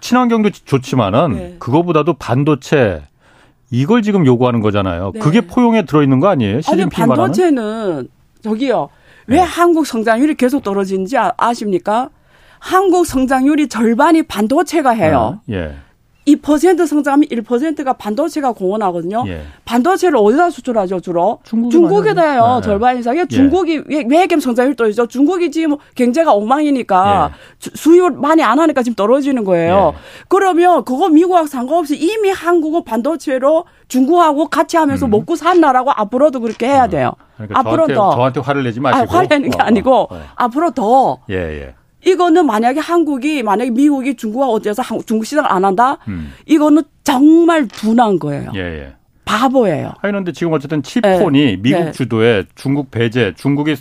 친환경도 0.00 0.50
좋지만은 0.50 1.32
네. 1.32 1.56
그거보다도 1.58 2.14
반도체 2.14 3.02
이걸 3.70 4.02
지금 4.02 4.26
요구하는 4.26 4.60
거잖아요. 4.60 5.12
네. 5.14 5.20
그게 5.20 5.40
포용에 5.40 5.84
들어있는 5.84 6.20
거 6.20 6.28
아니에요? 6.28 6.60
시진핑 6.60 7.04
아니, 7.04 7.08
반도체는 7.08 7.62
말하는? 7.62 8.08
저기요. 8.42 8.88
왜 9.26 9.36
네. 9.36 9.42
한국 9.42 9.86
성장률이 9.86 10.34
계속 10.34 10.62
떨어지는지 10.62 11.16
아, 11.16 11.54
십니까 11.54 12.10
한국 12.64 13.04
성장률이 13.04 13.68
절반이 13.68 14.22
반도체가 14.22 14.92
해요. 14.92 15.38
어, 15.38 15.52
예. 15.52 15.74
2% 16.26 16.86
성장하면 16.86 17.28
1%가 17.28 17.92
반도체가 17.92 18.52
공헌하거든요. 18.52 19.24
예. 19.26 19.42
반도체를 19.66 20.16
어디다 20.16 20.48
수출하죠, 20.48 21.00
주로? 21.00 21.40
중국에다 21.44 22.22
해요. 22.22 22.60
네. 22.62 22.66
절반 22.66 22.98
이상이. 22.98 23.18
예. 23.18 23.26
중국이 23.26 23.82
외겜 24.08 24.40
성장률 24.40 24.76
떨어지죠. 24.76 25.08
중국이 25.08 25.50
지금 25.50 25.76
경제가 25.94 26.32
엉망이니까 26.32 27.32
예. 27.34 27.70
수요 27.74 28.08
많이 28.08 28.42
안 28.42 28.58
하니까 28.58 28.82
지금 28.82 28.94
떨어지는 28.94 29.44
거예요. 29.44 29.92
예. 29.94 29.98
그러면 30.28 30.86
그거 30.86 31.10
미국하고 31.10 31.46
상관없이 31.46 31.98
이미 31.98 32.30
한국은 32.30 32.84
반도체로 32.84 33.66
중국하고 33.88 34.48
같이 34.48 34.78
하면서 34.78 35.04
음. 35.04 35.10
먹고 35.10 35.36
산 35.36 35.60
나라고 35.60 35.90
앞으로도 35.90 36.40
그렇게 36.40 36.66
해야 36.66 36.86
음. 36.86 36.90
돼요. 36.90 37.12
그러니까 37.36 37.60
앞으로 37.60 37.76
저한테, 37.76 37.94
더. 37.94 38.10
저한테 38.12 38.40
화를 38.40 38.64
내지 38.64 38.80
마시고. 38.80 39.02
아, 39.02 39.14
화를 39.14 39.28
내는 39.28 39.50
게 39.50 39.58
어, 39.58 39.66
아니고 39.66 39.94
어, 39.94 40.08
어. 40.14 40.22
앞으로 40.36 40.70
더. 40.70 41.18
예, 41.28 41.34
예. 41.34 41.74
이거는 42.06 42.46
만약에 42.46 42.80
한국이 42.80 43.42
만약에 43.42 43.70
미국이 43.70 44.14
중국과 44.14 44.48
어째서 44.48 44.82
중국 45.06 45.24
시장을 45.24 45.50
안 45.50 45.64
한다? 45.64 45.98
음. 46.08 46.32
이거는 46.46 46.82
정말 47.02 47.66
둔한 47.68 48.18
거예요. 48.18 48.50
예, 48.54 48.60
예. 48.60 48.94
바보예요. 49.24 49.88
아니 50.00 50.12
그런데 50.12 50.32
지금 50.32 50.52
어쨌든 50.52 50.82
칩폰이 50.82 51.44
네. 51.44 51.56
미국 51.56 51.84
네. 51.84 51.92
주도의 51.92 52.46
중국 52.54 52.90
배제, 52.90 53.32
중국이 53.36 53.76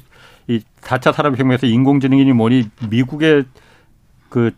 이 0.48 0.62
4차 0.82 1.14
산업혁명에서 1.14 1.68
인공지능이니 1.68 2.34
뭐니 2.34 2.70
미국의 2.90 3.46
그, 4.30 4.52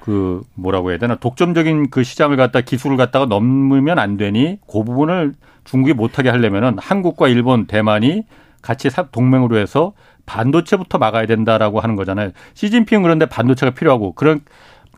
그 0.00 0.42
뭐라고 0.54 0.90
해야 0.90 0.98
되나 0.98 1.16
독점적인 1.16 1.90
그 1.90 2.04
시장을 2.04 2.36
갖다 2.36 2.60
기술을 2.60 2.96
갖다가 2.96 3.26
넘으면 3.26 3.98
안 3.98 4.16
되니 4.16 4.58
그 4.66 4.84
부분을 4.84 5.34
중국이 5.64 5.94
못하게 5.94 6.28
하려면은 6.28 6.76
한국과 6.78 7.28
일본, 7.28 7.66
대만이 7.66 8.24
같이 8.62 8.88
동맹으로 9.12 9.58
해서 9.58 9.92
반도체부터 10.26 10.98
막아야 10.98 11.26
된다라고 11.26 11.80
하는 11.80 11.96
거잖아요. 11.96 12.30
시진핑은 12.54 13.02
그런데 13.02 13.26
반도체가 13.26 13.72
필요하고 13.72 14.12
그런 14.14 14.40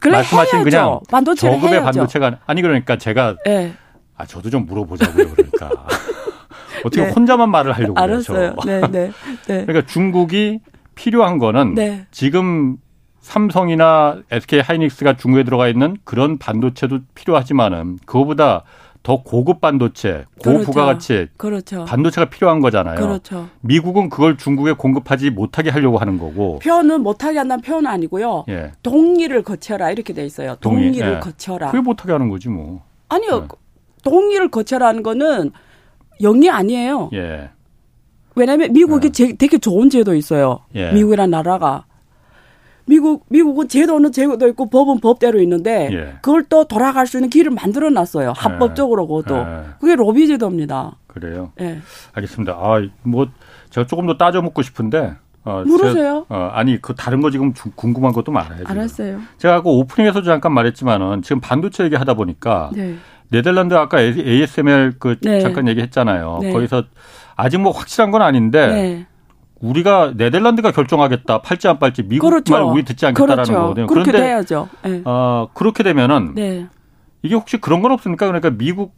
말씀하신 0.04 0.62
그냥 0.62 1.00
저급의 1.36 1.72
해야죠. 1.72 1.84
반도체가 1.84 2.38
아니 2.46 2.62
그러니까 2.62 2.96
제가 2.96 3.36
네. 3.44 3.74
아 4.16 4.24
저도 4.24 4.50
좀 4.50 4.66
물어보자고요 4.66 5.32
그러니까 5.34 5.86
어떻게 6.84 7.04
네. 7.04 7.10
혼자만 7.10 7.50
말을 7.50 7.72
하려고 7.72 7.98
알았어요. 7.98 8.54
네, 8.64 8.80
네, 8.90 9.10
네. 9.46 9.64
그러니까 9.64 9.82
중국이 9.86 10.60
필요한 10.94 11.38
거는 11.38 11.74
네. 11.74 12.06
지금 12.10 12.76
삼성이나 13.20 14.18
SK 14.30 14.60
하이닉스가 14.60 15.16
중국에 15.16 15.42
들어가 15.42 15.66
있는 15.68 15.96
그런 16.04 16.38
반도체도 16.38 17.00
필요하지만은 17.14 17.98
그거보다 18.06 18.62
더 19.06 19.22
고급 19.22 19.60
반도체, 19.60 20.24
고부가가치 20.42 21.28
그렇죠. 21.36 21.36
그렇죠. 21.36 21.84
반도체가 21.84 22.28
필요한 22.28 22.58
거잖아요. 22.58 22.96
그렇죠. 22.96 23.48
미국은 23.60 24.08
그걸 24.08 24.36
중국에 24.36 24.72
공급하지 24.72 25.30
못하게 25.30 25.70
하려고 25.70 25.98
하는 25.98 26.18
거고. 26.18 26.58
표현은 26.58 27.02
못하게 27.02 27.38
한다는 27.38 27.62
표현은 27.62 27.88
아니고요. 27.88 28.46
예. 28.48 28.72
동의를 28.82 29.44
거쳐라 29.44 29.92
이렇게 29.92 30.12
돼 30.12 30.26
있어요. 30.26 30.56
동의, 30.60 30.86
동의를 30.86 31.14
예. 31.14 31.20
거쳐라. 31.20 31.70
그게 31.70 31.80
못하게 31.80 32.10
하는 32.10 32.28
거지 32.28 32.48
뭐. 32.48 32.82
아니요. 33.08 33.44
예. 33.44 33.48
동의를 34.02 34.50
거쳐라는 34.50 35.04
거는 35.04 35.52
영이 36.20 36.50
아니에요. 36.50 37.10
예. 37.12 37.50
왜냐하면 38.34 38.72
미국이 38.72 39.12
예. 39.20 39.32
되게 39.34 39.58
좋은 39.58 39.88
제도 39.88 40.16
있어요. 40.16 40.62
예. 40.74 40.90
미국이란 40.90 41.30
나라가. 41.30 41.84
미국 42.86 43.26
미국은 43.28 43.68
제도는 43.68 44.12
제도 44.12 44.48
있고 44.48 44.70
법은 44.70 45.00
법대로 45.00 45.40
있는데 45.40 45.88
예. 45.92 46.14
그걸 46.22 46.44
또 46.44 46.64
돌아갈 46.64 47.06
수 47.06 47.18
있는 47.18 47.28
길을 47.30 47.50
만들어 47.50 47.90
놨어요. 47.90 48.32
합법적으로 48.36 49.06
그것도. 49.06 49.36
예. 49.36 49.64
그게 49.80 49.96
로비 49.96 50.26
제도입니다. 50.28 50.96
그래요. 51.08 51.52
예. 51.60 51.80
알겠습니다. 52.12 52.52
아, 52.52 52.82
뭐 53.02 53.28
제가 53.70 53.86
조금 53.86 54.06
더 54.06 54.16
따져 54.16 54.40
묻고 54.40 54.62
싶은데 54.62 55.14
어, 55.44 55.62
물으세요. 55.66 56.26
제 56.28 56.34
어, 56.34 56.50
아니 56.52 56.80
그 56.80 56.94
다른 56.94 57.20
거 57.20 57.30
지금 57.30 57.52
궁금한 57.74 58.12
것도 58.12 58.32
많아요. 58.32 58.58
지금. 58.58 58.70
알았어요. 58.70 59.20
제가 59.38 59.62
그 59.62 59.68
오프닝에서 59.70 60.22
잠깐 60.22 60.52
말했지만은 60.52 61.22
지금 61.22 61.40
반도체 61.40 61.84
얘기 61.84 61.96
하다 61.96 62.14
보니까 62.14 62.70
네. 62.74 62.96
네덜란드 63.30 63.74
아까 63.74 64.00
ASML 64.00 64.94
그 64.98 65.16
네. 65.22 65.40
잠깐 65.40 65.66
얘기했잖아요. 65.68 66.38
네. 66.42 66.52
거기서 66.52 66.84
아직 67.36 67.58
뭐 67.58 67.72
확실한 67.72 68.10
건 68.10 68.22
아닌데 68.22 68.66
네. 68.66 69.06
우리가 69.60 70.12
네덜란드가 70.16 70.70
결정하겠다. 70.72 71.42
팔지 71.42 71.68
안 71.68 71.78
팔지 71.78 72.02
미국 72.04 72.28
그렇죠. 72.28 72.52
말 72.52 72.62
우리 72.62 72.84
듣지 72.84 73.06
않겠다라는 73.06 73.44
그렇죠. 73.44 73.52
거거든요. 73.60 73.86
그렇게 73.86 74.10
그런데 74.12 74.28
돼야죠. 74.28 74.68
네. 74.84 75.02
어, 75.04 75.48
그렇게 75.54 75.82
되면은 75.82 76.34
네. 76.34 76.66
이게 77.22 77.34
혹시 77.34 77.56
그런 77.58 77.80
건 77.82 77.92
없습니까? 77.92 78.26
그러니까 78.26 78.50
미국 78.50 78.94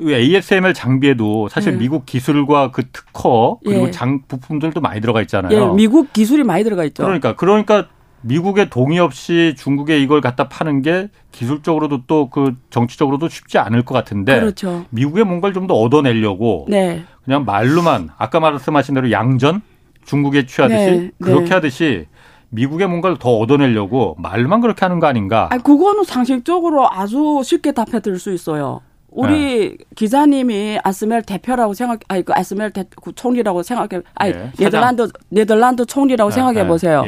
ASML 0.00 0.74
장비에도 0.74 1.48
사실 1.48 1.72
네. 1.72 1.78
미국 1.80 2.06
기술과 2.06 2.70
그 2.70 2.84
특허 2.92 3.58
그리고 3.64 3.88
예. 3.88 3.90
장 3.90 4.22
부품들도 4.28 4.80
많이 4.80 5.00
들어가 5.00 5.20
있잖아요. 5.22 5.52
예, 5.72 5.74
미국 5.74 6.12
기술이 6.12 6.44
많이 6.44 6.62
들어가 6.62 6.84
있죠. 6.84 7.02
그러니까 7.02 7.34
그러니까 7.34 7.88
미국의 8.20 8.70
동의 8.70 8.98
없이 8.98 9.54
중국에 9.56 9.98
이걸 10.00 10.20
갖다 10.20 10.48
파는 10.48 10.82
게 10.82 11.08
기술적으로도 11.32 12.06
또 12.06 12.28
그 12.30 12.54
정치적으로도 12.70 13.28
쉽지 13.28 13.58
않을 13.58 13.82
것 13.84 13.94
같은데 13.94 14.38
그렇죠. 14.40 14.84
미국의 14.90 15.24
뭔가를 15.24 15.54
좀 15.54 15.66
더 15.66 15.74
얻어내려고 15.74 16.66
네. 16.68 17.04
그냥 17.28 17.44
말로만 17.44 18.08
아까 18.16 18.40
말씀하신 18.40 18.94
대로 18.94 19.10
양전 19.10 19.60
중국에 20.06 20.46
취하듯이 20.46 20.84
네. 20.86 21.10
그렇게 21.20 21.44
네. 21.44 21.54
하듯이 21.54 22.06
미국의 22.48 22.88
뭔가를 22.88 23.18
더 23.18 23.36
얻어내려고 23.36 24.16
말만 24.18 24.62
그렇게 24.62 24.86
하는 24.86 24.98
거 24.98 25.08
아닌가? 25.08 25.46
아, 25.52 25.58
그거는 25.58 26.04
상식적으로 26.04 26.90
아주 26.90 27.42
쉽게 27.44 27.72
답해 27.72 28.00
드릴 28.00 28.18
수 28.18 28.32
있어요. 28.32 28.80
우리 29.10 29.76
네. 29.76 29.76
기자님이 29.94 30.78
아스멜 30.82 31.24
대표라고 31.26 31.74
생각, 31.74 32.00
아니 32.08 32.24
그 32.24 32.32
아스멜 32.34 32.70
대, 32.70 32.84
총리라고 33.14 33.62
생각해, 33.62 34.02
아니 34.14 34.32
네. 34.32 34.50
네덜란드 34.58 35.08
네덜란드 35.28 35.84
총리라고 35.84 36.30
네. 36.30 36.34
생각해 36.34 36.66
보세요. 36.66 37.04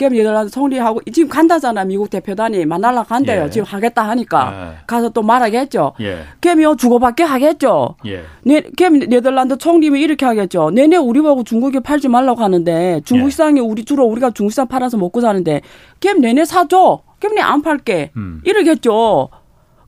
예. 0.00 0.08
그럼 0.08 0.12
네덜란드 0.14 0.50
총리하고 0.50 1.00
지금 1.12 1.28
간다잖아 1.28 1.84
미국 1.84 2.10
대표단이 2.10 2.64
만날라 2.66 3.04
간대요. 3.04 3.44
예. 3.44 3.50
지금 3.50 3.66
하겠다 3.66 4.08
하니까 4.08 4.52
예. 4.52 4.84
가서 4.86 5.10
또 5.10 5.22
말하겠죠. 5.22 5.92
예. 6.00 6.24
그러면 6.40 6.76
주고받게 6.76 7.22
하겠죠. 7.22 7.96
예. 8.06 8.22
네, 8.44 8.62
그럼 8.76 9.00
네덜란드 9.00 9.58
총리면 9.58 10.00
이렇게 10.00 10.24
하겠죠. 10.24 10.70
내내 10.70 10.96
우리 10.96 11.20
보고 11.20 11.44
중국에 11.44 11.80
팔지 11.80 12.08
말라고 12.08 12.42
하는데 12.42 13.00
중국 13.04 13.26
예. 13.26 13.30
시장에 13.30 13.60
우리 13.60 13.84
주로 13.84 14.04
우리가 14.06 14.30
중국 14.30 14.50
시장 14.50 14.66
팔아서 14.66 14.96
먹고 14.96 15.20
사는데 15.20 15.60
그럼 16.00 16.20
내내 16.20 16.44
사줘. 16.44 17.02
그럼 17.18 17.34
내안 17.34 17.62
팔게. 17.62 18.12
음. 18.16 18.40
이러겠죠. 18.44 19.28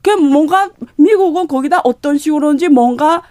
그럼 0.03 0.31
뭔가 0.31 0.69
미국은 0.97 1.47
거기다 1.47 1.81
어떤 1.83 2.17
식으로인지 2.17 2.69
뭔가 2.69 3.23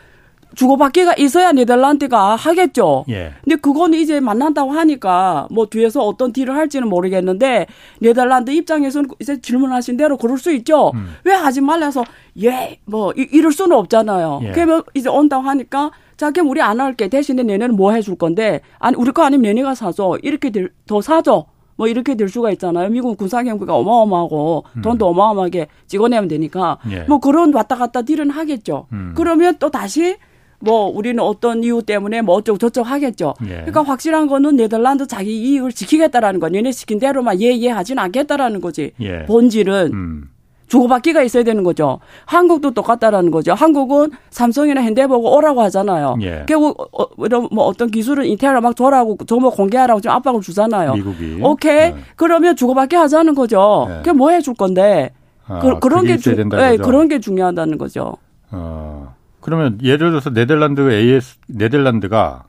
주고받기가 0.55 1.14
있어야 1.18 1.53
네덜란드가 1.53 2.36
하겠죠. 2.36 3.05
예. 3.09 3.32
근데 3.42 3.57
그거는 3.57 3.98
이제 3.98 4.20
만난다고 4.20 4.72
하니까 4.72 5.48
뭐 5.50 5.66
뒤에서 5.66 6.03
어떤 6.03 6.32
딜을 6.32 6.55
할지는 6.55 6.88
모르겠는데 6.88 7.66
네덜란드 8.00 8.50
입장에서는 8.50 9.11
이제 9.20 9.40
질문하신 9.40 9.96
대로 9.96 10.16
그럴 10.16 10.38
수 10.38 10.53
있죠. 10.53 10.90
음. 10.94 11.14
왜 11.24 11.32
하지 11.32 11.61
말라서 11.61 12.05
예, 12.42 12.78
뭐 12.84 13.12
이, 13.16 13.26
이럴 13.32 13.53
수는 13.53 13.76
없잖아요. 13.76 14.40
예. 14.44 14.53
그러면 14.53 14.82
이제 14.94 15.09
온다고 15.09 15.42
하니까 15.44 15.90
자, 16.16 16.30
그럼 16.30 16.50
우리 16.50 16.61
안 16.61 16.80
할게. 16.80 17.09
대신에 17.09 17.42
내년은 17.42 17.74
뭐 17.76 17.92
해줄 17.92 18.16
건데 18.16 18.61
아니 18.78 18.96
우리 18.96 19.11
거 19.12 19.24
아니면 19.24 19.42
내년가 19.42 19.74
사줘. 19.74 20.18
이렇게 20.22 20.50
될, 20.50 20.70
더 20.86 21.00
사줘. 21.00 21.46
뭐 21.76 21.88
이렇게 21.88 22.14
될 22.14 22.28
수가 22.28 22.50
있잖아요. 22.53 22.90
미국 22.90 23.16
군사 23.16 23.42
경비가 23.42 23.74
어마어마하고 23.74 24.64
음. 24.76 24.82
돈도 24.82 25.07
어마어마하게 25.09 25.68
찍어내면 25.86 26.28
되니까 26.28 26.78
예. 26.90 27.00
뭐 27.09 27.18
그런 27.18 27.53
왔다 27.53 27.76
갔다 27.76 28.03
딜은 28.03 28.30
하겠죠. 28.30 28.86
음. 28.92 29.14
그러면 29.16 29.57
또 29.59 29.70
다시 29.70 30.16
뭐 30.62 30.86
우리는 30.86 31.20
어떤 31.22 31.64
이유 31.64 31.82
때문에 31.82 32.22
뭐 32.22 32.36
어쩌고 32.36 32.58
저쩌고 32.58 32.86
하겠죠. 32.86 33.34
예. 33.44 33.48
그러니까 33.48 33.82
확실한 33.82 34.28
거는 34.28 34.56
네덜란드 34.56 35.06
자기 35.06 35.36
이익을 35.36 35.72
지키겠다라는 35.72 36.38
거. 36.38 36.48
얘네 36.54 36.70
시킨 36.72 36.98
대로만 36.98 37.40
예예 37.40 37.68
하진 37.68 37.98
않겠다라는 37.98 38.60
거지. 38.60 38.92
예. 39.00 39.24
본질은 39.26 39.90
음. 39.92 40.28
주고받기가 40.68 41.22
있어야 41.22 41.42
되는 41.42 41.64
거죠. 41.64 41.98
한국도 42.24 42.70
똑같다라는 42.70 43.30
거죠. 43.30 43.52
한국은 43.52 44.10
삼성이나 44.30 44.82
현대보고 44.82 45.36
오라고 45.36 45.60
하잖아요. 45.62 46.16
예. 46.22 46.44
결국 46.48 46.80
어, 46.98 47.06
이런 47.24 47.48
뭐 47.50 47.64
어떤 47.64 47.90
기술을 47.90 48.24
인텔을 48.24 48.60
막 48.60 48.74
줘라고 48.76 49.18
정보 49.26 49.50
공개하라고 49.50 50.00
지금 50.00 50.14
압박을 50.14 50.40
주잖아요. 50.40 50.94
미국이. 50.94 51.40
오케이. 51.42 51.92
네. 51.92 51.96
그러면 52.16 52.56
주고받기 52.56 52.96
하자는 52.96 53.34
거죠. 53.34 53.86
네. 53.88 53.96
그게 53.98 54.12
뭐 54.12 54.30
해줄 54.30 54.54
건데. 54.54 55.10
아, 55.44 55.58
그, 55.58 55.88
런게 55.88 56.16
주, 56.18 56.34
네, 56.36 56.76
그런 56.76 57.08
게 57.08 57.18
중요하다는 57.18 57.76
거죠. 57.76 58.16
어. 58.52 59.12
그러면 59.43 59.78
예를 59.82 60.11
들어서 60.11 60.30
네덜란드 60.30 60.90
AS 60.90 61.36
네덜란드가 61.49 62.45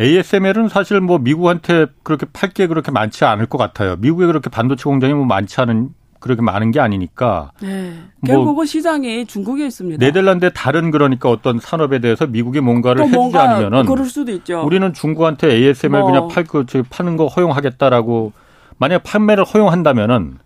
ASML은 0.00 0.68
사실 0.68 1.00
뭐 1.00 1.18
미국한테 1.18 1.86
그렇게 2.02 2.26
팔 2.32 2.50
게 2.50 2.66
그렇게 2.66 2.90
많지 2.90 3.24
않을 3.24 3.46
것 3.46 3.58
같아요. 3.58 3.96
미국에 3.96 4.26
그렇게 4.26 4.48
반도체 4.48 4.84
공장이 4.84 5.12
뭐 5.12 5.26
많지 5.26 5.60
않은 5.60 5.90
그렇게 6.20 6.42
많은 6.42 6.70
게 6.70 6.80
아니니까. 6.80 7.52
네. 7.60 7.94
뭐 8.20 8.34
결국은 8.34 8.66
시장이 8.66 9.26
중국에 9.26 9.66
있습니다. 9.66 10.04
네덜란드의 10.04 10.52
다른 10.54 10.90
그러니까 10.90 11.30
어떤 11.30 11.58
산업에 11.58 11.98
대해서 12.00 12.26
미국이 12.26 12.60
뭔가를 12.60 13.02
해주지 13.02 13.16
뭔가 13.16 13.42
않으면은 13.42 13.86
그럴 13.86 14.06
수도 14.06 14.32
있죠. 14.32 14.62
우리는 14.64 14.92
중국한테 14.92 15.52
ASML 15.52 16.00
뭐. 16.00 16.10
그냥 16.10 16.28
팔고 16.28 16.64
그, 16.70 16.82
파는 16.88 17.16
거 17.16 17.26
허용하겠다라고 17.26 18.32
만약 18.78 19.02
판매를 19.02 19.44
허용한다면은 19.44 20.38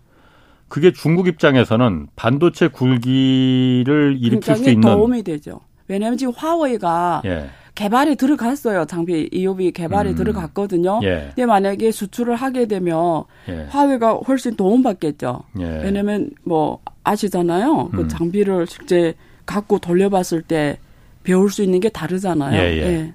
그게 0.67 0.91
중국 0.91 1.27
입장에서는 1.27 2.07
반도체 2.15 2.67
굴기를 2.67 4.17
일으킬 4.19 4.55
수 4.55 4.69
있는 4.69 4.81
도움이 4.81 5.23
되죠. 5.23 5.61
왜냐하면 5.87 6.17
지금 6.17 6.33
화웨이가 6.35 7.21
예. 7.25 7.49
개발에 7.75 8.15
들어갔어요. 8.15 8.85
장비 8.85 9.29
이오비 9.31 9.71
개발에 9.71 10.11
음. 10.11 10.15
들어갔거든요. 10.15 10.99
예. 11.03 11.29
근데 11.29 11.45
만약에 11.45 11.91
수출을 11.91 12.35
하게 12.35 12.67
되면 12.67 13.23
예. 13.49 13.65
화웨이가 13.69 14.13
훨씬 14.27 14.55
도움받겠죠. 14.55 15.43
예. 15.59 15.81
왜냐면 15.83 16.29
뭐 16.43 16.79
아시잖아요. 17.03 17.89
그 17.89 17.97
음. 17.97 18.03
그 18.03 18.07
장비를 18.07 18.67
실제 18.67 19.15
갖고 19.45 19.79
돌려봤을 19.79 20.41
때 20.43 20.77
배울 21.23 21.49
수 21.49 21.63
있는 21.63 21.79
게 21.79 21.89
다르잖아요. 21.89 22.61
예, 22.61 22.73
예. 22.73 22.81
예. 22.81 23.13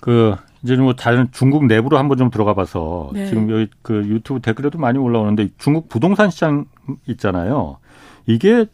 그 0.00 0.36
이제 0.62 0.76
뭐 0.76 0.94
다른 0.94 1.28
중국 1.32 1.66
내부로 1.66 1.98
한번 1.98 2.18
좀 2.18 2.30
들어가 2.30 2.54
봐서 2.54 3.10
네. 3.12 3.26
지금 3.26 3.50
여기 3.50 3.68
그 3.82 4.04
유튜브 4.06 4.40
댓글에도 4.40 4.78
많이 4.78 4.98
올라오는데 4.98 5.48
중국 5.58 5.88
부동산 5.88 6.30
시장 6.30 6.66
있잖아요. 7.06 7.78
이게 8.26 8.66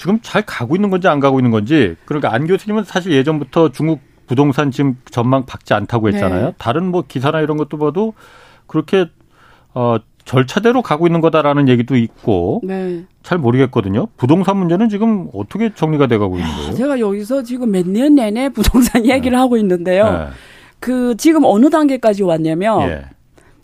지금 0.00 0.18
잘 0.22 0.40
가고 0.46 0.76
있는 0.76 0.88
건지 0.88 1.08
안 1.08 1.20
가고 1.20 1.40
있는 1.40 1.50
건지 1.50 1.94
그러니까 2.06 2.32
안 2.32 2.46
교수님은 2.46 2.84
사실 2.84 3.12
예전부터 3.12 3.70
중국 3.70 4.00
부동산 4.26 4.70
지금 4.70 4.96
전망 5.10 5.44
박지 5.44 5.74
않다고 5.74 6.08
했잖아요. 6.08 6.46
네. 6.46 6.54
다른 6.56 6.86
뭐 6.86 7.04
기사나 7.06 7.40
이런 7.42 7.58
것도 7.58 7.76
봐도 7.76 8.14
그렇게 8.66 9.06
어 9.74 9.96
절차대로 10.24 10.80
가고 10.80 11.06
있는 11.06 11.20
거다라는 11.20 11.68
얘기도 11.68 11.96
있고 11.96 12.62
네. 12.64 13.04
잘 13.22 13.36
모르겠거든요. 13.36 14.06
부동산 14.16 14.56
문제는 14.56 14.88
지금 14.88 15.28
어떻게 15.34 15.74
정리가 15.74 16.06
돼가고 16.06 16.38
있는 16.38 16.50
거예요? 16.50 16.72
제가 16.72 16.98
여기서 16.98 17.42
지금 17.42 17.70
몇 17.72 17.86
년 17.86 18.14
내내 18.14 18.48
부동산 18.48 19.04
얘기를 19.10 19.32
네. 19.32 19.36
하고 19.36 19.58
있는데요. 19.58 20.04
네. 20.10 20.26
그 20.78 21.14
지금 21.18 21.44
어느 21.44 21.68
단계까지 21.68 22.22
왔냐면 22.22 22.88
예. 22.88 23.02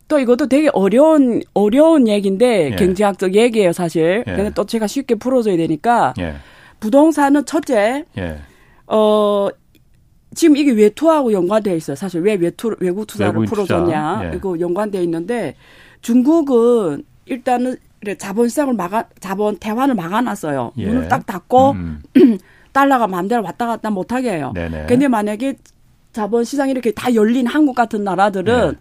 또 0.08 0.18
이것도 0.20 0.48
되게 0.48 0.68
어려운 0.72 1.42
어려운 1.54 2.06
얘기인데 2.08 2.72
예. 2.72 2.76
경제학적 2.76 3.34
얘기예요 3.34 3.72
사실. 3.72 4.24
예. 4.26 4.32
근데 4.32 4.50
또 4.50 4.64
제가 4.64 4.86
쉽게 4.86 5.16
풀어줘야 5.16 5.56
되니까 5.56 6.14
예. 6.18 6.36
부동산은 6.80 7.44
첫째 7.44 8.04
예. 8.16 8.38
어 8.86 9.48
지금 10.34 10.56
이게 10.56 10.70
외투하고 10.72 11.32
연관되어 11.32 11.74
있어요. 11.74 11.96
사실 11.96 12.20
왜 12.20 12.34
외투 12.34 12.76
외국 12.78 13.06
투자를 13.06 13.44
풀어줬냐 13.46 14.18
투자. 14.18 14.30
예. 14.30 14.36
이거 14.36 14.58
연관되어 14.60 15.02
있는데 15.02 15.56
중국은 16.02 17.04
일단은 17.24 17.76
자본 18.18 18.48
시장을 18.48 18.74
막아 18.74 19.04
자본 19.18 19.56
대환을 19.56 19.94
막아놨어요. 19.96 20.72
예. 20.76 20.86
문을 20.86 21.08
딱 21.08 21.26
닫고 21.26 21.70
음. 21.72 22.02
달러가 22.72 23.06
마음대로 23.08 23.42
왔다 23.42 23.66
갔다 23.66 23.90
못하게 23.90 24.34
해요. 24.34 24.52
네네. 24.54 24.86
근데 24.86 25.08
만약에 25.08 25.54
자본 26.12 26.44
시장이 26.44 26.70
이렇게 26.70 26.92
다 26.92 27.12
열린 27.14 27.46
한국 27.46 27.74
같은 27.74 28.04
나라들은 28.04 28.72
네. 28.72 28.78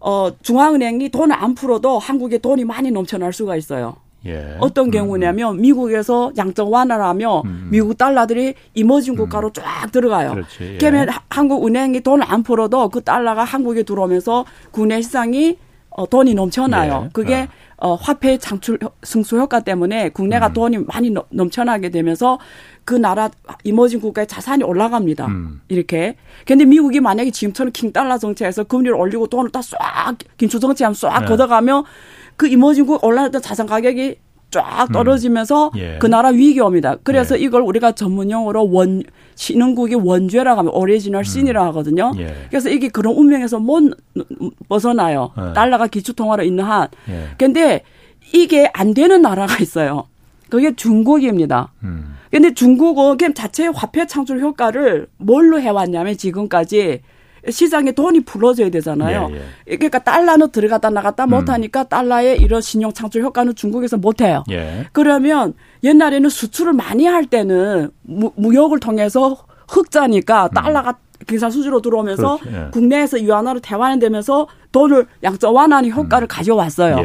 어, 0.00 0.30
중앙은행이 0.42 1.08
돈을 1.10 1.34
안 1.34 1.54
풀어도 1.54 1.98
한국에 1.98 2.38
돈이 2.38 2.64
많이 2.64 2.90
넘쳐날 2.90 3.32
수가 3.32 3.56
있어요. 3.56 3.96
예. 4.26 4.56
어떤 4.58 4.86
음. 4.86 4.90
경우냐면 4.90 5.60
미국에서 5.60 6.32
양적 6.36 6.72
완화를 6.72 7.04
하며 7.04 7.42
음. 7.44 7.68
미국 7.70 7.96
달러들이 7.96 8.54
이머징 8.74 9.14
국가로 9.14 9.48
음. 9.48 9.52
쫙 9.52 9.90
들어가요. 9.92 10.32
그렇지, 10.32 10.74
예. 10.74 10.78
그러면 10.78 11.08
한국 11.30 11.66
은행이 11.66 12.00
돈을 12.00 12.24
안 12.28 12.42
풀어도 12.42 12.88
그 12.88 13.00
달러가 13.02 13.44
한국에 13.44 13.84
들어오면서 13.84 14.44
국내 14.70 15.00
시장이 15.00 15.56
어, 15.90 16.08
돈이 16.08 16.34
넘쳐나요. 16.34 17.04
예. 17.06 17.10
그게 17.12 17.34
아. 17.34 17.48
어, 17.80 17.94
화폐 17.94 18.38
창출 18.38 18.78
승수 19.02 19.38
효과 19.38 19.60
때문에 19.60 20.10
국내가 20.10 20.48
음. 20.48 20.52
돈이 20.52 20.78
많이 20.86 21.14
넘쳐나게 21.30 21.90
되면서 21.90 22.38
그 22.84 22.94
나라 22.94 23.30
이머징 23.64 24.00
국가의 24.00 24.26
자산이 24.26 24.64
올라갑니다. 24.64 25.26
음. 25.26 25.60
이렇게. 25.68 26.16
근데 26.46 26.64
미국이 26.64 27.00
만약에 27.00 27.30
지금처럼 27.30 27.72
킹달러 27.72 28.18
정책에서 28.18 28.64
금리를 28.64 28.96
올리고 28.96 29.26
돈을 29.28 29.50
다싹 29.50 29.78
긴축 30.36 30.60
정책하면 30.60 30.94
싹 30.94 31.20
네. 31.20 31.26
걷어가면 31.26 31.84
그 32.36 32.46
이머징 32.48 32.86
국 32.86 33.02
올라갔던 33.04 33.42
자산 33.42 33.66
가격이 33.66 34.16
쫙 34.50 34.86
음. 34.88 34.92
떨어지면서 34.92 35.70
음. 35.74 35.78
예. 35.78 35.98
그 35.98 36.06
나라 36.06 36.28
위기 36.30 36.60
옵니다. 36.60 36.96
그래서 37.02 37.38
예. 37.38 37.42
이걸 37.42 37.62
우리가 37.62 37.92
전문용어로 37.92 38.70
원 38.70 39.02
신흥국의 39.34 39.96
원죄라고 40.02 40.58
하면 40.60 40.72
original 40.74 41.24
sin이라고 41.24 41.66
음. 41.66 41.68
하거든요. 41.68 42.12
예. 42.18 42.34
그래서 42.48 42.70
이게 42.70 42.88
그런 42.88 43.14
운명에서 43.14 43.58
못 43.58 43.92
벗어나요. 44.68 45.30
예. 45.38 45.52
달러가 45.52 45.86
기축통화로 45.86 46.42
있는 46.44 46.64
한. 46.64 46.88
예. 47.08 47.28
근데 47.36 47.82
이게 48.32 48.70
안 48.72 48.94
되는 48.94 49.22
나라가 49.22 49.58
있어요. 49.58 50.06
그게 50.48 50.74
중국입니다. 50.74 51.72
음. 51.82 52.16
근데 52.30 52.52
중국은 52.52 53.16
그냥 53.16 53.34
자체의 53.34 53.72
화폐 53.74 54.06
창출 54.06 54.40
효과를 54.40 55.08
뭘로 55.16 55.60
해왔냐면 55.60 56.16
지금까지 56.16 57.00
시장에 57.52 57.92
돈이 57.92 58.20
풀어져야 58.20 58.70
되잖아요. 58.70 59.28
예, 59.32 59.40
예. 59.68 59.76
그러니까 59.76 59.98
달러는 59.98 60.50
들어갔다 60.50 60.90
나갔다 60.90 61.24
음. 61.24 61.30
못하니까 61.30 61.84
달러의 61.84 62.40
이런 62.40 62.60
신용 62.60 62.92
창출 62.92 63.22
효과는 63.22 63.54
중국에서 63.54 63.96
못해요. 63.96 64.44
예. 64.50 64.86
그러면 64.92 65.54
옛날에는 65.82 66.28
수출을 66.28 66.72
많이 66.72 67.06
할 67.06 67.26
때는 67.26 67.90
무, 68.02 68.32
무역을 68.36 68.80
통해서 68.80 69.36
흑자니까 69.68 70.46
음. 70.46 70.50
달러가 70.54 70.90
음. 70.90 71.24
기사 71.26 71.50
수지로 71.50 71.80
들어오면서 71.80 72.38
그렇지, 72.38 72.56
예. 72.56 72.70
국내에서 72.70 73.20
유한화로 73.20 73.60
대환되면서 73.60 74.46
돈을 74.72 75.06
양적 75.22 75.54
완화하는 75.54 75.90
효과를 75.90 76.26
음. 76.26 76.28
가져왔어요. 76.28 76.96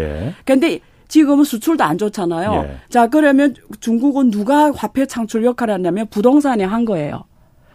그런데 0.46 0.72
예. 0.74 0.80
지금은 1.08 1.44
수출도 1.44 1.84
안 1.84 1.98
좋잖아요. 1.98 2.66
예. 2.66 2.78
자, 2.90 3.08
그러면 3.08 3.54
중국은 3.80 4.32
누가 4.32 4.72
화폐 4.72 5.06
창출 5.06 5.46
역할을 5.46 5.76
했냐면 5.76 6.08
부동산이 6.10 6.64
한 6.64 6.86
거예요. 6.86 7.26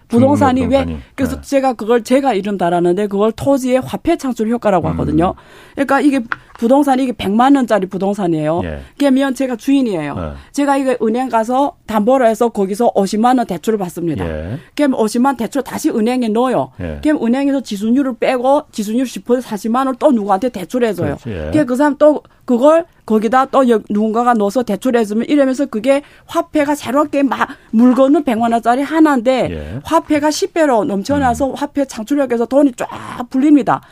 부동산이 0.09 0.67
왜 0.67 1.01
그래서 1.15 1.37
네. 1.37 1.43
제가 1.43 1.75
그걸 1.75 2.03
제가 2.03 2.35
이름 2.35 2.59
달았는데 2.59 3.07
그걸 3.07 3.33
토지의 3.33 3.81
화폐 3.81 4.17
창출 4.17 4.49
효과라고 4.51 4.89
음. 4.89 4.93
하거든요. 4.93 5.35
그러니까 5.75 6.01
이게 6.01 6.21
부동산이 6.59 7.05
이게 7.05 7.13
100만 7.13 7.55
원짜리 7.55 7.87
부동산이에요. 7.87 8.61
예. 8.65 8.81
그러면 8.99 9.33
제가 9.33 9.55
주인이에요. 9.55 10.15
네. 10.15 10.33
제가 10.53 10.77
이거 10.77 10.97
은행 11.01 11.29
가서 11.29 11.77
담보로 11.87 12.27
해서 12.27 12.49
거기서 12.49 12.93
50만 12.95 13.39
원 13.39 13.47
대출을 13.47 13.79
받습니다. 13.79 14.29
예. 14.29 14.59
그럼 14.75 14.93
50만 14.93 15.37
대출 15.37 15.63
다시 15.63 15.89
은행에 15.89 16.29
넣어요. 16.29 16.73
예. 16.81 17.01
그럼 17.03 17.25
은행에서 17.25 17.61
지수율을 17.61 18.17
빼고 18.19 18.65
지수율 18.73 19.05
10% 19.05 19.41
40만 19.41 19.77
원을 19.77 19.95
또 20.01 20.11
누구한테 20.11 20.49
대출해줘요. 20.49 21.17
예. 21.29 21.65
그 21.65 21.77
사람 21.77 21.97
또 21.97 22.23
그걸 22.45 22.87
거기다 23.05 23.45
또 23.47 23.63
누군가가 23.91 24.35
넣어서 24.35 24.63
대출해주면 24.63 25.27
이러면서 25.29 25.67
그게 25.67 26.03
화폐가 26.27 26.75
새롭게 26.75 27.23
막 27.23 27.49
물건은 27.71 28.25
100만 28.25 28.53
원짜리 28.53 28.83
하나인데 28.83 29.49
예. 29.51 29.81
화폐가 29.85 30.31
10배로 30.31 30.85
넘쳐나서 30.85 31.49
음. 31.49 31.55
화폐 31.55 31.85
창출력에서 31.85 32.47
돈이 32.47 32.73
쫙 32.77 32.89
불립니다. 33.31 33.83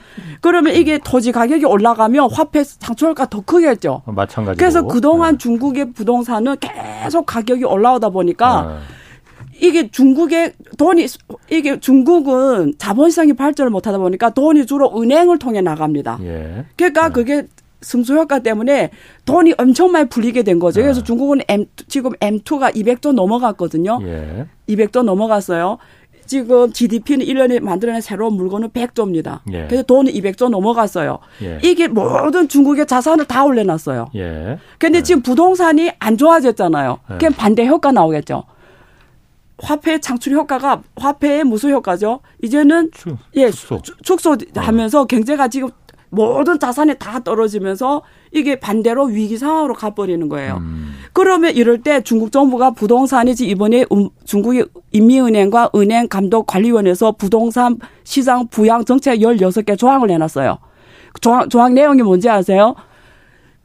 그러면 0.40 0.74
이게 0.74 0.98
토지 0.98 1.32
가격이 1.32 1.64
올라가면 1.64 2.30
화폐 2.32 2.55
창출가 2.64 3.26
더 3.26 3.40
크겠죠. 3.40 4.02
마찬가지로. 4.06 4.58
그래서 4.58 4.82
그동안 4.82 5.32
네. 5.34 5.38
중국의 5.38 5.92
부동산은 5.92 6.56
계속 6.60 7.26
가격이 7.26 7.64
올라오다 7.64 8.10
보니까 8.10 8.80
네. 8.80 8.96
이게 9.60 9.90
중국의 9.90 10.52
돈이 10.76 11.06
이게 11.50 11.80
중국은 11.80 12.74
자본시장이 12.78 13.32
발전을 13.34 13.70
못하다 13.70 13.98
보니까 13.98 14.30
돈이 14.30 14.66
주로 14.66 14.92
은행을 15.00 15.38
통해 15.38 15.60
나갑니다. 15.60 16.18
예. 16.22 16.64
그러니까 16.76 17.08
네. 17.08 17.12
그게 17.12 17.46
승수 17.80 18.16
효과 18.16 18.40
때문에 18.40 18.90
돈이 19.24 19.54
엄청 19.58 19.92
많이 19.92 20.08
풀리게 20.08 20.42
된 20.42 20.58
거죠. 20.58 20.80
그래서 20.80 21.00
네. 21.00 21.04
중국은 21.04 21.40
M 21.48 21.66
지금 21.88 22.12
M2가 22.12 22.74
200조 22.74 23.12
넘어갔거든요. 23.12 24.00
예. 24.02 24.46
200조 24.68 25.02
넘어갔어요. 25.02 25.78
지금 26.26 26.72
GDP는 26.72 27.24
1년에 27.26 27.60
만들어낸 27.60 28.00
새로운 28.00 28.34
물건은 28.34 28.70
100조입니다. 28.70 29.40
예. 29.52 29.66
그래서 29.66 29.82
돈은 29.84 30.12
200조 30.12 30.48
넘어갔어요. 30.48 31.18
예. 31.42 31.58
이게 31.62 31.88
모든 31.88 32.48
중국의 32.48 32.86
자산을 32.86 33.24
다 33.24 33.44
올려놨어요. 33.44 34.10
예. 34.16 34.58
근데 34.78 34.98
예. 34.98 35.02
지금 35.02 35.22
부동산이 35.22 35.92
안 35.98 36.16
좋아졌잖아요. 36.16 36.98
예. 37.12 37.18
그럼 37.18 37.32
반대 37.34 37.66
효과 37.66 37.92
나오겠죠. 37.92 38.44
화폐 39.58 39.98
창출 39.98 40.34
효과가 40.34 40.82
화폐의 40.96 41.44
무슨 41.44 41.70
효과죠? 41.70 42.20
이제는 42.42 42.90
축, 42.92 43.16
예 43.36 43.50
축소. 43.50 43.80
축소하면서 44.02 45.06
경제가 45.06 45.48
지금 45.48 45.70
모든 46.10 46.58
자산이 46.58 46.94
다 46.98 47.20
떨어지면서 47.20 48.02
이게 48.32 48.58
반대로 48.58 49.04
위기 49.04 49.36
상황으로 49.36 49.74
가버리는 49.74 50.28
거예요. 50.28 50.58
음. 50.58 50.94
그러면 51.12 51.54
이럴 51.54 51.82
때 51.82 52.02
중국 52.02 52.30
정부가 52.32 52.72
부동산이지 52.72 53.46
이번에 53.46 53.84
음, 53.92 54.08
중국의 54.24 54.66
인민은행과 54.92 55.70
은행 55.74 56.08
감독 56.08 56.46
관리원에서 56.46 57.12
부동산 57.12 57.78
시장 58.04 58.46
부양 58.48 58.84
정책 58.84 59.20
16개 59.20 59.78
조항을 59.78 60.08
내놨어요. 60.08 60.58
조항, 61.20 61.48
조항 61.48 61.74
내용이 61.74 62.02
뭔지 62.02 62.28
아세요? 62.28 62.74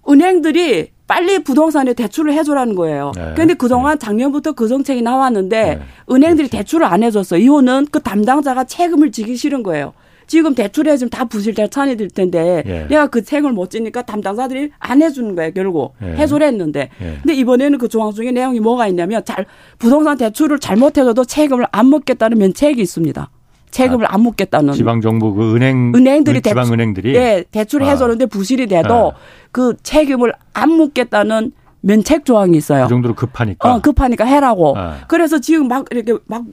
은행들이 0.08 0.92
빨리 1.08 1.44
부동산에 1.44 1.94
대출을 1.94 2.32
해줘라는 2.34 2.76
거예요. 2.76 3.12
네. 3.16 3.32
그런데 3.34 3.54
그동안 3.54 4.00
네. 4.00 4.06
작년부터 4.06 4.54
그 4.54 4.70
정책이 4.70 5.02
나왔는데 5.02 5.62
네. 5.62 5.82
은행들이 6.10 6.48
그렇지. 6.48 6.58
대출을 6.58 6.86
안 6.86 7.04
해줬어. 7.04 7.38
이유는 7.38 7.88
그 7.92 8.00
담당자가 8.02 8.64
책임을 8.64 9.12
지기 9.12 9.36
싫은 9.36 9.62
거예요. 9.62 9.92
지금 10.32 10.56
대출해 10.56 10.96
주면 10.96 11.10
다 11.10 11.26
부실 11.26 11.54
대찬이 11.54 11.98
될 11.98 12.10
텐데 12.10 12.64
예. 12.66 12.88
내가 12.88 13.08
그 13.08 13.22
책을 13.22 13.52
못 13.52 13.70
지니까 13.70 14.04
담당자들이 14.04 14.72
안 14.80 15.02
해주는 15.02 15.36
거예요 15.36 15.52
결국 15.52 15.94
예. 16.02 16.06
해소를 16.06 16.48
했는데 16.48 16.88
예. 17.02 17.18
근데 17.22 17.34
이번에는 17.34 17.78
그 17.78 17.90
조항 17.90 18.14
중에 18.14 18.32
내용이 18.32 18.62
뭐가 18.62 18.88
있냐면 18.88 19.26
잘 19.26 19.46
부동산 19.78 20.18
대출을 20.18 20.60
잘못해줘도 20.60 21.26
책임을 21.26 21.66
안 21.74 21.88
묻겠다는 21.88 22.38
면책이 22.38 22.82
있습니다. 22.82 23.30
책임을 23.72 24.06
아, 24.06 24.14
안 24.14 24.22
묻겠다는 24.22 24.72
지방 24.72 25.02
정부 25.02 25.34
그 25.34 25.54
은행 25.54 25.92
은행들이 25.94 26.40
그 26.40 26.48
지방 26.48 26.72
은행들이 26.72 27.14
예 27.14 27.44
대출을 27.52 27.86
아. 27.86 27.90
해줬는데 27.90 28.28
부실이 28.28 28.68
돼도 28.68 29.12
아. 29.12 29.16
그 29.52 29.76
책임을 29.84 30.32
안 30.54 30.72
묻겠다는 30.72 31.52
면책 31.82 32.24
조항이 32.24 32.56
있어요. 32.58 32.84
그 32.84 32.90
정도로 32.90 33.16
급하니까. 33.16 33.76
어, 33.76 33.82
급하니까 33.82 34.24
해라고. 34.24 34.78
아. 34.78 35.00
그래서 35.10 35.40
지금 35.40 35.68
막 35.68 35.88
이렇게 35.92 36.14
막 36.26 36.46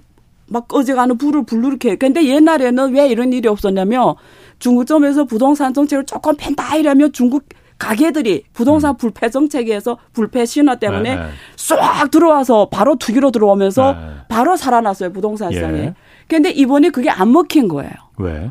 막 0.48 0.68
꺼져가는 0.68 1.16
불을 1.16 1.44
불르게. 1.44 1.96
근데 1.96 2.26
옛날에는 2.26 2.94
왜 2.94 3.08
이런 3.08 3.32
일이 3.32 3.48
없었냐면 3.48 4.14
중국점에서 4.58 5.24
부동산 5.24 5.72
정책을 5.74 6.06
조금 6.06 6.34
펜다 6.36 6.76
이러면 6.76 7.12
중국 7.12 7.44
가게들이 7.78 8.44
부동산 8.52 8.94
음. 8.94 8.96
불패 8.96 9.30
정책에서 9.30 9.98
불패 10.12 10.44
신화 10.46 10.74
때문에 10.76 11.14
네, 11.14 11.22
네. 11.22 11.28
쏙 11.56 11.78
들어와서 12.10 12.68
바로 12.70 12.96
투기로 12.96 13.30
들어오면서 13.30 13.92
네. 13.92 13.98
바로 14.28 14.56
살아났어요 14.56 15.12
부동산 15.12 15.52
시장에. 15.52 15.78
예. 15.78 15.94
근데 16.26 16.50
이번에 16.50 16.90
그게 16.90 17.08
안 17.08 17.32
먹힌 17.32 17.68
거예요. 17.68 17.92
왜? 18.18 18.50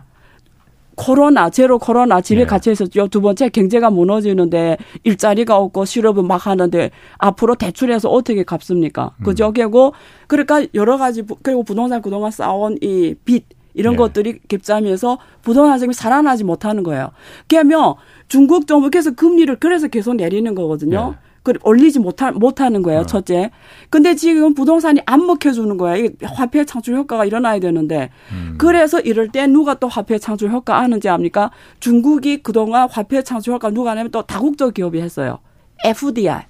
코로나, 0.97 1.51
제로 1.51 1.77
코로나 1.77 2.21
집에 2.21 2.41
네. 2.41 2.45
갇혀 2.45 2.71
있었죠. 2.71 3.07
두 3.07 3.21
번째 3.21 3.49
경제가 3.49 3.91
무너지는데 3.91 4.77
일자리가 5.03 5.55
없고 5.55 5.85
실업은 5.85 6.25
막 6.25 6.47
하는데 6.47 6.89
앞으로 7.19 7.53
대출해서 7.55 8.09
어떻게 8.09 8.43
갚습니까? 8.43 9.11
음. 9.19 9.23
그죠? 9.23 9.53
그리고 9.53 9.93
그러니까 10.25 10.65
여러 10.73 10.97
가지 10.97 11.23
그리고 11.43 11.63
부동산 11.63 12.01
그동안 12.01 12.31
쌓아온 12.31 12.77
이빚 12.81 13.45
이런 13.75 13.93
네. 13.93 13.97
것들이 13.97 14.39
갭자면서 14.47 15.19
부동산 15.43 15.77
시장이 15.77 15.93
살아나지 15.93 16.43
못하는 16.43 16.81
거예요. 16.81 17.11
그러면 17.47 17.93
중국 18.27 18.65
정부께서 18.65 19.11
금리를 19.11 19.55
그래서 19.59 19.87
계속 19.87 20.15
내리는 20.15 20.53
거거든요. 20.55 21.11
네. 21.11 21.26
그 21.47 21.53
올리지 21.63 21.99
못하, 21.99 22.29
못하는 22.31 22.83
거예요, 22.83 23.01
어. 23.01 23.05
첫째. 23.05 23.51
근데 23.89 24.15
지금 24.15 24.53
부동산이 24.53 24.99
안 25.05 25.25
먹혀주는 25.25 25.77
거야. 25.77 25.95
이 25.95 26.09
화폐 26.21 26.65
창출 26.65 26.97
효과가 26.97 27.23
일어나야 27.23 27.59
되는데. 27.59 28.09
음. 28.33 28.55
그래서 28.57 28.99
이럴 28.99 29.29
때 29.29 29.47
누가 29.47 29.75
또 29.75 29.87
화폐 29.87 30.19
창출 30.19 30.51
효과 30.51 30.79
아는지 30.79 31.07
압니까? 31.07 31.51
중국이 31.79 32.43
그동안 32.43 32.89
화폐 32.91 33.23
창출 33.23 33.53
효과 33.53 33.69
누가 33.69 33.91
하냐면 33.91 34.11
또 34.11 34.23
다국적 34.23 34.73
기업이 34.73 34.99
했어요. 34.99 35.39
FDR. 35.85 36.41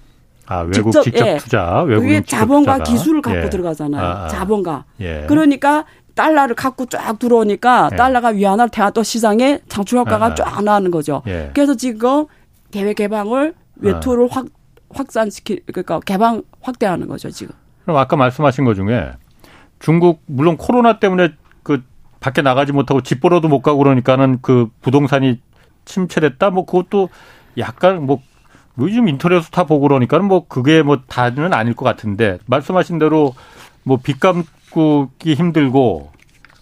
아, 0.46 0.60
외국 0.62 0.90
직접, 0.90 1.02
직접 1.04 1.26
예. 1.28 1.36
투자. 1.36 1.82
외국 1.82 2.02
그게 2.02 2.20
자본과 2.22 2.78
투자가. 2.78 2.90
기술을 2.90 3.22
갖고 3.22 3.44
예. 3.44 3.50
들어가잖아요. 3.50 4.02
아, 4.02 4.24
아. 4.24 4.28
자본가. 4.28 4.84
예. 5.00 5.26
그러니까 5.28 5.84
달러를 6.16 6.56
갖고 6.56 6.86
쫙 6.86 7.16
들어오니까 7.20 7.90
예. 7.92 7.96
달러가 7.96 8.30
위안화를 8.30 8.70
대화 8.70 8.90
또 8.90 9.04
시장에 9.04 9.60
창출 9.68 10.00
효과가 10.00 10.24
아, 10.24 10.28
아. 10.30 10.34
쫙 10.34 10.64
나는 10.64 10.90
거죠. 10.90 11.22
예. 11.28 11.52
그래서 11.54 11.76
지금 11.76 12.26
대외 12.72 12.94
개방을 12.94 13.54
외투를 13.76 14.24
아. 14.24 14.28
확 14.32 14.46
확산시키 14.90 15.60
그러니까 15.66 16.00
개방 16.00 16.42
확대하는 16.60 17.08
거죠 17.08 17.30
지금. 17.30 17.54
그럼 17.82 17.96
아까 17.98 18.16
말씀하신 18.16 18.64
것 18.64 18.74
중에 18.74 19.12
중국 19.78 20.22
물론 20.26 20.56
코로나 20.56 20.98
때문에 20.98 21.30
그 21.62 21.82
밖에 22.20 22.42
나가지 22.42 22.72
못하고 22.72 23.00
집 23.02 23.20
보러도 23.20 23.48
못 23.48 23.62
가고 23.62 23.78
그러니까는 23.78 24.38
그 24.42 24.68
부동산이 24.82 25.40
침체됐다 25.84 26.50
뭐 26.50 26.66
그것도 26.66 27.08
약간 27.58 28.04
뭐 28.04 28.20
요즘 28.78 29.08
인터넷에서 29.08 29.50
다 29.50 29.64
보고 29.64 29.80
그러니까는 29.88 30.26
뭐 30.26 30.46
그게 30.46 30.82
뭐 30.82 31.00
다는 31.08 31.52
아닐 31.52 31.74
것 31.74 31.84
같은데 31.84 32.38
말씀하신 32.46 32.98
대로 32.98 33.34
뭐 33.84 33.98
빚 34.02 34.20
갚기 34.20 35.34
힘들고 35.34 36.10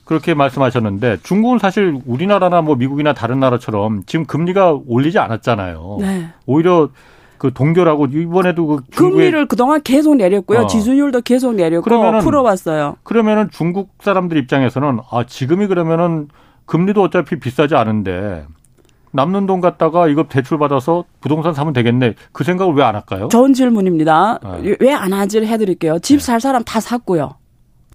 그렇게 0.05 0.35
말씀하셨는데 0.35 1.18
중국은 1.24 1.59
사실 1.59 2.01
우리나라나 2.07 2.62
뭐 2.62 2.77
미국이나 2.77 3.12
다른 3.12 3.41
나라처럼 3.41 4.05
지금 4.07 4.24
금리가 4.24 4.79
올리지 4.87 5.18
않았잖아요. 5.18 5.99
네. 6.01 6.29
오히려 6.47 6.89
그 7.39 7.53
동결하고 7.53 8.07
이번에도 8.07 8.66
그 8.66 8.82
금리를 8.95 9.47
그동안 9.47 9.82
계속 9.82 10.16
내렸고요. 10.16 10.61
어. 10.61 10.66
지수율도 10.66 11.22
계속 11.22 11.55
내렸고 11.55 11.82
그러면은, 11.84 12.20
풀어봤어요. 12.20 12.97
그러면은 13.03 13.49
중국 13.51 13.91
사람들 14.01 14.37
입장에서는 14.39 15.01
아 15.11 15.24
지금이 15.26 15.66
그러면은 15.66 16.28
금리도 16.66 17.03
어차피 17.03 17.39
비싸지 17.39 17.74
않은데 17.74 18.45
남는 19.12 19.47
돈 19.47 19.61
갖다가 19.61 20.09
이거 20.09 20.24
대출 20.28 20.59
받아서 20.59 21.05
부동산 21.20 21.55
사면 21.55 21.72
되겠네. 21.72 22.14
그 22.32 22.45
생각을 22.45 22.74
왜 22.74 22.82
안 22.82 22.95
할까요? 22.95 23.28
좋은 23.28 23.55
질문입니다. 23.55 24.41
네. 24.62 24.76
왜안 24.80 25.12
하지를 25.12 25.47
해드릴게요. 25.49 25.99
집살 26.01 26.37
네. 26.37 26.41
사람 26.41 26.64
다 26.64 26.80
샀고요. 26.80 27.37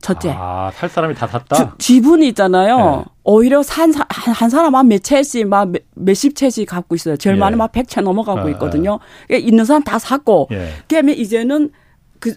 첫째. 0.01 0.33
아, 0.35 0.71
살 0.73 0.89
사람이 0.89 1.15
다 1.15 1.27
샀다? 1.27 1.55
주, 1.55 1.69
지분이 1.77 2.27
있잖아요. 2.29 2.77
네. 2.77 3.03
오히려 3.23 3.63
산, 3.63 3.93
한, 3.93 4.33
한 4.33 4.49
사람 4.49 4.75
한몇 4.75 5.03
채씩, 5.03 5.47
막 5.47 5.71
몇십 5.95 6.35
채씩 6.35 6.67
갖고 6.67 6.95
있어요. 6.95 7.17
제일 7.17 7.35
예. 7.35 7.39
많은 7.39 7.57
막백 7.57 7.87
채 7.87 8.01
넘어가고 8.01 8.39
아, 8.39 8.49
있거든요. 8.51 8.99
예. 9.31 9.37
있는 9.37 9.63
사람 9.63 9.83
다 9.83 9.99
샀고, 9.99 10.49
예. 10.51 10.69
그다음에 10.87 11.13
이제는 11.13 11.71
그, 12.19 12.35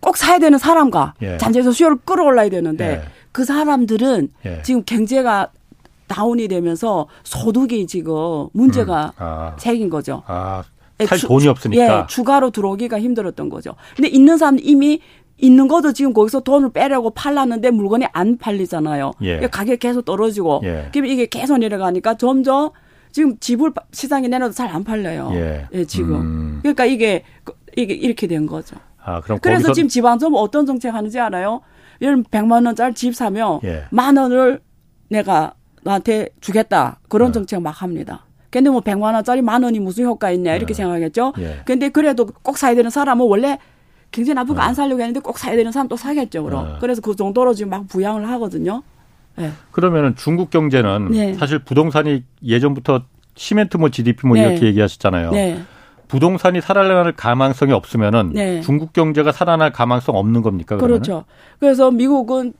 꼭 0.00 0.16
사야 0.16 0.38
되는 0.38 0.58
사람과 0.58 1.14
예. 1.22 1.36
잔재에서 1.36 1.70
수요를 1.72 1.98
끌어올라야 2.04 2.48
되는데, 2.48 2.84
예. 2.84 3.02
그 3.30 3.44
사람들은 3.44 4.28
예. 4.46 4.62
지금 4.62 4.82
경제가 4.84 5.48
다운이 6.06 6.48
되면서 6.48 7.06
소득이 7.24 7.86
지금 7.86 8.48
문제가 8.52 9.12
음. 9.18 9.22
아. 9.22 9.56
생긴 9.58 9.90
거죠. 9.90 10.22
아. 10.26 10.62
살 11.06 11.18
돈이 11.18 11.48
없으니까. 11.48 11.82
예, 11.82 12.06
추가로 12.06 12.50
들어오기가 12.50 13.00
힘들었던 13.00 13.48
거죠. 13.48 13.74
근데 13.96 14.08
있는 14.08 14.38
사람 14.38 14.58
이미 14.62 15.00
있는 15.38 15.68
것도 15.68 15.92
지금 15.92 16.12
거기서 16.12 16.40
돈을 16.40 16.70
빼려고 16.72 17.10
팔랐는데 17.10 17.70
물건이 17.70 18.06
안 18.12 18.38
팔리잖아요. 18.38 19.12
예. 19.22 19.40
가격 19.48 19.78
계속 19.80 20.04
떨어지고 20.04 20.60
예. 20.64 20.88
그럼 20.92 21.06
이게 21.06 21.26
계속 21.26 21.58
내려가니까 21.58 22.14
점점 22.16 22.70
지금 23.12 23.36
집을 23.38 23.72
시장에 23.92 24.28
내놔도 24.28 24.52
잘 24.54 24.68
안 24.68 24.84
팔려요. 24.84 25.30
예. 25.34 25.66
예 25.72 25.84
지금. 25.84 26.14
음. 26.20 26.58
그러니까 26.62 26.84
이게 26.84 27.24
이게 27.76 27.94
이렇게 27.94 28.26
된 28.26 28.46
거죠. 28.46 28.76
아, 29.02 29.20
그럼 29.20 29.38
그래서 29.42 29.72
지금 29.72 29.88
지방정부 29.88 30.38
어떤 30.40 30.64
정책 30.66 30.94
하는지 30.94 31.18
알아요? 31.20 31.60
예를 32.00 32.22
100만 32.24 32.64
원짜리 32.64 32.94
집 32.94 33.14
사면 33.14 33.60
예. 33.64 33.84
만 33.90 34.16
원을 34.16 34.60
내가 35.08 35.54
나한테 35.82 36.28
주겠다. 36.40 37.00
그런 37.08 37.28
어. 37.28 37.32
정책 37.32 37.60
막 37.60 37.70
합니다. 37.82 38.24
근데 38.50 38.70
뭐 38.70 38.80
100만 38.80 39.14
원짜리 39.14 39.42
만 39.42 39.62
원이 39.64 39.80
무슨 39.80 40.04
효과 40.04 40.30
있냐 40.30 40.54
이렇게 40.54 40.72
어. 40.72 40.74
생각하겠죠. 40.74 41.34
예. 41.38 41.60
근데 41.64 41.88
그래도 41.88 42.26
꼭 42.42 42.56
사야 42.56 42.74
되는 42.74 42.88
사람은 42.90 43.26
원래 43.26 43.58
굉장히 44.14 44.36
나쁘고 44.36 44.54
네. 44.54 44.60
안 44.60 44.74
살려고 44.74 45.00
했는데 45.00 45.18
꼭 45.18 45.38
사야 45.38 45.56
되는 45.56 45.72
사람 45.72 45.88
또 45.88 45.96
사겠죠, 45.96 46.44
그럼. 46.44 46.66
네. 46.66 46.74
그래서 46.80 47.02
그 47.02 47.16
정도로 47.16 47.52
지금 47.52 47.70
막 47.70 47.88
부양을 47.88 48.28
하거든요. 48.30 48.82
네. 49.36 49.50
그러면은 49.72 50.14
중국 50.14 50.50
경제는 50.50 51.10
네. 51.10 51.34
사실 51.34 51.58
부동산이 51.58 52.22
예전부터 52.44 53.02
시멘트 53.34 53.76
뭐 53.76 53.88
GDP 53.88 54.28
뭐 54.28 54.36
네. 54.36 54.44
이렇게 54.44 54.66
얘기하셨잖아요. 54.66 55.32
네. 55.32 55.60
부동산이 56.06 56.60
살아날 56.60 57.10
가망성이 57.12 57.72
없으면은 57.72 58.30
네. 58.32 58.60
중국 58.60 58.92
경제가 58.92 59.32
살아날 59.32 59.72
가망성 59.72 60.14
없는 60.14 60.42
겁니까? 60.42 60.76
그러면 60.76 61.00
그렇죠. 61.00 61.24
그래서 61.58 61.90
미국은 61.90 62.52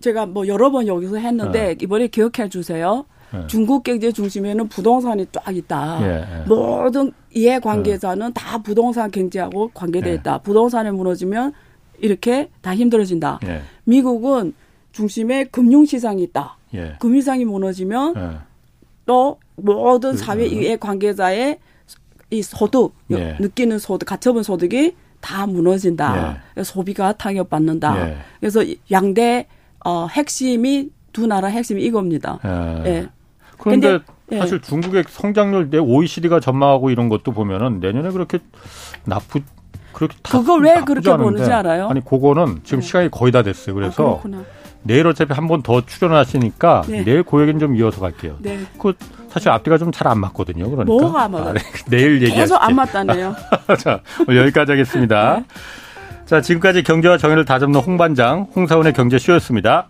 제가 0.00 0.26
뭐 0.26 0.46
여러 0.46 0.70
번 0.70 0.86
여기서 0.86 1.16
했는데 1.16 1.74
이번에 1.80 2.06
기억해 2.06 2.48
주세요. 2.50 3.04
예. 3.34 3.46
중국 3.46 3.82
경제 3.82 4.12
중심에는 4.12 4.68
부동산이 4.68 5.26
쫙 5.32 5.54
있다. 5.54 5.98
예, 6.02 6.06
예. 6.06 6.44
모든 6.46 7.12
이해 7.32 7.58
관계자는 7.58 8.32
다 8.32 8.58
부동산 8.58 9.10
경제하고 9.10 9.70
관계돼 9.74 10.10
예. 10.10 10.14
있다. 10.14 10.38
부동산이 10.38 10.90
무너지면 10.90 11.52
이렇게 11.98 12.50
다 12.60 12.74
힘들어진다. 12.74 13.40
예. 13.46 13.62
미국은 13.84 14.54
중심에 14.92 15.44
금융시장이 15.44 16.22
있다. 16.22 16.56
예. 16.74 16.96
금융시장이 17.00 17.44
무너지면 17.44 18.42
또 19.06 19.38
모든 19.56 20.12
그, 20.12 20.16
사회 20.16 20.46
이해 20.46 20.76
관계자의 20.76 21.58
이 22.30 22.42
소득, 22.42 22.94
느끼는 23.08 23.78
소득, 23.78 24.06
가처분 24.06 24.42
소득이 24.42 24.94
다 25.20 25.46
무너진다. 25.46 26.42
소비가 26.64 27.12
타격받는다. 27.12 28.16
그래서 28.40 28.64
양대 28.90 29.46
어, 29.84 30.06
핵심이 30.06 30.90
두 31.12 31.26
나라 31.26 31.48
핵심이 31.48 31.82
이겁니다. 31.84 32.40
예. 32.86 33.08
그런데 33.64 33.88
근데, 33.98 34.04
예. 34.32 34.38
사실 34.38 34.60
중국의 34.60 35.04
성장률 35.08 35.70
내 35.70 35.78
OECD가 35.78 36.40
전망하고 36.40 36.90
이런 36.90 37.08
것도 37.08 37.32
보면은 37.32 37.80
내년에 37.80 38.10
그렇게 38.10 38.38
나쁘 39.04 39.40
그렇게 39.92 40.16
그걸 40.22 40.62
왜 40.62 40.80
그렇게 40.84 41.08
않은데. 41.10 41.24
보는지 41.24 41.52
알아요? 41.52 41.88
아니 41.88 42.04
그거는 42.04 42.60
지금 42.64 42.80
네. 42.80 42.86
시간이 42.86 43.10
거의 43.10 43.32
다 43.32 43.42
됐어요. 43.42 43.74
그래서 43.74 44.20
아, 44.24 44.28
내일 44.82 45.06
어차피 45.06 45.32
한 45.32 45.46
번 45.48 45.62
더 45.62 45.80
출연하시니까 45.84 46.82
네. 46.88 47.04
내일 47.04 47.22
그 47.22 47.40
얘기는 47.40 47.58
좀 47.60 47.74
이어서 47.76 48.00
갈게요. 48.00 48.36
네. 48.40 48.58
그 48.78 48.92
사실 49.30 49.48
앞뒤가 49.50 49.78
좀 49.78 49.90
잘 49.92 50.08
안 50.08 50.18
맞거든요. 50.20 50.64
그러니까 50.70 50.84
뭐가 50.84 51.22
안? 51.24 51.34
아, 51.36 51.52
네. 51.52 51.60
내일 51.88 52.14
얘기하죠. 52.22 52.40
계속 52.40 52.56
안 52.62 52.74
맞다네요. 52.74 53.34
자, 53.78 54.00
여기까지 54.28 54.72
하겠습니다. 54.72 55.36
네. 55.38 55.44
자, 56.26 56.40
지금까지 56.40 56.82
경제와 56.82 57.18
정의를 57.18 57.44
다잡는 57.44 57.80
홍반장 57.80 58.48
홍사원의 58.56 58.92
경제쇼였습니다. 58.94 59.86